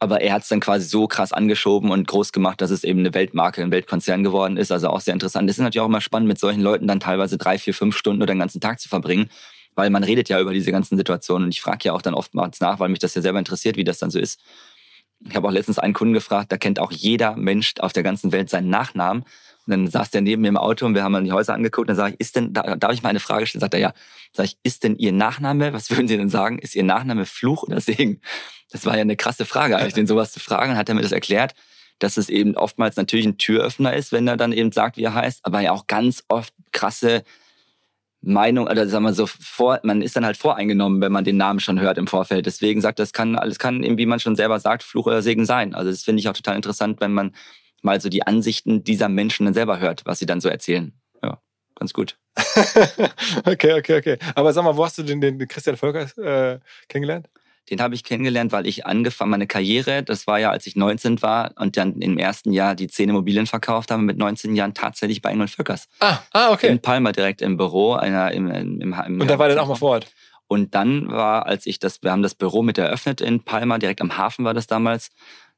[0.00, 2.98] Aber er hat es dann quasi so krass angeschoben und groß gemacht, dass es eben
[2.98, 4.72] eine Weltmarke, ein Weltkonzern geworden ist.
[4.72, 5.48] Also auch sehr interessant.
[5.48, 8.20] Es ist natürlich auch immer spannend, mit solchen Leuten dann teilweise drei, vier, fünf Stunden
[8.20, 9.30] oder den ganzen Tag zu verbringen
[9.74, 12.60] weil man redet ja über diese ganzen Situationen und ich frage ja auch dann oftmals
[12.60, 14.40] nach, weil mich das ja selber interessiert, wie das dann so ist.
[15.26, 18.32] Ich habe auch letztens einen Kunden gefragt, da kennt auch jeder Mensch auf der ganzen
[18.32, 19.24] Welt seinen Nachnamen.
[19.66, 21.88] Und dann saß der neben mir im Auto und wir haben dann die Häuser angeguckt.
[21.88, 23.60] Und dann sage ich, ist denn, darf ich mal eine Frage stellen?
[23.60, 23.94] Sagt er, ja.
[24.32, 26.58] Sag ich, ist denn Ihr Nachname, was würden Sie denn sagen?
[26.58, 28.20] Ist Ihr Nachname Fluch oder Segen?
[28.70, 30.76] Das war ja eine krasse Frage, eigentlich, den sowas zu fragen.
[30.76, 31.54] Hat er mir das erklärt,
[31.98, 35.14] dass es eben oftmals natürlich ein Türöffner ist, wenn er dann eben sagt, wie er
[35.14, 37.24] heißt, aber ja auch ganz oft krasse
[38.24, 41.60] Meinung, oder sagen wir so, vor, man ist dann halt voreingenommen, wenn man den Namen
[41.60, 42.46] schon hört im Vorfeld.
[42.46, 45.44] Deswegen sagt, das kann, alles kann eben, wie man schon selber sagt, Fluch oder Segen
[45.44, 45.74] sein.
[45.74, 47.34] Also das finde ich auch total interessant, wenn man
[47.82, 50.92] mal so die Ansichten dieser Menschen dann selber hört, was sie dann so erzählen.
[51.22, 51.38] Ja,
[51.74, 52.16] ganz gut.
[53.44, 54.18] okay, okay, okay.
[54.34, 56.58] Aber sag mal, wo hast du den, den Christian Völkers äh,
[56.88, 57.28] kennengelernt?
[57.70, 61.22] Den habe ich kennengelernt, weil ich angefangen, meine Karriere, das war ja, als ich 19
[61.22, 65.22] war und dann im ersten Jahr die zehn Immobilien verkauft habe, mit 19 Jahren tatsächlich
[65.22, 65.88] bei Engel Völkers.
[66.00, 66.68] Ah, ah, okay.
[66.68, 69.68] In Palma direkt im Büro, einer im, im, im, im Und da war dann auch
[69.68, 70.06] mal vor Ort.
[70.46, 74.00] Und dann war, als ich das, wir haben das Büro mit eröffnet in Palma, direkt
[74.02, 75.10] am Hafen war das damals.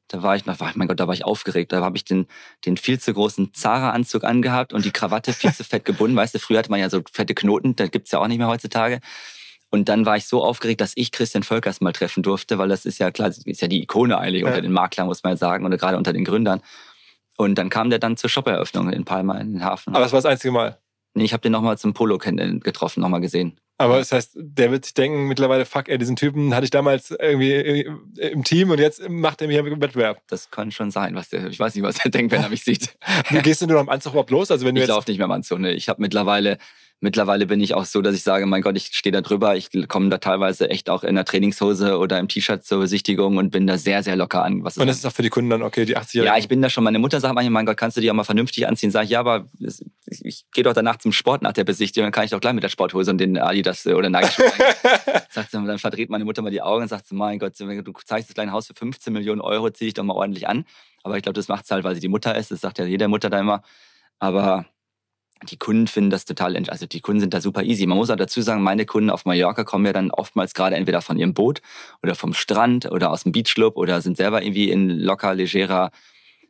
[0.07, 1.73] Da war ich noch, mein Gott, da war ich aufgeregt.
[1.73, 2.27] Da habe ich den,
[2.65, 6.15] den viel zu großen Zara-Anzug angehabt und die Krawatte viel zu fett gebunden.
[6.15, 8.47] Weißt du, früher hatte man ja so fette Knoten, das gibt's ja auch nicht mehr
[8.47, 9.01] heutzutage.
[9.69, 12.85] Und dann war ich so aufgeregt, dass ich Christian Völkers mal treffen durfte, weil das
[12.85, 14.47] ist ja klar, ist ja die Ikone eigentlich ja.
[14.47, 16.61] unter den Maklern, muss man ja sagen, oder gerade unter den Gründern.
[17.37, 19.93] Und dann kam der dann zur Shop-Eröffnung in Palma in den Hafen.
[19.93, 20.79] Aber das war das einzige Mal?
[21.13, 23.59] Nee, ich habe den nochmal zum Polo getroffen, nochmal gesehen.
[23.79, 27.11] Aber das heißt, der wird sich denken, mittlerweile, fuck, ey, diesen Typen hatte ich damals
[27.11, 27.87] irgendwie
[28.17, 30.21] im Team und jetzt macht er mir einen Wettbewerb.
[30.27, 32.63] Das kann schon sein, was der, ich weiß nicht, was er denkt, wenn er mich
[32.63, 32.97] sieht.
[33.29, 34.49] Wie gehst du nur am Anzug überhaupt los?
[34.49, 35.73] Also wenn du ich laufe nicht mehr am Anzug, ne.
[35.73, 36.57] Ich habe mittlerweile
[36.99, 39.55] Mittlerweile bin ich auch so, dass ich sage, mein Gott, ich stehe da drüber.
[39.55, 43.51] Ich komme da teilweise echt auch in der Trainingshose oder im T-Shirt zur Besichtigung und
[43.51, 44.63] bin da sehr, sehr locker an.
[44.63, 46.59] Was und das ist auch für die Kunden dann okay, die 80 Ja, ich bin
[46.59, 46.83] da schon.
[46.83, 48.89] Meine Mutter sagt manchmal, mein Gott, kannst du die auch mal vernünftig anziehen?
[48.89, 52.11] Sag ich, ja, aber ich, ich gehe doch danach zum Sport nach der Besichtigung, dann
[52.11, 54.31] kann ich doch gleich mit der Sporthose und den Adidas oder Nike
[55.29, 58.29] sagt sie, dann verdreht meine Mutter mal die Augen und sagt, mein Gott, du zeigst
[58.29, 60.65] das kleine Haus für 15 Millionen Euro, zieh dich doch mal ordentlich an.
[61.03, 62.49] Aber ich glaube, das macht es halt, weil sie die Mutter ist.
[62.49, 63.61] Das sagt ja jeder Mutter da immer.
[64.19, 64.65] Aber
[65.43, 67.85] die Kunden finden das total, also die Kunden sind da super easy.
[67.85, 71.01] Man muss auch dazu sagen, meine Kunden auf Mallorca kommen ja dann oftmals gerade entweder
[71.01, 71.61] von ihrem Boot
[72.01, 75.91] oder vom Strand oder aus dem Beachclub oder sind selber irgendwie in locker, legerer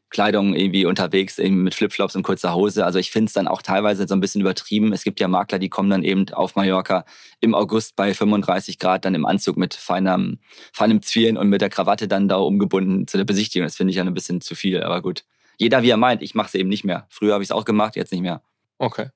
[0.10, 2.86] Kleidung irgendwie unterwegs, eben mit Flipflops und kurzer Hose.
[2.86, 4.94] Also ich finde es dann auch teilweise so ein bisschen übertrieben.
[4.94, 7.04] Es gibt ja Makler, die kommen dann eben auf Mallorca
[7.42, 10.40] im August bei 35 Grad dann im Anzug mit feinem,
[10.72, 13.66] feinem Zwirn und mit der Krawatte dann da umgebunden zu der Besichtigung.
[13.66, 15.26] Das finde ich ja ein bisschen zu viel, aber gut.
[15.58, 17.08] Jeder wie er meint, ich mache es eben nicht mehr.
[17.10, 18.42] Früher habe ich es auch gemacht, jetzt nicht mehr.
[18.80, 19.10] Okay.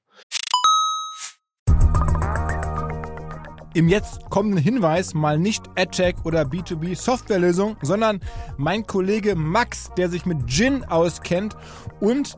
[3.73, 8.19] Im jetzt kommenden Hinweis mal nicht AdTech oder B2B Softwarelösung, sondern
[8.57, 11.55] mein Kollege Max, der sich mit Gin auskennt
[12.01, 12.37] und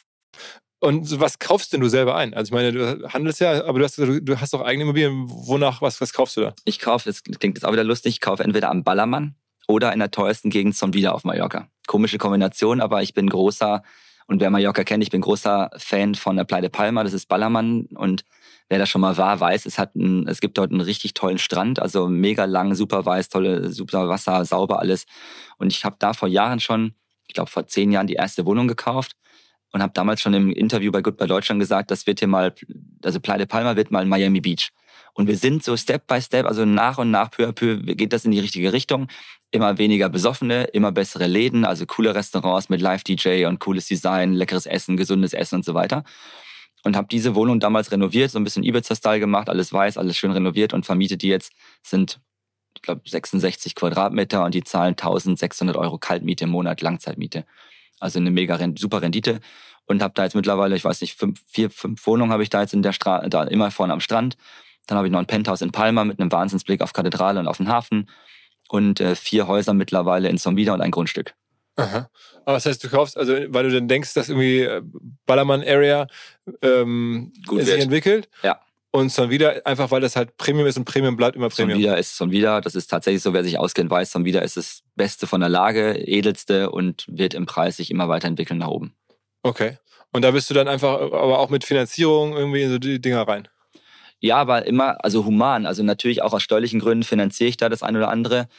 [0.81, 2.33] Und was kaufst denn du selber ein?
[2.33, 5.27] Also ich meine, du handelst ja, aber du hast, du hast auch eigene Immobilien.
[5.29, 6.55] Wonach, was, was kaufst du da?
[6.65, 9.35] Ich kaufe, das klingt jetzt auch wieder lustig, ich kaufe entweder am Ballermann
[9.67, 11.67] oder in der teuersten Gegend zum Wieder auf Mallorca.
[11.85, 13.83] Komische Kombination, aber ich bin großer,
[14.25, 17.85] und wer Mallorca kennt, ich bin großer Fan von der de Palma, das ist Ballermann.
[17.93, 18.25] Und
[18.67, 21.37] wer da schon mal war, weiß, es, hat ein, es gibt dort einen richtig tollen
[21.37, 25.05] Strand, also mega lang, super weiß, tolle, super Wasser, sauber alles.
[25.59, 26.95] Und ich habe da vor Jahren schon,
[27.27, 29.15] ich glaube vor zehn Jahren, die erste Wohnung gekauft
[29.71, 32.53] und habe damals schon im Interview bei Goodbye Deutschland gesagt, das wird hier mal,
[33.03, 34.71] also Playa de Palma wird mal Miami Beach.
[35.13, 38.13] Und wir sind so Step by Step, also nach und nach, peu à peu, geht
[38.13, 39.07] das in die richtige Richtung.
[39.51, 44.65] Immer weniger Besoffene, immer bessere Läden, also coole Restaurants mit Live-DJ und cooles Design, leckeres
[44.65, 46.03] Essen, gesundes Essen und so weiter.
[46.83, 50.31] Und habe diese Wohnung damals renoviert, so ein bisschen Ibiza-Style gemacht, alles weiß, alles schön
[50.31, 51.51] renoviert und vermiete die jetzt,
[51.83, 52.19] sind,
[52.75, 57.45] ich glaube, 66 Quadratmeter und die zahlen 1600 Euro Kaltmiete im Monat, Langzeitmiete.
[58.01, 59.39] Also eine mega super Rendite.
[59.85, 62.61] Und habe da jetzt mittlerweile, ich weiß nicht, fünf, vier, fünf Wohnungen habe ich da
[62.61, 64.37] jetzt in der Straße, da immer vorne am Strand.
[64.87, 67.57] Dann habe ich noch ein Penthouse in Palma mit einem Wahnsinnsblick auf Kathedrale und auf
[67.57, 68.09] den Hafen.
[68.69, 71.33] Und äh, vier Häuser mittlerweile in Zombida und ein Grundstück.
[71.75, 72.09] Aha.
[72.45, 74.81] Aber das heißt, du kaufst, also weil du dann denkst, dass irgendwie äh,
[75.25, 76.07] Ballermann-Area
[76.61, 78.29] ähm, sich entwickelt.
[78.43, 78.59] Ja.
[78.93, 81.77] Und wieder einfach, weil das halt Premium ist und Premium bleibt immer Premium.
[81.77, 82.59] Son wieder ist Son wieder.
[82.59, 85.49] Das ist tatsächlich so, wer sich auskennt, weiß, Son wieder ist das Beste von der
[85.49, 88.93] Lage, edelste und wird im Preis sich immer weiterentwickeln nach oben.
[89.43, 89.77] Okay.
[90.11, 93.25] Und da bist du dann einfach, aber auch mit Finanzierung irgendwie in so die Dinger
[93.25, 93.47] rein.
[94.19, 95.65] Ja, aber immer, also human.
[95.65, 98.49] Also natürlich auch aus steuerlichen Gründen finanziere ich da das eine oder andere.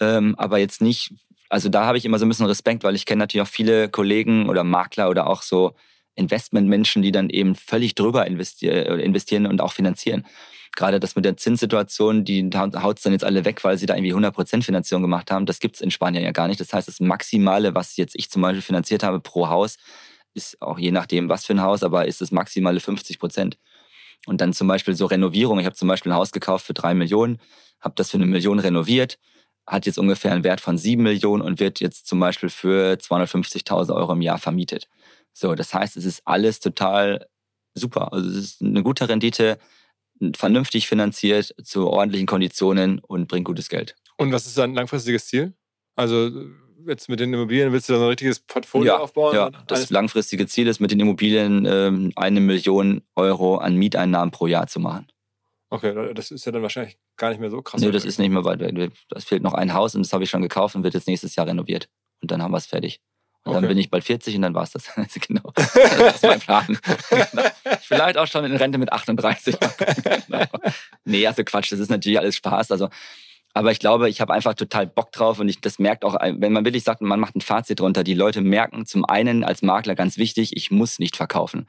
[0.00, 1.14] Ähm, aber jetzt nicht,
[1.48, 3.88] also da habe ich immer so ein bisschen Respekt, weil ich kenne natürlich auch viele
[3.88, 5.74] Kollegen oder Makler oder auch so
[6.18, 10.26] Investmentmenschen, die dann eben völlig drüber investieren, investieren und auch finanzieren.
[10.76, 13.96] Gerade das mit der Zinssituation, die haut es dann jetzt alle weg, weil sie da
[13.96, 15.46] irgendwie 100% Finanzierung gemacht haben.
[15.46, 16.60] Das gibt es in Spanien ja gar nicht.
[16.60, 19.76] Das heißt, das Maximale, was jetzt ich zum Beispiel finanziert habe pro Haus,
[20.34, 23.54] ist auch je nachdem, was für ein Haus, aber ist das maximale 50%
[24.26, 25.58] Und dann zum Beispiel so Renovierung.
[25.58, 27.40] Ich habe zum Beispiel ein Haus gekauft für drei Millionen,
[27.80, 29.18] habe das für eine Million renoviert,
[29.66, 33.94] hat jetzt ungefähr einen Wert von sieben Millionen und wird jetzt zum Beispiel für 250.000
[33.94, 34.88] Euro im Jahr vermietet.
[35.38, 37.28] So, das heißt, es ist alles total
[37.74, 38.12] super.
[38.12, 39.58] Also es ist eine gute Rendite,
[40.34, 43.94] vernünftig finanziert, zu ordentlichen Konditionen und bringt gutes Geld.
[44.16, 45.54] Und was ist dein langfristiges Ziel?
[45.94, 46.28] Also
[46.88, 49.32] jetzt mit den Immobilien willst du da ein richtiges Portfolio ja, aufbauen?
[49.32, 54.48] Ja, das langfristige Ziel ist, mit den Immobilien ähm, eine Million Euro an Mieteinnahmen pro
[54.48, 55.06] Jahr zu machen.
[55.70, 57.80] Okay, das ist ja dann wahrscheinlich gar nicht mehr so krass.
[57.80, 58.92] Nee, das ist nicht mehr weit weg.
[59.08, 61.36] Das fehlt noch ein Haus und das habe ich schon gekauft und wird jetzt nächstes
[61.36, 61.88] Jahr renoviert.
[62.20, 63.00] Und dann haben wir es fertig.
[63.50, 63.60] Okay.
[63.60, 64.90] dann bin ich bald 40 und dann war es das.
[65.26, 65.52] genau.
[65.54, 66.78] Das ist mein Plan.
[67.10, 67.42] genau.
[67.82, 69.56] Vielleicht auch schon in Rente mit 38.
[70.26, 70.44] genau.
[71.04, 72.70] Nee, also Quatsch, das ist natürlich alles Spaß.
[72.70, 72.88] Also,
[73.54, 76.52] aber ich glaube, ich habe einfach total Bock drauf und ich, das merkt auch, wenn
[76.52, 79.94] man wirklich sagt, man macht ein Fazit drunter, die Leute merken zum einen als Makler
[79.94, 81.66] ganz wichtig, ich muss nicht verkaufen.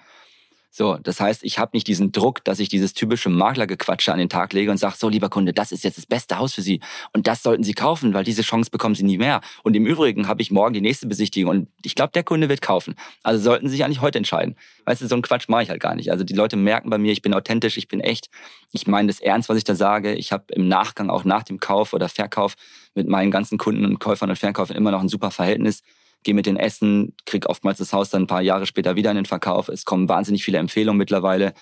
[0.72, 4.30] So, das heißt, ich habe nicht diesen Druck, dass ich dieses typische Maklergequatsche an den
[4.30, 6.80] Tag lege und sage, so lieber Kunde, das ist jetzt das beste Haus für Sie
[7.12, 9.42] und das sollten Sie kaufen, weil diese Chance bekommen Sie nie mehr.
[9.64, 12.62] Und im Übrigen habe ich morgen die nächste Besichtigung und ich glaube, der Kunde wird
[12.62, 12.96] kaufen.
[13.24, 14.56] Also sollten Sie sich eigentlich heute entscheiden.
[14.86, 16.12] Weißt du, so einen Quatsch mache ich halt gar nicht.
[16.12, 18.30] Also die Leute merken bei mir, ich bin authentisch, ich bin echt.
[18.72, 20.14] Ich meine das ernst, was ich da sage.
[20.14, 22.54] Ich habe im Nachgang, auch nach dem Kauf oder Verkauf,
[22.94, 25.82] mit meinen ganzen Kunden und Käufern und Verkäufern immer noch ein super Verhältnis
[26.24, 29.16] gehe mit den Essen, kriege oftmals das Haus dann ein paar Jahre später wieder in
[29.16, 29.70] den Verkauf.
[29.70, 31.54] Es kommen wahnsinnig viele Empfehlungen mittlerweile.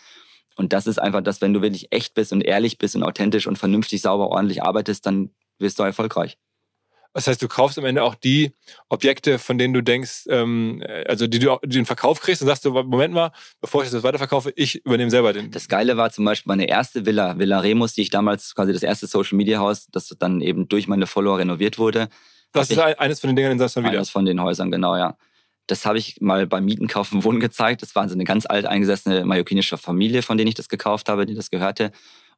[0.55, 3.47] Und das ist einfach das, wenn du wirklich echt bist und ehrlich bist und authentisch
[3.47, 5.29] und vernünftig, sauber, ordentlich arbeitest, dann
[5.59, 6.37] wirst du erfolgreich.
[7.13, 8.51] Das heißt, du kaufst am Ende auch die
[8.89, 12.71] Objekte, von denen du denkst, ähm, also die du den Verkauf kriegst und sagst du,
[12.71, 15.49] Moment mal, bevor ich das weiterverkaufe, ich übernehme selber den.
[15.49, 18.83] Das Geile war zum Beispiel meine erste Villa, Villa Remus, die ich damals quasi das
[18.83, 22.09] erste Social Media Haus, das dann eben durch meine Follower renoviert wurde.
[22.53, 23.93] Das ist eines von den Dingern in Sassan wieder.
[23.93, 25.17] Eines von den Häusern, genau, ja.
[25.67, 27.81] Das habe ich mal beim Mieten, Kaufen, Wohnen gezeigt.
[27.81, 31.25] Das war so eine ganz alt eingesessene mallorquinische Familie, von denen ich das gekauft habe,
[31.25, 31.91] die das gehörte.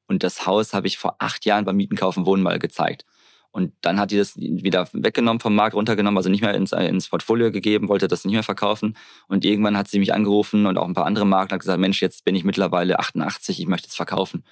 [0.07, 3.05] Und das Haus habe ich vor acht Jahren beim Mieten, Kaufen, Wohnen mal gezeigt.
[3.51, 7.09] Und dann hat die das wieder weggenommen vom Markt, runtergenommen, also nicht mehr ins, ins
[7.09, 8.95] Portfolio gegeben, wollte das nicht mehr verkaufen.
[9.27, 12.25] Und irgendwann hat sie mich angerufen und auch ein paar andere Makler gesagt, Mensch, jetzt
[12.25, 14.43] bin ich mittlerweile 88, ich möchte es verkaufen.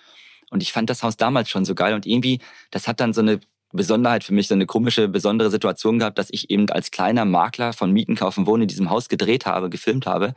[0.49, 2.39] Und ich fand das Haus damals schon so geil und irgendwie,
[2.71, 3.39] das hat dann so eine
[3.73, 7.73] Besonderheit für mich, so eine komische, besondere Situation gehabt, dass ich eben als kleiner Makler
[7.73, 10.33] von Mieten, Kaufen, Wohnen in diesem Haus gedreht habe, gefilmt habe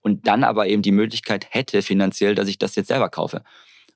[0.00, 3.42] und dann aber eben die Möglichkeit hätte finanziell, dass ich das jetzt selber kaufe.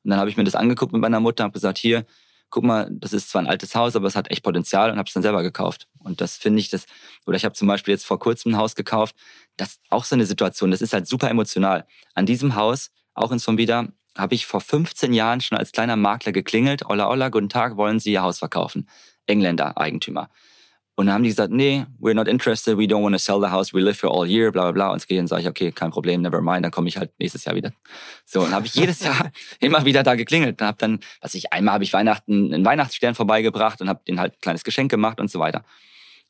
[0.02, 2.04] Und dann habe ich mir das angeguckt mit meiner Mutter und habe gesagt, hier,
[2.50, 5.08] guck mal, das ist zwar ein altes Haus, aber es hat echt Potenzial und habe
[5.08, 5.88] es dann selber gekauft.
[5.98, 6.86] Und das finde ich das,
[7.26, 9.16] oder ich habe zum Beispiel jetzt vor kurzem ein Haus gekauft,
[9.56, 11.86] das ist auch so eine Situation, das ist halt super emotional.
[12.14, 16.32] An diesem Haus, auch in Sonvida, habe ich vor 15 Jahren schon als kleiner Makler
[16.32, 16.86] geklingelt.
[16.86, 18.88] Olla, olla, guten Tag, wollen Sie Ihr Haus verkaufen?
[19.26, 20.28] Engländer, Eigentümer.
[20.96, 23.48] Und dann haben die gesagt, nee, we're not interested, we don't want to sell the
[23.48, 24.92] house, we live here all year, bla bla bla.
[24.92, 27.44] Und so gehen sage ich, okay, kein Problem, never mind, dann komme ich halt nächstes
[27.44, 27.72] Jahr wieder.
[28.24, 30.60] So, und habe ich jedes Jahr immer wieder da geklingelt.
[30.60, 34.20] Und habe dann, was ich, einmal habe ich Weihnachten einen Weihnachtsstern vorbeigebracht und habe denen
[34.20, 35.64] halt ein kleines Geschenk gemacht und so weiter.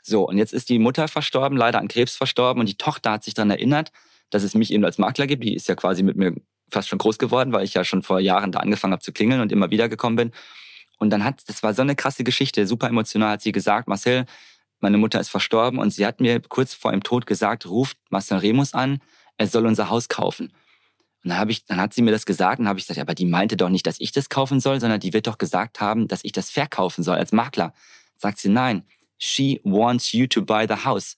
[0.02, 3.24] So, und jetzt ist die Mutter verstorben, leider an Krebs verstorben und die Tochter hat
[3.24, 3.92] sich dann erinnert,
[4.30, 5.44] dass es mich eben als Makler gibt.
[5.44, 6.34] Die ist ja quasi mit mir
[6.74, 9.40] fast schon groß geworden, weil ich ja schon vor Jahren da angefangen habe zu klingeln
[9.40, 10.32] und immer wieder gekommen bin.
[10.98, 14.26] Und dann hat, das war so eine krasse Geschichte, super emotional, hat sie gesagt, Marcel,
[14.80, 18.38] meine Mutter ist verstorben und sie hat mir kurz vor ihrem Tod gesagt, ruft Marcel
[18.38, 19.00] Remus an,
[19.36, 20.52] er soll unser Haus kaufen.
[21.24, 23.24] Und dann, ich, dann hat sie mir das gesagt und habe ich gesagt, aber die
[23.24, 26.22] meinte doch nicht, dass ich das kaufen soll, sondern die wird doch gesagt haben, dass
[26.22, 27.72] ich das verkaufen soll als Makler.
[28.16, 28.84] Sagt sie, nein,
[29.18, 31.16] she wants you to buy the house.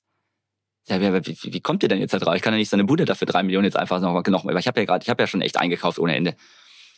[0.88, 2.36] Ja, wie, wie, wie kommt ihr denn jetzt da drauf?
[2.36, 4.58] Ich kann ja nicht so eine Bude dafür drei Millionen jetzt einfach noch, noch weil
[4.58, 6.36] ich habe ja gerade, ich habe ja schon echt eingekauft ohne Ende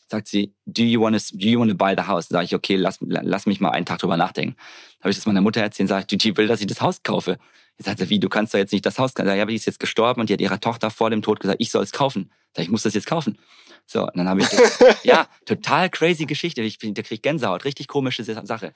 [0.08, 2.28] sagt sie, do you want to, do you want to buy the house?
[2.28, 4.56] Sag ich, okay, lass, lass mich mal einen Tag drüber nachdenken.
[5.00, 7.38] Habe ich das meiner Mutter erzählt, sage ich, die will, dass ich das Haus kaufe.
[7.76, 9.28] Jetzt sagt sie, wie, du kannst doch jetzt nicht das Haus kaufen.
[9.28, 11.60] Ja, aber die ist jetzt gestorben und die hat ihrer Tochter vor dem Tod gesagt,
[11.60, 12.32] ich soll es kaufen.
[12.54, 13.38] Sag ich, muss das jetzt kaufen.
[13.86, 16.62] So, und dann habe ich, das, ja, total crazy Geschichte.
[16.62, 18.72] Ich, da krieg ich Gänsehaut, richtig komische Sache.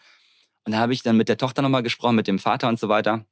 [0.65, 2.89] Und dann habe ich dann mit der Tochter nochmal gesprochen, mit dem Vater und so
[2.89, 3.25] weiter.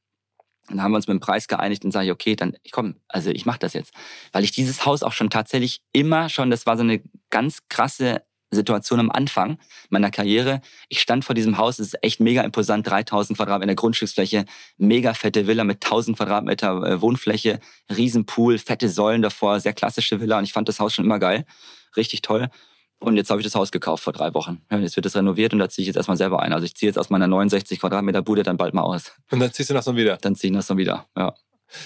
[0.70, 3.30] Dann haben wir uns mit dem Preis geeinigt und sage ich, okay, dann komm, also
[3.30, 3.92] ich mache das jetzt.
[4.32, 8.22] Weil ich dieses Haus auch schon tatsächlich immer schon, das war so eine ganz krasse
[8.50, 9.58] Situation am Anfang
[9.90, 10.60] meiner Karriere.
[10.88, 14.44] Ich stand vor diesem Haus, es ist echt mega imposant, 3000 Quadratmeter Grundstücksfläche,
[14.76, 17.60] mega fette Villa mit 1000 Quadratmeter äh, Wohnfläche,
[17.94, 21.44] Riesenpool, fette Säulen davor, sehr klassische Villa und ich fand das Haus schon immer geil,
[21.96, 22.48] richtig toll.
[23.00, 24.60] Und jetzt habe ich das Haus gekauft vor drei Wochen.
[24.70, 26.52] Ja, jetzt wird es renoviert und da ziehe ich jetzt erstmal selber ein.
[26.52, 29.12] Also ich ziehe jetzt aus meiner 69 Quadratmeter Bude dann bald mal aus.
[29.30, 30.18] Und dann ziehst du nach so wieder?
[30.18, 31.34] Dann ziehe ich nach so wieder, ja.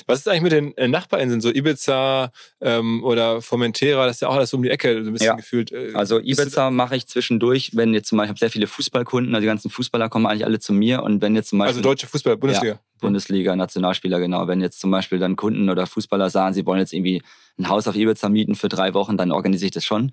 [0.07, 4.29] Was ist eigentlich mit den äh, Nachbarinseln, so Ibiza ähm, oder Formentera, das ist ja
[4.29, 5.35] auch alles um die Ecke, so ein bisschen ja.
[5.35, 5.73] gefühlt.
[5.73, 9.35] Äh, also Ibiza mache ich zwischendurch, wenn jetzt zum Beispiel, ich habe sehr viele Fußballkunden,
[9.35, 11.77] also die ganzen Fußballer kommen eigentlich alle zu mir und wenn jetzt zum Beispiel...
[11.77, 12.75] Also deutsche Fußball, Bundesliga.
[12.75, 14.49] Ja, Bundesliga, Nationalspieler, genau.
[14.49, 17.23] Wenn jetzt zum Beispiel dann Kunden oder Fußballer sagen, sie wollen jetzt irgendwie
[17.59, 20.13] ein Haus auf Ibiza mieten für drei Wochen, dann organisiere ich das schon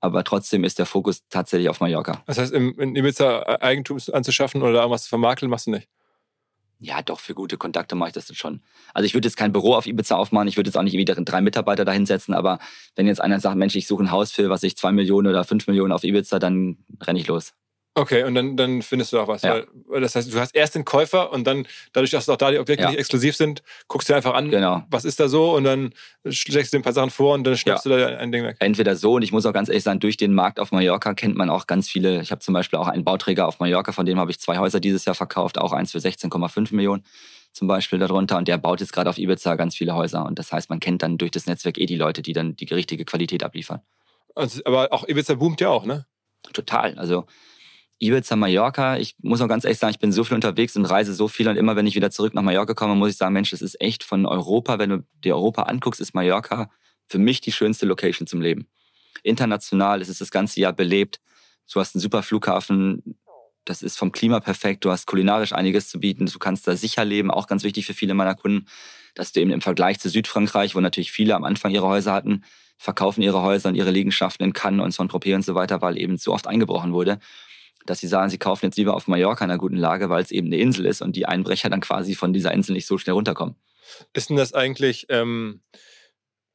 [0.00, 2.22] aber trotzdem ist der Fokus tatsächlich auf Mallorca.
[2.26, 5.88] Das heißt, in Ibiza Eigentum anzuschaffen oder irgendwas zu vermarkeln, machst du nicht?
[6.78, 8.60] Ja, doch, für gute Kontakte mache ich das schon.
[8.92, 11.14] Also ich würde jetzt kein Büro auf Ibiza aufmachen, ich würde jetzt auch nicht wieder
[11.14, 12.58] drei Mitarbeiter da hinsetzen, aber
[12.96, 15.44] wenn jetzt einer sagt, Mensch, ich suche ein Haus für, was ich zwei Millionen oder
[15.44, 17.54] fünf Millionen auf Ibiza, dann renne ich los.
[17.98, 19.40] Okay, und dann, dann findest du auch was.
[19.40, 19.62] Ja.
[19.86, 22.58] Weil, das heißt, du hast erst den Käufer und dann, dadurch, dass auch da die
[22.58, 22.90] Objekte ja.
[22.90, 24.82] nicht exklusiv sind, guckst du dir einfach an, genau.
[24.90, 25.94] was ist da so und dann
[26.28, 27.96] schlägst du dir ein paar Sachen vor und dann schnappst ja.
[27.96, 28.56] du da ein Ding weg.
[28.60, 31.36] Entweder so und ich muss auch ganz ehrlich sagen, durch den Markt auf Mallorca kennt
[31.36, 32.20] man auch ganz viele.
[32.20, 34.78] Ich habe zum Beispiel auch einen Bauträger auf Mallorca, von dem habe ich zwei Häuser
[34.78, 37.02] dieses Jahr verkauft, auch eins für 16,5 Millionen
[37.54, 40.52] zum Beispiel darunter und der baut jetzt gerade auf Ibiza ganz viele Häuser und das
[40.52, 43.42] heißt, man kennt dann durch das Netzwerk eh die Leute, die dann die richtige Qualität
[43.42, 43.80] abliefern.
[44.34, 46.04] Also, aber auch Ibiza boomt ja auch, ne?
[46.52, 46.98] Total.
[46.98, 47.26] Also
[47.98, 48.98] Ibiza, Mallorca.
[48.98, 51.48] Ich muss auch ganz ehrlich sagen, ich bin so viel unterwegs und reise so viel
[51.48, 53.80] und immer wenn ich wieder zurück nach Mallorca komme, muss ich sagen, Mensch, das ist
[53.80, 56.70] echt von Europa, wenn du dir Europa anguckst, ist Mallorca
[57.06, 58.68] für mich die schönste Location zum Leben.
[59.22, 61.20] International ist es das ganze Jahr belebt.
[61.72, 63.16] Du hast einen super Flughafen,
[63.64, 67.04] das ist vom Klima perfekt, du hast kulinarisch einiges zu bieten, du kannst da sicher
[67.04, 68.66] leben, auch ganz wichtig für viele meiner Kunden,
[69.14, 72.44] dass du eben im Vergleich zu Südfrankreich, wo natürlich viele am Anfang ihre Häuser hatten,
[72.78, 76.18] verkaufen ihre Häuser und ihre Liegenschaften in Cannes und Saint-Tropez und so weiter, weil eben
[76.18, 77.18] so oft eingebrochen wurde
[77.86, 80.30] dass sie sagen, sie kaufen jetzt lieber auf Mallorca in einer guten Lage, weil es
[80.30, 83.14] eben eine Insel ist und die Einbrecher dann quasi von dieser Insel nicht so schnell
[83.14, 83.56] runterkommen.
[84.12, 85.60] Ist denn das eigentlich, ähm,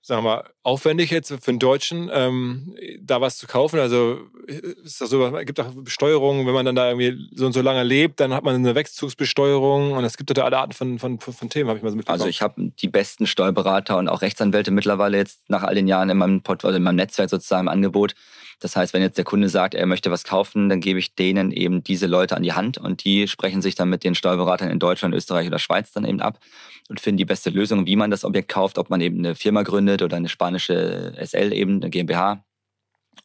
[0.01, 3.79] sagen wir mal, aufwendig jetzt für einen Deutschen, ähm, da was zu kaufen?
[3.79, 7.53] Also ist das so, es gibt auch Besteuerungen, wenn man dann da irgendwie so und
[7.53, 10.99] so lange lebt, dann hat man eine Wegzugsbesteuerung und es gibt da alle Arten von,
[10.99, 12.21] von, von Themen, habe ich mal so mitbekommen.
[12.21, 16.09] Also ich habe die besten Steuerberater und auch Rechtsanwälte mittlerweile jetzt nach all den Jahren
[16.09, 18.15] in meinem, Port also in meinem Netzwerk sozusagen im Angebot.
[18.61, 21.51] Das heißt, wenn jetzt der Kunde sagt, er möchte was kaufen, dann gebe ich denen
[21.51, 24.77] eben diese Leute an die Hand und die sprechen sich dann mit den Steuerberatern in
[24.77, 26.39] Deutschland, Österreich oder Schweiz dann eben ab
[26.87, 29.63] und finden die beste Lösung, wie man das Objekt kauft, ob man eben eine Firma
[29.63, 32.45] gründet oder eine spanische SL eben, eine GmbH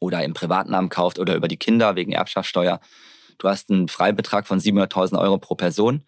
[0.01, 2.81] oder im Privatnamen kauft oder über die Kinder wegen Erbschaftssteuer.
[3.37, 6.03] Du hast einen Freibetrag von 700.000 Euro pro Person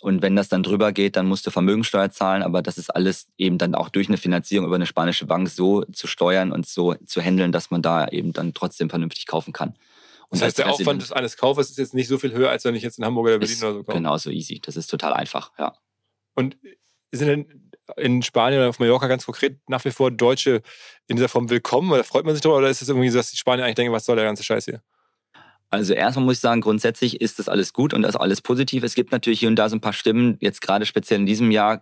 [0.00, 2.42] und wenn das dann drüber geht, dann musst du Vermögensteuer zahlen.
[2.42, 5.84] Aber das ist alles eben dann auch durch eine Finanzierung über eine spanische Bank so
[5.84, 9.74] zu steuern und so zu handeln, dass man da eben dann trotzdem vernünftig kaufen kann.
[10.28, 12.64] Und das heißt, der Aufwand des eines Kaufes ist jetzt nicht so viel höher, als
[12.64, 13.96] wenn ich jetzt in Hamburg oder Berlin oder so kaufe.
[13.96, 14.60] Genauso easy.
[14.60, 15.74] Das ist total einfach, ja.
[16.34, 16.56] Und
[17.12, 20.62] sind denn in Spanien oder auf Mallorca ganz konkret nach wie vor Deutsche
[21.06, 21.92] in dieser Form willkommen?
[21.92, 22.58] Oder freut man sich darüber?
[22.58, 24.64] Oder ist es irgendwie so, dass die Spanier eigentlich denken, was soll der ganze Scheiß
[24.64, 24.82] hier?
[25.70, 28.82] Also erstmal muss ich sagen, grundsätzlich ist das alles gut und das alles positiv.
[28.84, 31.50] Es gibt natürlich hier und da so ein paar Stimmen, jetzt gerade speziell in diesem
[31.50, 31.80] Jahr,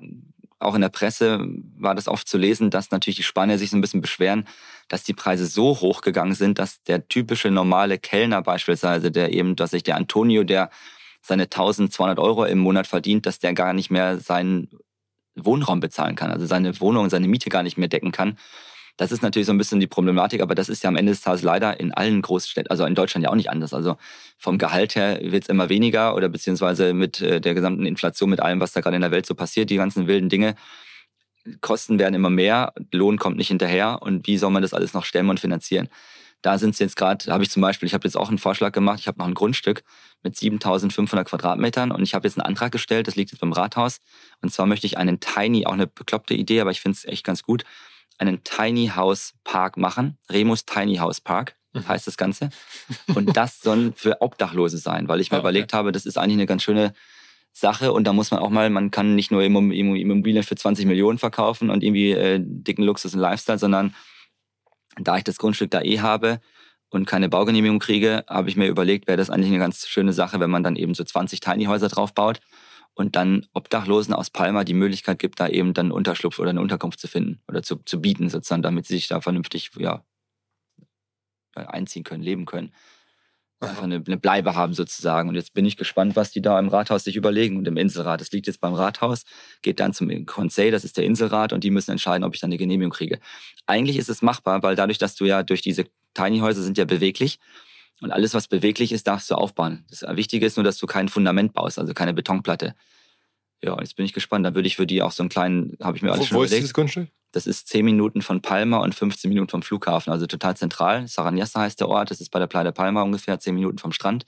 [0.58, 1.46] auch in der Presse
[1.76, 4.46] war das oft zu lesen, dass natürlich die Spanier sich so ein bisschen beschweren,
[4.88, 9.56] dass die Preise so hoch gegangen sind, dass der typische normale Kellner beispielsweise, der eben,
[9.56, 10.70] dass sich der Antonio, der
[11.20, 14.68] seine 1200 Euro im Monat verdient, dass der gar nicht mehr seinen
[15.34, 18.38] Wohnraum bezahlen kann, also seine Wohnung, seine Miete gar nicht mehr decken kann.
[18.96, 21.20] Das ist natürlich so ein bisschen die Problematik, aber das ist ja am Ende des
[21.20, 23.74] Tages leider in allen Großstädten, also in Deutschland ja auch nicht anders.
[23.74, 23.96] Also
[24.38, 28.40] vom Gehalt her wird es immer weniger oder beziehungsweise mit äh, der gesamten Inflation, mit
[28.40, 30.54] allem, was da gerade in der Welt so passiert, die ganzen wilden Dinge,
[31.60, 35.04] Kosten werden immer mehr, Lohn kommt nicht hinterher und wie soll man das alles noch
[35.04, 35.88] stemmen und finanzieren?
[36.40, 38.72] Da sind es jetzt gerade, habe ich zum Beispiel, ich habe jetzt auch einen Vorschlag
[38.72, 39.82] gemacht, ich habe noch ein Grundstück
[40.22, 44.00] mit 7500 Quadratmetern und ich habe jetzt einen Antrag gestellt, das liegt jetzt beim Rathaus.
[44.42, 47.24] Und zwar möchte ich einen Tiny, auch eine bekloppte Idee, aber ich finde es echt
[47.24, 47.64] ganz gut,
[48.18, 50.18] einen Tiny House Park machen.
[50.30, 51.86] Remus Tiny House Park mhm.
[51.88, 52.50] heißt das Ganze.
[53.14, 55.48] Und das soll für Obdachlose sein, weil ich mir ah, okay.
[55.48, 56.94] überlegt habe, das ist eigentlich eine ganz schöne
[57.52, 61.18] Sache und da muss man auch mal, man kann nicht nur Immobilien für 20 Millionen
[61.18, 63.94] verkaufen und irgendwie äh, dicken Luxus und Lifestyle, sondern
[64.98, 66.40] da ich das Grundstück da eh habe
[66.90, 70.40] und keine Baugenehmigung kriege, habe ich mir überlegt, wäre das eigentlich eine ganz schöne Sache,
[70.40, 72.40] wenn man dann eben so 20 Tiny Häuser drauf baut
[72.94, 77.00] und dann Obdachlosen aus Palma die Möglichkeit gibt, da eben dann Unterschlupf oder eine Unterkunft
[77.00, 80.04] zu finden oder zu, zu bieten, sozusagen, damit sie sich da vernünftig ja,
[81.54, 82.72] einziehen können, leben können.
[83.60, 85.28] Einfach eine, eine Bleibe haben sozusagen.
[85.28, 88.20] Und jetzt bin ich gespannt, was die da im Rathaus sich überlegen und im Inselrat.
[88.20, 89.24] Das liegt jetzt beim Rathaus,
[89.62, 92.48] geht dann zum Conseil, das ist der Inselrat, und die müssen entscheiden, ob ich dann
[92.48, 93.20] eine Genehmigung kriege.
[93.66, 96.84] Eigentlich ist es machbar, weil dadurch, dass du ja durch diese Tiny Häuser sind ja
[96.84, 97.38] beweglich,
[98.04, 99.84] und alles, was beweglich ist, darfst du aufbauen.
[99.88, 102.74] Das Wichtige ist nur, dass du kein Fundament baust, also keine Betonplatte.
[103.62, 104.44] Ja, jetzt bin ich gespannt.
[104.44, 106.36] Dann würde ich für die auch so einen kleinen, habe ich mir alles wo, schon
[106.36, 106.52] wo überlegt.
[106.52, 107.08] Wo ist dieses Grundstück?
[107.32, 111.08] Das ist 10 Minuten von Palma und 15 Minuten vom Flughafen, also total zentral.
[111.08, 113.90] Saranyassa heißt der Ort, das ist bei der Playa de Palma ungefähr 10 Minuten vom
[113.90, 114.26] Strand.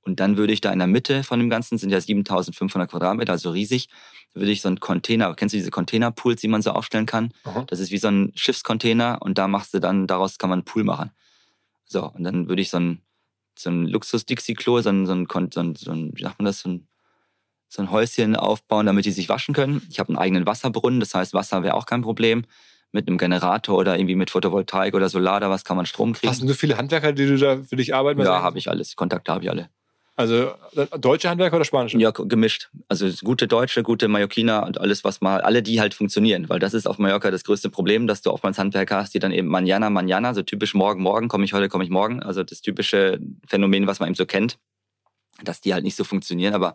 [0.00, 3.32] Und dann würde ich da in der Mitte von dem Ganzen, sind ja 7500 Quadratmeter,
[3.32, 3.88] also riesig,
[4.32, 7.32] würde ich so einen Container, kennst du diese Containerpools, die man so aufstellen kann?
[7.44, 7.64] Aha.
[7.68, 10.64] Das ist wie so ein Schiffscontainer und da machst du dann, daraus kann man einen
[10.64, 11.10] Pool machen.
[11.92, 13.02] So, und dann würde ich so ein,
[13.58, 16.60] so ein Luxus-Dixie-Klo, so ein, so, ein, so, ein, so ein, wie sagt man das,
[16.60, 16.88] so ein,
[17.68, 19.82] so ein Häuschen aufbauen, damit die sich waschen können.
[19.90, 22.44] Ich habe einen eigenen Wasserbrunnen, das heißt, Wasser wäre auch kein Problem.
[22.94, 26.30] Mit einem Generator oder irgendwie mit Photovoltaik oder Solar, da was kann man Strom kriegen.
[26.30, 28.20] Hast du so viele Handwerker, die du da für dich arbeiten?
[28.20, 28.96] Ja, habe ich alles.
[28.96, 29.70] Kontakte habe ich alle.
[30.14, 31.98] Also äh, deutsche Handwerker oder spanische?
[31.98, 32.70] Ja, gemischt.
[32.88, 36.48] Also gute Deutsche, gute Mallorquiner und alles, was mal, alle, die halt funktionieren.
[36.48, 39.32] Weil das ist auf Mallorca das größte Problem, dass du oftmals Handwerker hast, die dann
[39.32, 42.22] eben manjana, manjana, so typisch morgen, morgen, komme ich heute, komme ich morgen.
[42.22, 44.58] Also das typische Phänomen, was man eben so kennt,
[45.42, 46.52] dass die halt nicht so funktionieren.
[46.52, 46.74] Aber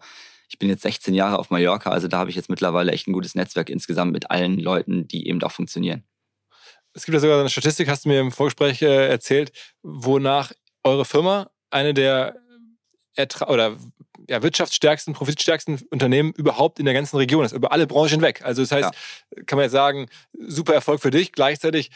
[0.50, 3.14] ich bin jetzt 16 Jahre auf Mallorca, also da habe ich jetzt mittlerweile echt ein
[3.14, 6.04] gutes Netzwerk insgesamt mit allen Leuten, die eben auch funktionieren.
[6.94, 9.52] Es gibt ja sogar eine Statistik, hast du mir im Vorgespräch äh, erzählt,
[9.84, 10.54] wonach
[10.84, 12.36] eure Firma eine der
[13.18, 13.78] Ertra oder
[14.30, 18.42] ja, wirtschaftsstärksten, profitstärksten Unternehmen überhaupt in der ganzen Region ist, über alle Branchen hinweg.
[18.44, 19.44] Also das heißt, ja.
[19.46, 21.32] kann man jetzt sagen, super Erfolg für dich.
[21.32, 21.92] Gleichzeitig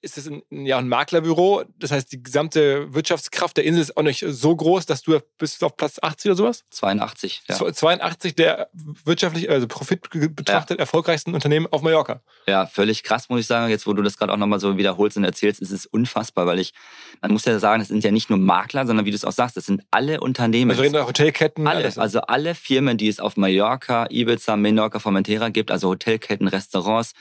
[0.00, 1.64] ist es ein, ja, ein Maklerbüro.
[1.78, 5.62] Das heißt, die gesamte Wirtschaftskraft der Insel ist auch nicht so groß, dass du bist
[5.62, 6.64] auf Platz 80 oder sowas?
[6.70, 7.42] 82.
[7.48, 7.72] Ja.
[7.72, 8.68] 82 der
[9.04, 10.82] wirtschaftlich, also Profit betrachtet ja.
[10.82, 12.20] erfolgreichsten Unternehmen auf Mallorca.
[12.46, 13.70] Ja, völlig krass, muss ich sagen.
[13.70, 16.58] Jetzt, wo du das gerade auch nochmal so wiederholst und erzählst, ist es unfassbar, weil
[16.58, 16.72] ich,
[17.20, 19.32] man muss ja sagen, es sind ja nicht nur Makler, sondern wie du es auch
[19.32, 20.70] sagst, es sind alle Unternehmen.
[20.70, 21.66] Also reden Hotelketten.
[21.66, 21.98] Alle, alles.
[21.98, 27.12] also alle Firmen, die es auf Mallorca, Ibiza, Menorca, Formentera gibt, also Hotelketten, Restaurants,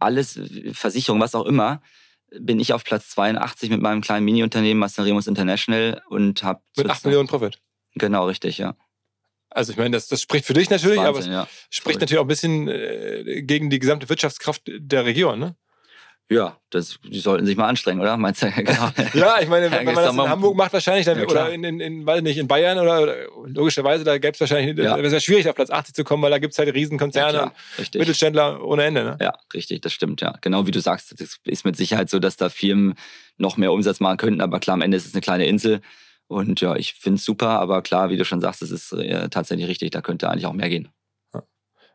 [0.00, 0.40] alles,
[0.72, 1.82] Versicherung, was auch immer,
[2.38, 6.60] bin ich auf Platz 82 mit meinem kleinen Mini-Unternehmen Masteremus International und habe...
[6.76, 7.58] Mit 8 Millionen Profit?
[7.94, 8.76] Genau, richtig, ja.
[9.50, 11.48] Also ich meine, das, das spricht für dich natürlich, Wahnsinn, aber es ja.
[11.70, 12.00] spricht Voll.
[12.02, 15.56] natürlich auch ein bisschen äh, gegen die gesamte Wirtschaftskraft der Region, ne?
[16.30, 18.16] Ja, das, die sollten sich mal anstrengen, oder?
[18.16, 18.46] Meinst du?
[18.56, 18.90] Genau.
[19.14, 21.80] ja, ich meine, wenn man das in Hamburg macht, wahrscheinlich, dann, ja, oder in, in,
[21.80, 23.16] in, weiß nicht, in Bayern oder, oder
[23.46, 24.96] logischerweise, da gäbe es wahrscheinlich, ja.
[24.96, 27.52] wäre es schwierig, auf Platz 80 zu kommen, weil da gibt es halt Riesenkonzerne ja,
[27.78, 29.02] und Mittelständler ohne Ende.
[29.02, 29.18] Ne?
[29.20, 30.34] Ja, richtig, das stimmt, ja.
[30.40, 32.94] Genau wie du sagst, es ist mit Sicherheit so, dass da Firmen
[33.36, 35.80] noch mehr Umsatz machen könnten, aber klar, am Ende ist es eine kleine Insel.
[36.28, 39.28] Und ja, ich finde es super, aber klar, wie du schon sagst, es ist äh,
[39.30, 40.90] tatsächlich richtig, da könnte eigentlich auch mehr gehen.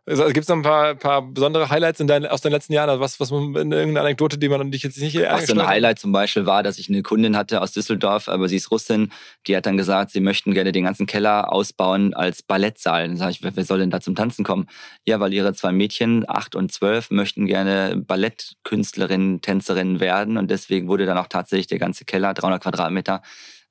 [0.07, 2.89] Also, Gibt es noch ein paar, paar besondere Highlights in dein, aus den letzten Jahren?
[2.89, 6.11] Also was, was irgendeine Anekdote, die man dich jetzt nicht Ach, so ein Highlight zum
[6.11, 9.11] Beispiel war, dass ich eine Kundin hatte aus Düsseldorf, aber sie ist Russin,
[9.47, 13.07] die hat dann gesagt, sie möchten gerne den ganzen Keller ausbauen als Ballettsaal.
[13.07, 14.67] Dann sage ich, wer soll denn da zum Tanzen kommen?
[15.07, 20.87] Ja, weil ihre zwei Mädchen, acht und zwölf, möchten gerne Ballettkünstlerinnen, Tänzerinnen werden und deswegen
[20.87, 23.23] wurde dann auch tatsächlich der ganze Keller, 300 Quadratmeter,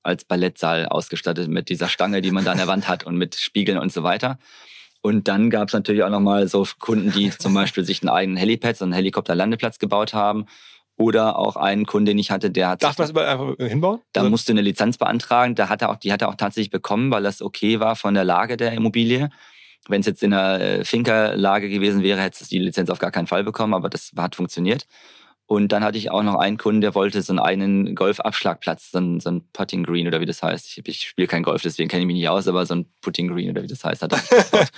[0.03, 3.37] als Ballettsaal ausgestattet mit dieser Stange, die man da an der Wand hat und mit
[3.37, 4.39] Spiegeln und so weiter.
[5.05, 8.39] Und dann gab es natürlich auch nochmal so Kunden, die zum Beispiel sich einen eigenen
[8.39, 10.47] Helipad, so einen Helikopterlandeplatz gebaut haben.
[10.97, 12.83] Oder auch einen Kunden, den ich hatte, der hat.
[12.83, 14.01] Darf man das einfach hinbauen?
[14.15, 15.57] Da also musste eine Lizenz beantragen.
[15.57, 18.15] Da hat er auch, die hat er auch tatsächlich bekommen, weil das okay war von
[18.15, 19.29] der Lage der Immobilie.
[19.89, 23.11] Wenn es jetzt in einer äh, Finca-Lage gewesen wäre, hätte es die Lizenz auf gar
[23.11, 24.87] keinen Fall bekommen, aber das hat funktioniert.
[25.47, 29.21] Und dann hatte ich auch noch einen Kunden, der wollte so einen Golfabschlagplatz, so ein,
[29.21, 30.67] so ein Putting Green oder wie das heißt.
[30.67, 33.29] Ich, ich spiele kein Golf, deswegen kenne ich mich nicht aus, aber so ein Putting
[33.29, 34.03] Green oder wie das heißt.
[34.03, 34.19] Hat er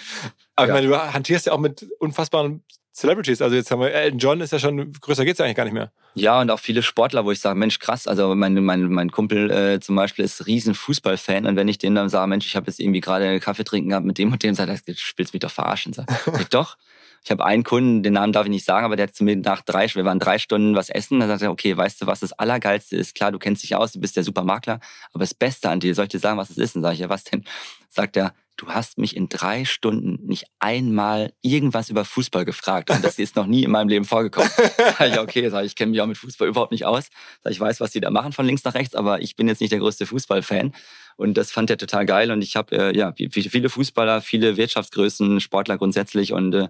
[0.57, 0.67] aber ja.
[0.67, 2.65] ich meine, du hantierst ja auch mit unfassbaren
[2.97, 3.43] Celebrities.
[3.43, 5.93] Also jetzt haben wir Elton John ist ja schon größer geht's eigentlich gar nicht mehr.
[6.15, 8.09] Ja und auch viele Sportler, wo ich sage, Mensch krass.
[8.09, 11.95] Also mein mein mein Kumpel äh, zum Beispiel ist riesen Fußballfan und wenn ich den
[11.95, 14.55] dann sage, Mensch, ich habe jetzt irgendwie gerade Kaffee trinken gehabt mit dem und dem,
[14.55, 15.93] sagt er, du spielst mich doch verarschen.
[15.93, 16.07] Sag
[16.41, 16.79] ich doch.
[17.27, 19.35] Ich habe einen Kunden, den Namen darf ich nicht sagen, aber der hat zu mir
[19.35, 21.19] nach drei, wir waren drei Stunden was essen.
[21.19, 23.17] Da sagt er, okay, weißt du, was das Allergeilste ist?
[23.17, 24.79] Klar, du kennst dich aus, du bist der Supermakler,
[25.13, 26.77] aber das Beste an dir, soll ich dir sagen, was es ist?
[26.77, 27.45] Und sage ich, ja, was denn?
[27.89, 32.91] Sagt er, du hast mich in drei Stunden nicht einmal irgendwas über Fußball gefragt.
[32.91, 34.49] Und das ist noch nie in meinem Leben vorgekommen.
[34.97, 37.09] Sag ich, okay, sag ich, ich kenne mich auch mit Fußball überhaupt nicht aus.
[37.43, 39.61] Sag ich, weiß, was die da machen von links nach rechts, aber ich bin jetzt
[39.61, 40.73] nicht der größte Fußballfan.
[41.17, 42.31] Und das fand er total geil.
[42.31, 46.69] Und ich habe äh, ja viele Fußballer, viele Wirtschaftsgrößen, Sportler grundsätzlich und äh,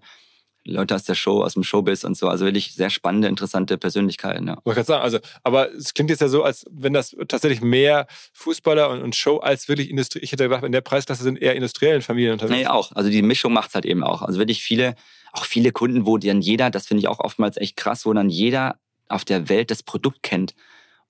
[0.66, 2.28] Leute aus der Show, aus dem Showbiz und so.
[2.28, 4.48] Also wirklich sehr spannende, interessante Persönlichkeiten.
[4.48, 4.58] Ja.
[4.64, 8.06] Wollte ich sagen, also, aber es klingt jetzt ja so, als wenn das tatsächlich mehr
[8.32, 10.20] Fußballer und, und Show als wirklich Industrie.
[10.20, 12.58] Ich hätte gedacht, in der Preisklasse sind eher industriellen Familien unterwegs.
[12.58, 12.92] Nee, auch.
[12.92, 14.22] Also die Mischung macht es halt eben auch.
[14.22, 14.94] Also wirklich viele,
[15.32, 18.28] auch viele Kunden, wo dann jeder, das finde ich auch oftmals echt krass, wo dann
[18.28, 18.76] jeder
[19.08, 20.54] auf der Welt das Produkt kennt.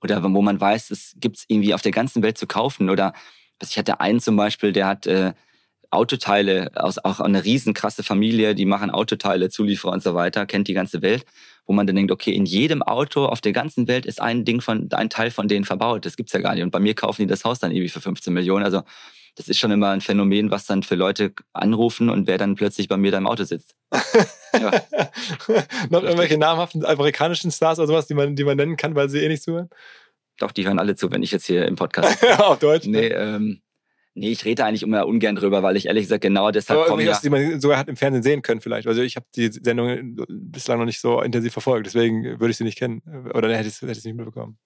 [0.03, 2.91] Oder wo man weiß, es gibt es irgendwie auf der ganzen Welt zu kaufen.
[2.91, 3.15] Oder
[3.63, 5.33] ich hatte einen zum Beispiel, der hat äh,
[5.91, 10.75] Autoteile aus auch eine riesenkrasse Familie, die machen Autoteile, Zulieferer und so weiter, kennt die
[10.75, 11.25] ganze Welt,
[11.67, 14.61] wo man dann denkt, okay, in jedem Auto auf der ganzen Welt ist ein Ding
[14.61, 16.05] von, ein Teil von denen verbaut.
[16.07, 16.63] Das gibt's ja gar nicht.
[16.63, 18.65] Und bei mir kaufen die das Haus dann irgendwie für 15 Millionen.
[18.65, 18.83] Also
[19.37, 22.89] das ist schon immer ein Phänomen, was dann für Leute anrufen und wer dann plötzlich
[22.89, 23.77] bei mir da im Auto sitzt.
[24.55, 24.71] ja.
[25.91, 29.21] Noch irgendwelche namhaften amerikanischen Stars oder sowas, die man, die man nennen kann, weil sie
[29.21, 29.69] eh nicht zuhören?
[30.39, 32.25] Doch, die hören alle zu, wenn ich jetzt hier im Podcast.
[32.39, 32.87] auf Deutsch?
[32.87, 33.61] Nee, ähm,
[34.19, 37.05] Nee, ich rede eigentlich immer ungern drüber, weil ich ehrlich gesagt genau deshalb Aber komme.
[37.05, 38.89] Ja, die man sogar hat im Fernsehen sehen können vielleicht.
[38.89, 42.65] Also ich habe die Sendung bislang noch nicht so intensiv verfolgt, deswegen würde ich sie
[42.65, 43.03] nicht kennen.
[43.35, 44.57] Oder hätte ich es nicht mitbekommen.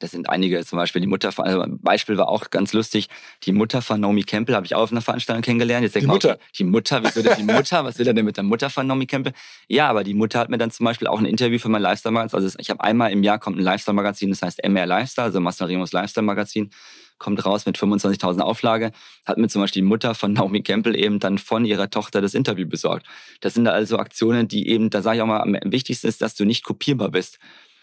[0.00, 3.08] Das sind einige, zum Beispiel die Mutter von, also ein Beispiel war auch ganz lustig.
[3.44, 5.84] Die Mutter von Naomi Campbell habe ich auch auf einer Veranstaltung kennengelernt.
[5.84, 6.30] Jetzt die Mutter?
[6.30, 7.84] Mal, die Mutter, wieso denn die Mutter?
[7.84, 9.34] Was will er denn mit der Mutter von Naomi Campbell?
[9.68, 12.36] Ja, aber die Mutter hat mir dann zum Beispiel auch ein Interview für mein Lifestyle-Magazin.
[12.36, 15.66] Also ich habe einmal im Jahr kommt ein Lifestyle-Magazin, das heißt MR Lifestyle, also Marcel
[15.66, 16.70] Remus Lifestyle-Magazin
[17.18, 18.92] kommt raus mit 25.000 Auflage,
[19.24, 22.34] hat mir zum Beispiel die Mutter von Naomi Campbell eben dann von ihrer Tochter das
[22.34, 23.06] Interview besorgt.
[23.40, 26.22] Das sind da also Aktionen, die eben, da sage ich auch mal, am wichtigsten ist,
[26.22, 27.38] dass du nicht kopierbar bist.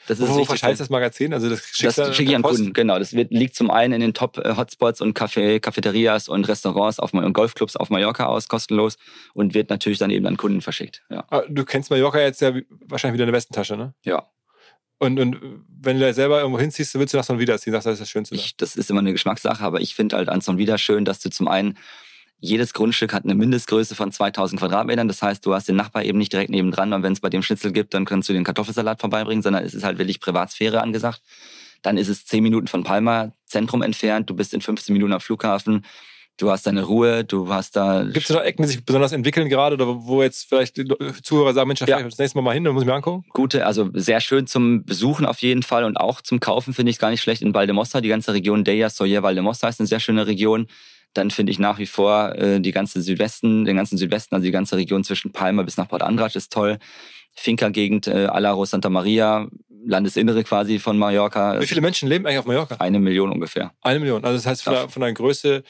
[0.08, 1.34] Das ist Wo verscheißt das Magazin?
[1.34, 2.98] Also das schickst das schicke ich an Kunden, genau.
[2.98, 7.34] Das wird, liegt zum einen in den Top-Hotspots und Café, Cafeterias und Restaurants auf, und
[7.34, 8.98] Golfclubs auf Mallorca aus, kostenlos
[9.34, 11.04] und wird natürlich dann eben an Kunden verschickt.
[11.10, 11.24] Ja.
[11.30, 12.54] Ah, du kennst Mallorca jetzt ja
[12.88, 13.94] wahrscheinlich wieder in der Westentasche, ne?
[14.04, 14.28] Ja.
[15.02, 15.40] Und, und
[15.82, 17.74] wenn du da selber irgendwo hinziehst, willst du nach so wieder ziehen.
[17.74, 18.36] Sagst, das ist das Schönste.
[18.36, 21.20] Ich, das ist immer eine Geschmackssache, aber ich finde halt an so wieder schön, dass
[21.20, 21.76] du zum einen
[22.40, 25.08] jedes Grundstück hat eine Mindestgröße von 2000 Quadratmetern.
[25.08, 27.42] Das heißt, du hast den Nachbar eben nicht direkt nebendran und wenn es bei dem
[27.42, 31.24] Schnitzel gibt, dann kannst du den Kartoffelsalat vorbeibringen, sondern es ist halt wirklich Privatsphäre angesagt.
[31.82, 34.30] Dann ist es 10 Minuten von Palma Zentrum entfernt.
[34.30, 35.84] Du bist in 15 Minuten am Flughafen
[36.42, 38.04] du hast deine Ruhe, du hast da.
[38.04, 40.86] Gibt es da Ecken, die sich besonders entwickeln gerade oder wo jetzt vielleicht die
[41.22, 42.02] Zuhörer sagen, Mensch, da ja.
[42.02, 43.26] das nächste Mal mal hin, dann muss ich mir angucken?
[43.30, 46.96] Gute, also sehr schön zum Besuchen auf jeden Fall und auch zum Kaufen finde ich
[46.96, 48.02] es gar nicht schlecht in Valdemossa.
[48.02, 50.68] Die ganze Region Deia, Soyer, Valdemossa ist eine sehr schöne Region.
[51.14, 54.52] Dann finde ich nach wie vor äh, die ganze Südwesten, den ganzen Südwesten, also die
[54.52, 56.80] ganze Region zwischen Palma bis nach Port Andratsch ist toll.
[57.34, 59.48] Finca-Gegend, äh, Alaro, Santa Maria,
[59.86, 61.60] Landesinnere quasi von Mallorca.
[61.60, 62.76] Wie viele Menschen leben eigentlich auf Mallorca?
[62.80, 63.72] Eine Million ungefähr.
[63.82, 64.24] Eine Million.
[64.24, 65.64] Also das heißt von, der, von der Größe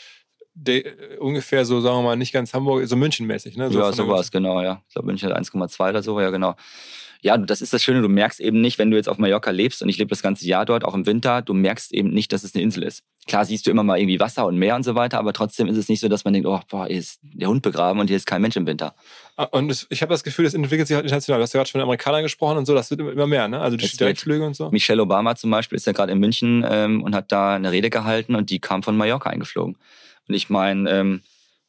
[0.54, 3.58] de, ungefähr so, sagen wir mal, nicht ganz Hamburg, so München-mäßig.
[3.58, 3.72] Ne?
[3.72, 4.82] So ja, so war es, genau, ja.
[4.88, 6.56] Ich glaube, München hat 1,2 oder so, ja, genau.
[7.24, 9.84] Ja, das ist das Schöne, du merkst eben nicht, wenn du jetzt auf Mallorca lebst
[9.84, 12.44] und ich lebe das ganze Jahr dort, auch im Winter, du merkst eben nicht, dass
[12.44, 13.04] es eine Insel ist.
[13.28, 15.78] Klar siehst du immer mal irgendwie Wasser und Meer und so weiter, aber trotzdem ist
[15.78, 18.18] es nicht so, dass man denkt, oh, boah, hier ist der Hund begraben und hier
[18.18, 18.96] ist kein Mensch im Winter.
[19.38, 21.40] Ah, und ich habe das Gefühl, das entwickelt sich halt international.
[21.40, 23.48] Du hast ja gerade schon von den Amerikanern gesprochen und so, das wird immer mehr,
[23.48, 23.60] ne?
[23.60, 24.72] Also die Direktflüge und so.
[24.72, 27.92] Michelle Obama zum Beispiel ist ja gerade in München ähm, und hat da eine Rede
[27.92, 29.78] gehalten und die kam von Mallorca eingeflogen.
[30.28, 31.22] Und ich meine, ähm,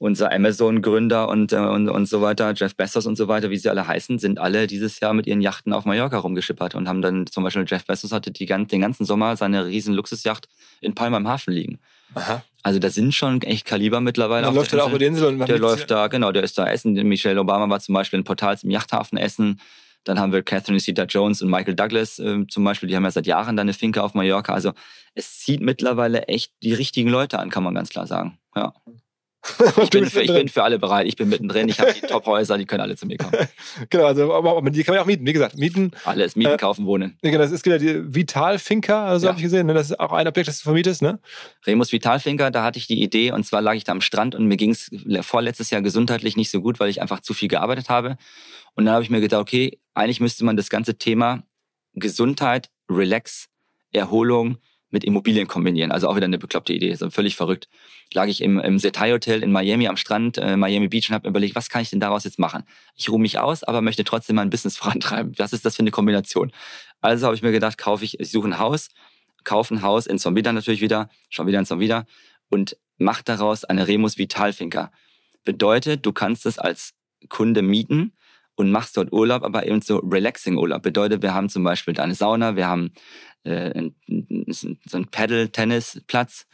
[0.02, 3.70] unser Amazon-Gründer und, äh, und, und so weiter, Jeff Bezos und so weiter, wie sie
[3.70, 7.28] alle heißen, sind alle dieses Jahr mit ihren Yachten auf Mallorca rumgeschippert und haben dann
[7.28, 10.48] zum Beispiel Jeff Bezos hatte die, den ganzen Sommer seine riesen Luxusjacht
[10.80, 11.78] in Palma im Hafen liegen.
[12.14, 12.42] Aha.
[12.64, 14.42] Also da sind schon echt Kaliber mittlerweile.
[14.42, 16.68] Der läuft da auch über die Insel und Der läuft da, genau, der ist da
[16.68, 16.94] essen.
[16.94, 19.60] Michelle Obama war zum Beispiel in Portals im Yachthafen essen.
[20.02, 23.28] Dann haben wir Catherine Zeta-Jones und Michael Douglas äh, zum Beispiel, die haben ja seit
[23.28, 24.52] Jahren da eine Finke auf Mallorca.
[24.52, 24.72] Also
[25.14, 28.38] es zieht mittlerweile echt die richtigen Leute an, kann man ganz klar sagen.
[28.54, 28.74] Ja.
[29.82, 31.06] Ich bin, für, ich bin für alle bereit.
[31.06, 31.68] Ich bin mittendrin.
[31.68, 33.32] Ich habe die Top-Häuser, die können alle zu mir kommen.
[33.90, 35.26] genau, also, aber, aber die kann man auch mieten.
[35.26, 35.90] Wie gesagt, mieten.
[36.04, 37.18] Alles, mieten, äh, kaufen, wohnen.
[37.22, 39.30] Genau, das ist genau die Vital-Finca, also ja.
[39.30, 39.66] habe ich gesehen.
[39.66, 39.74] Ne?
[39.74, 41.18] Das ist auch ein Objekt, das du vermietest, ne?
[41.66, 44.46] Remus Vital-Finca, da hatte ich die Idee und zwar lag ich da am Strand und
[44.46, 44.90] mir ging es
[45.22, 48.16] vorletztes Jahr gesundheitlich nicht so gut, weil ich einfach zu viel gearbeitet habe.
[48.74, 51.42] Und dann habe ich mir gedacht, okay, eigentlich müsste man das ganze Thema
[51.94, 53.48] Gesundheit, Relax,
[53.92, 54.58] Erholung
[54.92, 55.90] mit Immobilien kombinieren.
[55.90, 57.68] Also auch wieder eine bekloppte Idee, so völlig verrückt.
[58.12, 61.28] Lag ich im, im Setai Hotel in Miami am Strand, äh, Miami Beach und habe
[61.28, 62.64] überlegt, was kann ich denn daraus jetzt machen?
[62.94, 65.32] Ich ruhe mich aus, aber möchte trotzdem mein Business vorantreiben.
[65.38, 66.52] Was ist das für eine Kombination?
[67.00, 68.88] Also habe ich mir gedacht, kaufe ich, ich suche ein Haus,
[69.44, 72.06] kaufe ein Haus in Zombida natürlich wieder, schon wieder in Zombida
[72.50, 74.92] und mache daraus eine Remus Vital Finca.
[75.44, 76.94] Bedeutet, du kannst es als
[77.28, 78.12] Kunde mieten
[78.54, 80.82] und machst dort Urlaub, aber eben so relaxing Urlaub.
[80.82, 82.92] Bedeutet, wir haben zum Beispiel eine Sauna, wir haben
[83.44, 83.90] äh,
[84.46, 86.46] so ein Paddle-Tennisplatz,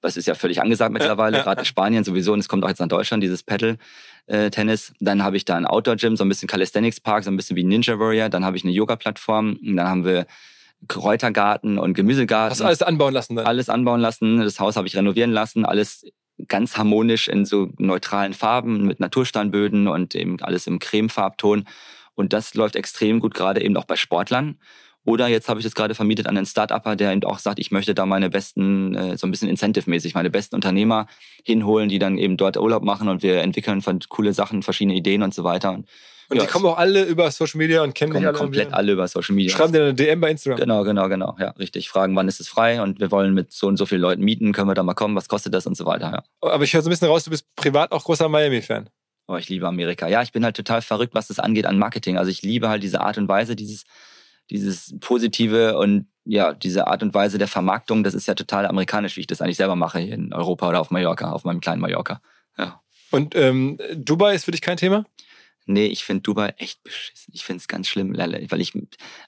[0.00, 2.80] was ist ja völlig angesagt mittlerweile, gerade in Spanien sowieso und es kommt auch jetzt
[2.80, 4.92] nach Deutschland, dieses Paddle-Tennis.
[4.98, 7.98] Dann habe ich da ein Outdoor-Gym, so ein bisschen Calisthenics-Park, so ein bisschen wie Ninja
[7.98, 8.28] Warrior.
[8.28, 9.58] Dann habe ich eine Yoga-Plattform.
[9.62, 10.26] Dann haben wir
[10.88, 12.50] Kräutergarten und Gemüsegarten.
[12.50, 13.46] Hast du alles anbauen lassen dann?
[13.46, 14.40] Alles anbauen lassen.
[14.40, 15.64] Das Haus habe ich renovieren lassen.
[15.64, 16.04] Alles
[16.48, 21.64] ganz harmonisch in so neutralen Farben mit Natursteinböden und eben alles im Cremefarbton.
[22.14, 24.58] Und das läuft extrem gut, gerade eben auch bei Sportlern.
[25.04, 27.72] Oder jetzt habe ich das gerade vermietet an einen Start-Upper, der eben auch sagt, ich
[27.72, 31.06] möchte da meine besten, äh, so ein bisschen incentive-mäßig, meine besten Unternehmer
[31.44, 35.22] hinholen, die dann eben dort Urlaub machen und wir entwickeln von coole Sachen, verschiedene Ideen
[35.22, 35.70] und so weiter.
[35.72, 35.88] Und,
[36.28, 38.38] und ja, die kommen auch alle über Social Media und kennen kommen alle.
[38.38, 39.50] komplett alle über Social Media.
[39.50, 40.60] Schreiben dir eine DM bei Instagram.
[40.60, 41.36] Genau, genau, genau.
[41.40, 41.88] Ja, richtig.
[41.88, 44.52] Fragen, wann ist es frei und wir wollen mit so und so vielen Leuten mieten,
[44.52, 46.12] können wir da mal kommen, was kostet das und so weiter.
[46.12, 46.22] Ja.
[46.48, 48.88] Aber ich höre so ein bisschen raus, du bist privat auch großer Miami-Fan.
[49.26, 50.08] Oh, ich liebe Amerika.
[50.08, 52.18] Ja, ich bin halt total verrückt, was das angeht an Marketing.
[52.18, 53.84] Also ich liebe halt diese Art und Weise, dieses
[54.50, 59.16] dieses Positive und ja, diese Art und Weise der Vermarktung, das ist ja total amerikanisch,
[59.16, 61.80] wie ich das eigentlich selber mache hier in Europa oder auf Mallorca, auf meinem kleinen
[61.80, 62.20] Mallorca.
[62.56, 62.80] Ja.
[63.10, 65.04] Und ähm, Dubai ist für dich kein Thema?
[65.66, 67.32] Nee, ich finde Dubai echt beschissen.
[67.34, 68.72] Ich finde es ganz schlimm, weil ich,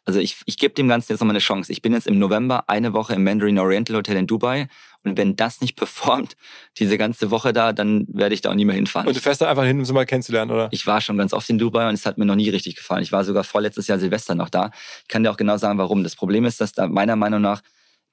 [0.04, 1.70] also ich, ich gebe dem Ganzen jetzt nochmal eine Chance.
[1.70, 4.68] Ich bin jetzt im November eine Woche im Mandarin Oriental Hotel in Dubai
[5.04, 6.36] und wenn das nicht performt,
[6.78, 9.06] diese ganze Woche da, dann werde ich da auch nie mehr hinfahren.
[9.06, 10.68] Und du fährst da einfach hin, um es mal kennenzulernen, oder?
[10.72, 13.02] Ich war schon ganz oft in Dubai und es hat mir noch nie richtig gefallen.
[13.02, 14.70] Ich war sogar vorletztes Jahr Silvester noch da.
[15.02, 16.02] Ich kann dir auch genau sagen, warum.
[16.02, 17.62] Das Problem ist, dass da meiner Meinung nach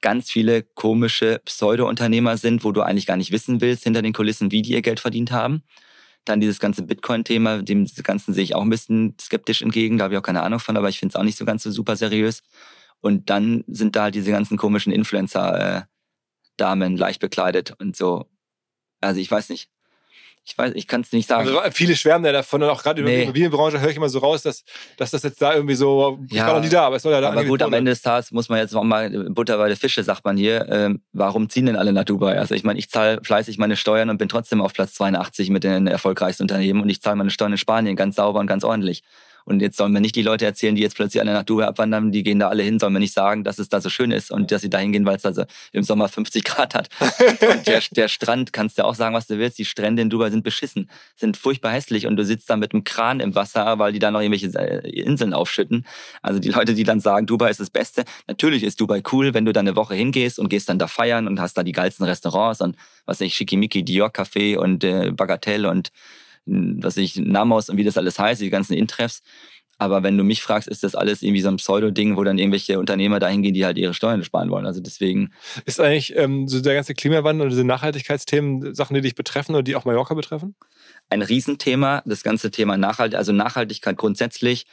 [0.00, 4.50] ganz viele komische Pseudo-Unternehmer sind, wo du eigentlich gar nicht wissen willst hinter den Kulissen,
[4.50, 5.62] wie die ihr Geld verdient haben.
[6.24, 9.98] Dann dieses ganze Bitcoin-Thema, dem Ganzen sehe ich auch ein bisschen skeptisch entgegen.
[9.98, 11.64] Da habe ich auch keine Ahnung von, aber ich finde es auch nicht so ganz
[11.64, 12.42] so super seriös.
[13.00, 18.26] Und dann sind da halt diese ganzen komischen Influencer-Damen leicht bekleidet und so.
[19.00, 19.71] Also ich weiß nicht
[20.44, 21.48] ich weiß, ich kann es nicht sagen.
[21.48, 24.18] Also viele schwärmen ja davon und auch gerade in der Immobilienbranche höre ich immer so
[24.18, 24.64] raus, dass,
[24.96, 27.12] dass das jetzt da irgendwie so, ich ja, war noch nie da, aber es soll
[27.12, 29.68] ja da Aber gut, am Ende des Tages muss man jetzt noch mal Butter bei
[29.68, 30.66] der Fische, sagt man hier.
[30.68, 32.38] Ähm, warum ziehen denn alle nach Dubai?
[32.38, 35.62] Also ich meine, ich zahle fleißig meine Steuern und bin trotzdem auf Platz 82 mit
[35.62, 39.04] den erfolgreichsten Unternehmen und ich zahle meine Steuern in Spanien ganz sauber und ganz ordentlich.
[39.44, 42.12] Und jetzt sollen wir nicht die Leute erzählen, die jetzt plötzlich alle nach Dubai abwandern,
[42.12, 44.30] die gehen da alle hin, sollen wir nicht sagen, dass es da so schön ist
[44.30, 46.88] und dass sie da hingehen, weil es da so im Sommer 50 Grad hat.
[47.40, 50.30] und der, der Strand, kannst du auch sagen, was du willst, die Strände in Dubai
[50.30, 53.92] sind beschissen, sind furchtbar hässlich und du sitzt da mit einem Kran im Wasser, weil
[53.92, 55.86] die da noch irgendwelche äh, Inseln aufschütten.
[56.22, 58.04] Also die Leute, die dann sagen, Dubai ist das Beste.
[58.26, 61.26] Natürlich ist Dubai cool, wenn du da eine Woche hingehst und gehst dann da feiern
[61.26, 65.10] und hast da die geilsten Restaurants und was weiß ich, Schickimicki, Dior Café und äh,
[65.10, 65.90] Bagatelle und
[66.46, 69.22] was ich, Namos und wie das alles heißt, die ganzen Intreffs.
[69.78, 72.78] Aber wenn du mich fragst, ist das alles irgendwie so ein Pseudo-Ding, wo dann irgendwelche
[72.78, 74.64] Unternehmer dahin gehen, die halt ihre Steuern sparen wollen.
[74.64, 75.32] Also deswegen.
[75.64, 79.64] Ist eigentlich ähm, so der ganze Klimawandel und diese Nachhaltigkeitsthemen Sachen, die dich betreffen oder
[79.64, 80.54] die auch Mallorca betreffen?
[81.10, 84.66] Ein Riesenthema, das ganze Thema Nachhaltigkeit, also Nachhaltigkeit grundsätzlich.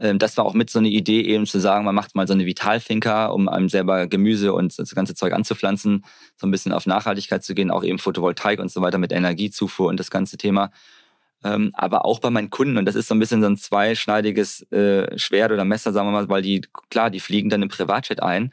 [0.00, 2.32] Ähm, das war auch mit so eine Idee, eben zu sagen, man macht mal so
[2.32, 6.04] eine Vitalfinker, um einem selber Gemüse und das ganze Zeug anzupflanzen,
[6.36, 9.88] so ein bisschen auf Nachhaltigkeit zu gehen, auch eben Photovoltaik und so weiter mit Energiezufuhr
[9.88, 10.70] und das ganze Thema
[11.46, 12.76] ähm, aber auch bei meinen Kunden.
[12.76, 16.12] Und das ist so ein bisschen so ein zweischneidiges äh, Schwert oder Messer, sagen wir
[16.12, 18.52] mal, weil die, klar, die fliegen dann im Privatchat ein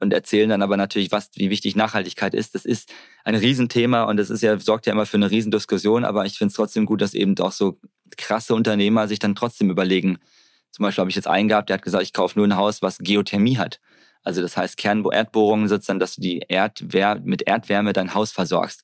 [0.00, 2.54] und erzählen dann aber natürlich, was, wie wichtig Nachhaltigkeit ist.
[2.54, 2.92] Das ist
[3.24, 6.50] ein Riesenthema und das ist ja, sorgt ja immer für eine Riesendiskussion, aber ich finde
[6.50, 7.78] es trotzdem gut, dass eben auch so
[8.16, 10.18] krasse Unternehmer sich dann trotzdem überlegen.
[10.72, 12.82] Zum Beispiel habe ich jetzt einen gehabt, der hat gesagt, ich kaufe nur ein Haus,
[12.82, 13.80] was Geothermie hat.
[14.22, 18.82] Also das heißt Kernerdbohrungen sozusagen, dass du die Erdwär mit Erdwärme dein Haus versorgst.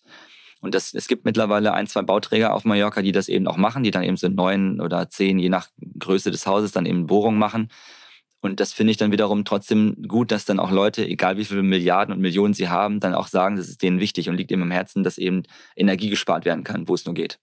[0.63, 3.83] Und das, es gibt mittlerweile ein, zwei Bauträger auf Mallorca, die das eben auch machen,
[3.83, 5.69] die dann eben so neun oder zehn, je nach
[5.99, 7.69] Größe des Hauses, dann eben Bohrungen machen.
[8.41, 11.65] Und das finde ich dann wiederum trotzdem gut, dass dann auch Leute, egal wie viele
[11.65, 14.63] Milliarden und Millionen sie haben, dann auch sagen, das ist denen wichtig und liegt ihnen
[14.63, 15.43] im Herzen, dass eben
[15.77, 17.39] Energie gespart werden kann, wo es nur geht.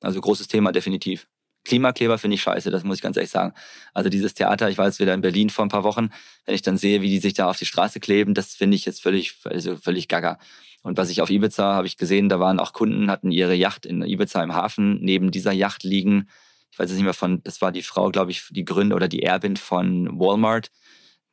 [0.00, 1.26] Also großes Thema, definitiv.
[1.64, 3.54] Klimakleber finde ich scheiße, das muss ich ganz ehrlich sagen.
[3.94, 6.10] Also dieses Theater, ich war jetzt wieder in Berlin vor ein paar Wochen,
[6.44, 8.84] wenn ich dann sehe, wie die sich da auf die Straße kleben, das finde ich
[8.84, 10.38] jetzt völlig, also völlig gaga.
[10.82, 13.86] Und was ich auf Ibiza habe ich gesehen, da waren auch Kunden, hatten ihre Yacht
[13.86, 14.98] in Ibiza im Hafen.
[15.00, 16.28] Neben dieser Yacht liegen,
[16.70, 19.08] ich weiß jetzt nicht mehr von, das war die Frau, glaube ich, die Gründer oder
[19.08, 20.70] die Erbin von Walmart,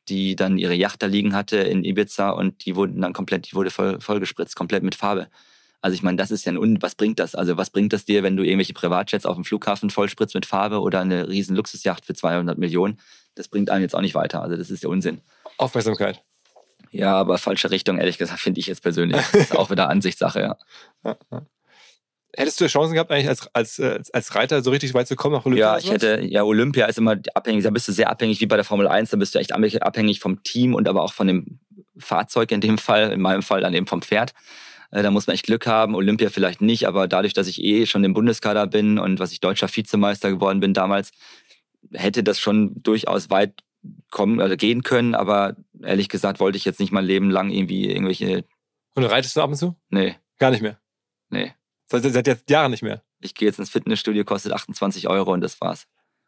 [0.07, 3.55] die dann ihre Yacht da liegen hatte in Ibiza und die wurden dann komplett, die
[3.55, 5.30] wurde voll, vollgespritzt, komplett mit Farbe.
[5.81, 7.35] Also ich meine, das ist ja ein, was bringt das?
[7.35, 10.81] Also was bringt das dir, wenn du irgendwelche Privatjets auf dem Flughafen vollspritzt mit Farbe
[10.81, 12.99] oder eine riesen Luxusjacht für 200 Millionen?
[13.39, 14.41] das bringt einen jetzt auch nicht weiter.
[14.41, 15.21] Also das ist der Unsinn.
[15.57, 16.23] Aufmerksamkeit.
[16.91, 19.18] Ja, aber falsche Richtung, ehrlich gesagt, finde ich jetzt persönlich.
[19.18, 20.57] Das ist auch wieder Ansichtssache, ja.
[21.03, 21.45] ja, ja.
[22.36, 25.36] Hättest du Chancen gehabt, eigentlich als, als, äh, als Reiter so richtig weit zu kommen
[25.36, 25.74] nach Olympia?
[25.74, 28.56] Ja, ich hätte, ja, Olympia ist immer abhängig, da bist du sehr abhängig wie bei
[28.56, 31.60] der Formel 1, da bist du echt abhängig vom Team und aber auch von dem
[31.98, 34.34] Fahrzeug in dem Fall, in meinem Fall dann eben vom Pferd.
[34.91, 35.95] Äh, da muss man echt Glück haben.
[35.95, 39.40] Olympia vielleicht nicht, aber dadurch, dass ich eh schon im Bundeskader bin und was ich
[39.40, 41.11] deutscher Vizemeister geworden bin damals,
[41.94, 43.53] hätte das schon durchaus weit
[44.11, 45.15] kommen, also gehen können.
[45.15, 48.45] Aber ehrlich gesagt wollte ich jetzt nicht mein Leben lang irgendwie irgendwelche.
[48.95, 49.76] Und reitest du ab und zu?
[49.89, 50.15] Nee.
[50.38, 50.80] Gar nicht mehr?
[51.30, 51.53] Nee.
[51.88, 53.03] Seit, seit jetzt Jahren nicht mehr?
[53.22, 55.88] Ich gehe jetzt ins Fitnessstudio, kostet 28 Euro und das war's.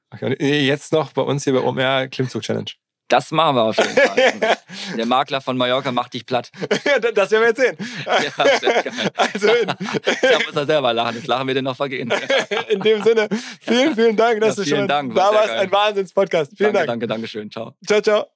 [0.09, 2.71] Okay, und jetzt noch bei uns hier bei OMR Klimmzug Challenge.
[3.11, 4.57] Das machen wir auf jeden Fall.
[4.97, 6.49] Der Makler von Mallorca macht dich platt.
[7.13, 7.77] das werden wir jetzt sehen.
[8.05, 8.93] Ja, sehr geil.
[9.33, 11.15] Also in, da muss er selber lachen.
[11.15, 12.11] Das lachen wir dir noch vergehen.
[12.69, 13.27] In dem Sinne,
[13.59, 15.49] vielen, vielen Dank, dass ja, du schon Dank, da warst.
[15.49, 16.53] Ein Wahnsinns-Podcast.
[16.55, 17.01] Vielen danke, Dank.
[17.01, 17.51] Danke, danke schön.
[17.51, 17.75] Ciao.
[17.85, 18.27] Ciao, ciao.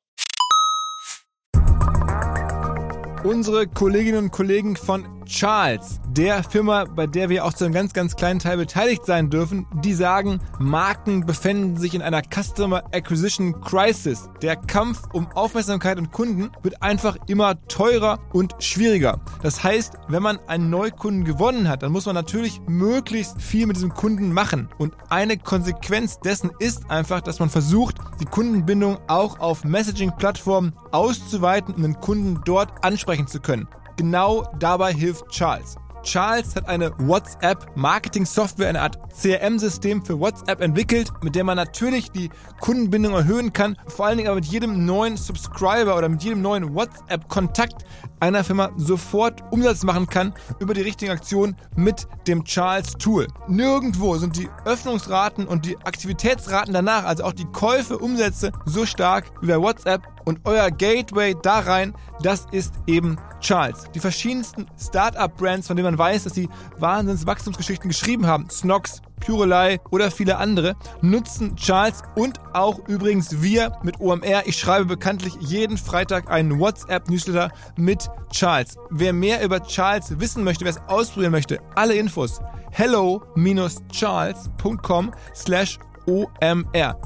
[3.24, 7.94] Unsere Kolleginnen und Kollegen von Charles, der Firma, bei der wir auch zu einem ganz,
[7.94, 13.60] ganz kleinen Teil beteiligt sein dürfen, die sagen, Marken befinden sich in einer Customer Acquisition
[13.62, 14.30] Crisis.
[14.42, 19.20] Der Kampf um Aufmerksamkeit und Kunden wird einfach immer teurer und schwieriger.
[19.42, 23.76] Das heißt, wenn man einen Neukunden gewonnen hat, dann muss man natürlich möglichst viel mit
[23.76, 24.70] diesem Kunden machen.
[24.78, 31.74] Und eine Konsequenz dessen ist einfach, dass man versucht, die Kundenbindung auch auf Messaging-Plattformen auszuweiten,
[31.74, 33.68] um den Kunden dort ansprechen zu können.
[33.98, 35.76] Genau dabei hilft Charles.
[36.06, 42.30] Charles hat eine WhatsApp-Marketing-Software, eine Art CRM-System für WhatsApp entwickelt, mit der man natürlich die
[42.60, 46.76] Kundenbindung erhöhen kann, vor allen Dingen aber mit jedem neuen Subscriber oder mit jedem neuen
[46.76, 47.86] WhatsApp-Kontakt
[48.26, 53.28] einer Firma sofort Umsatz machen kann über die richtigen Aktionen mit dem Charles-Tool.
[53.48, 59.32] Nirgendwo sind die Öffnungsraten und die Aktivitätsraten danach, also auch die Käufe, Umsätze, so stark
[59.42, 63.86] wie bei WhatsApp und euer Gateway da rein, das ist eben Charles.
[63.94, 66.50] Die verschiedensten Startup-Brands, von denen man weiß, dass sie
[66.80, 74.00] Wahnsinns-Wachstumsgeschichten geschrieben haben, Snox, Purelei oder viele andere, nutzen Charles und auch übrigens wir mit
[74.00, 74.46] OMR.
[74.46, 78.78] Ich schreibe bekanntlich jeden Freitag einen WhatsApp-Newsletter mit Charles.
[78.90, 82.40] Wer mehr über Charles wissen möchte, wer es ausprobieren möchte, alle Infos
[82.76, 87.00] hello-charles.com slash OMR.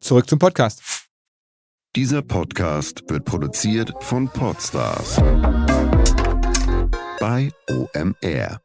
[0.00, 1.08] Zurück zum Podcast.
[1.96, 5.20] Dieser Podcast wird produziert von Podstars
[7.20, 8.60] bei OMR.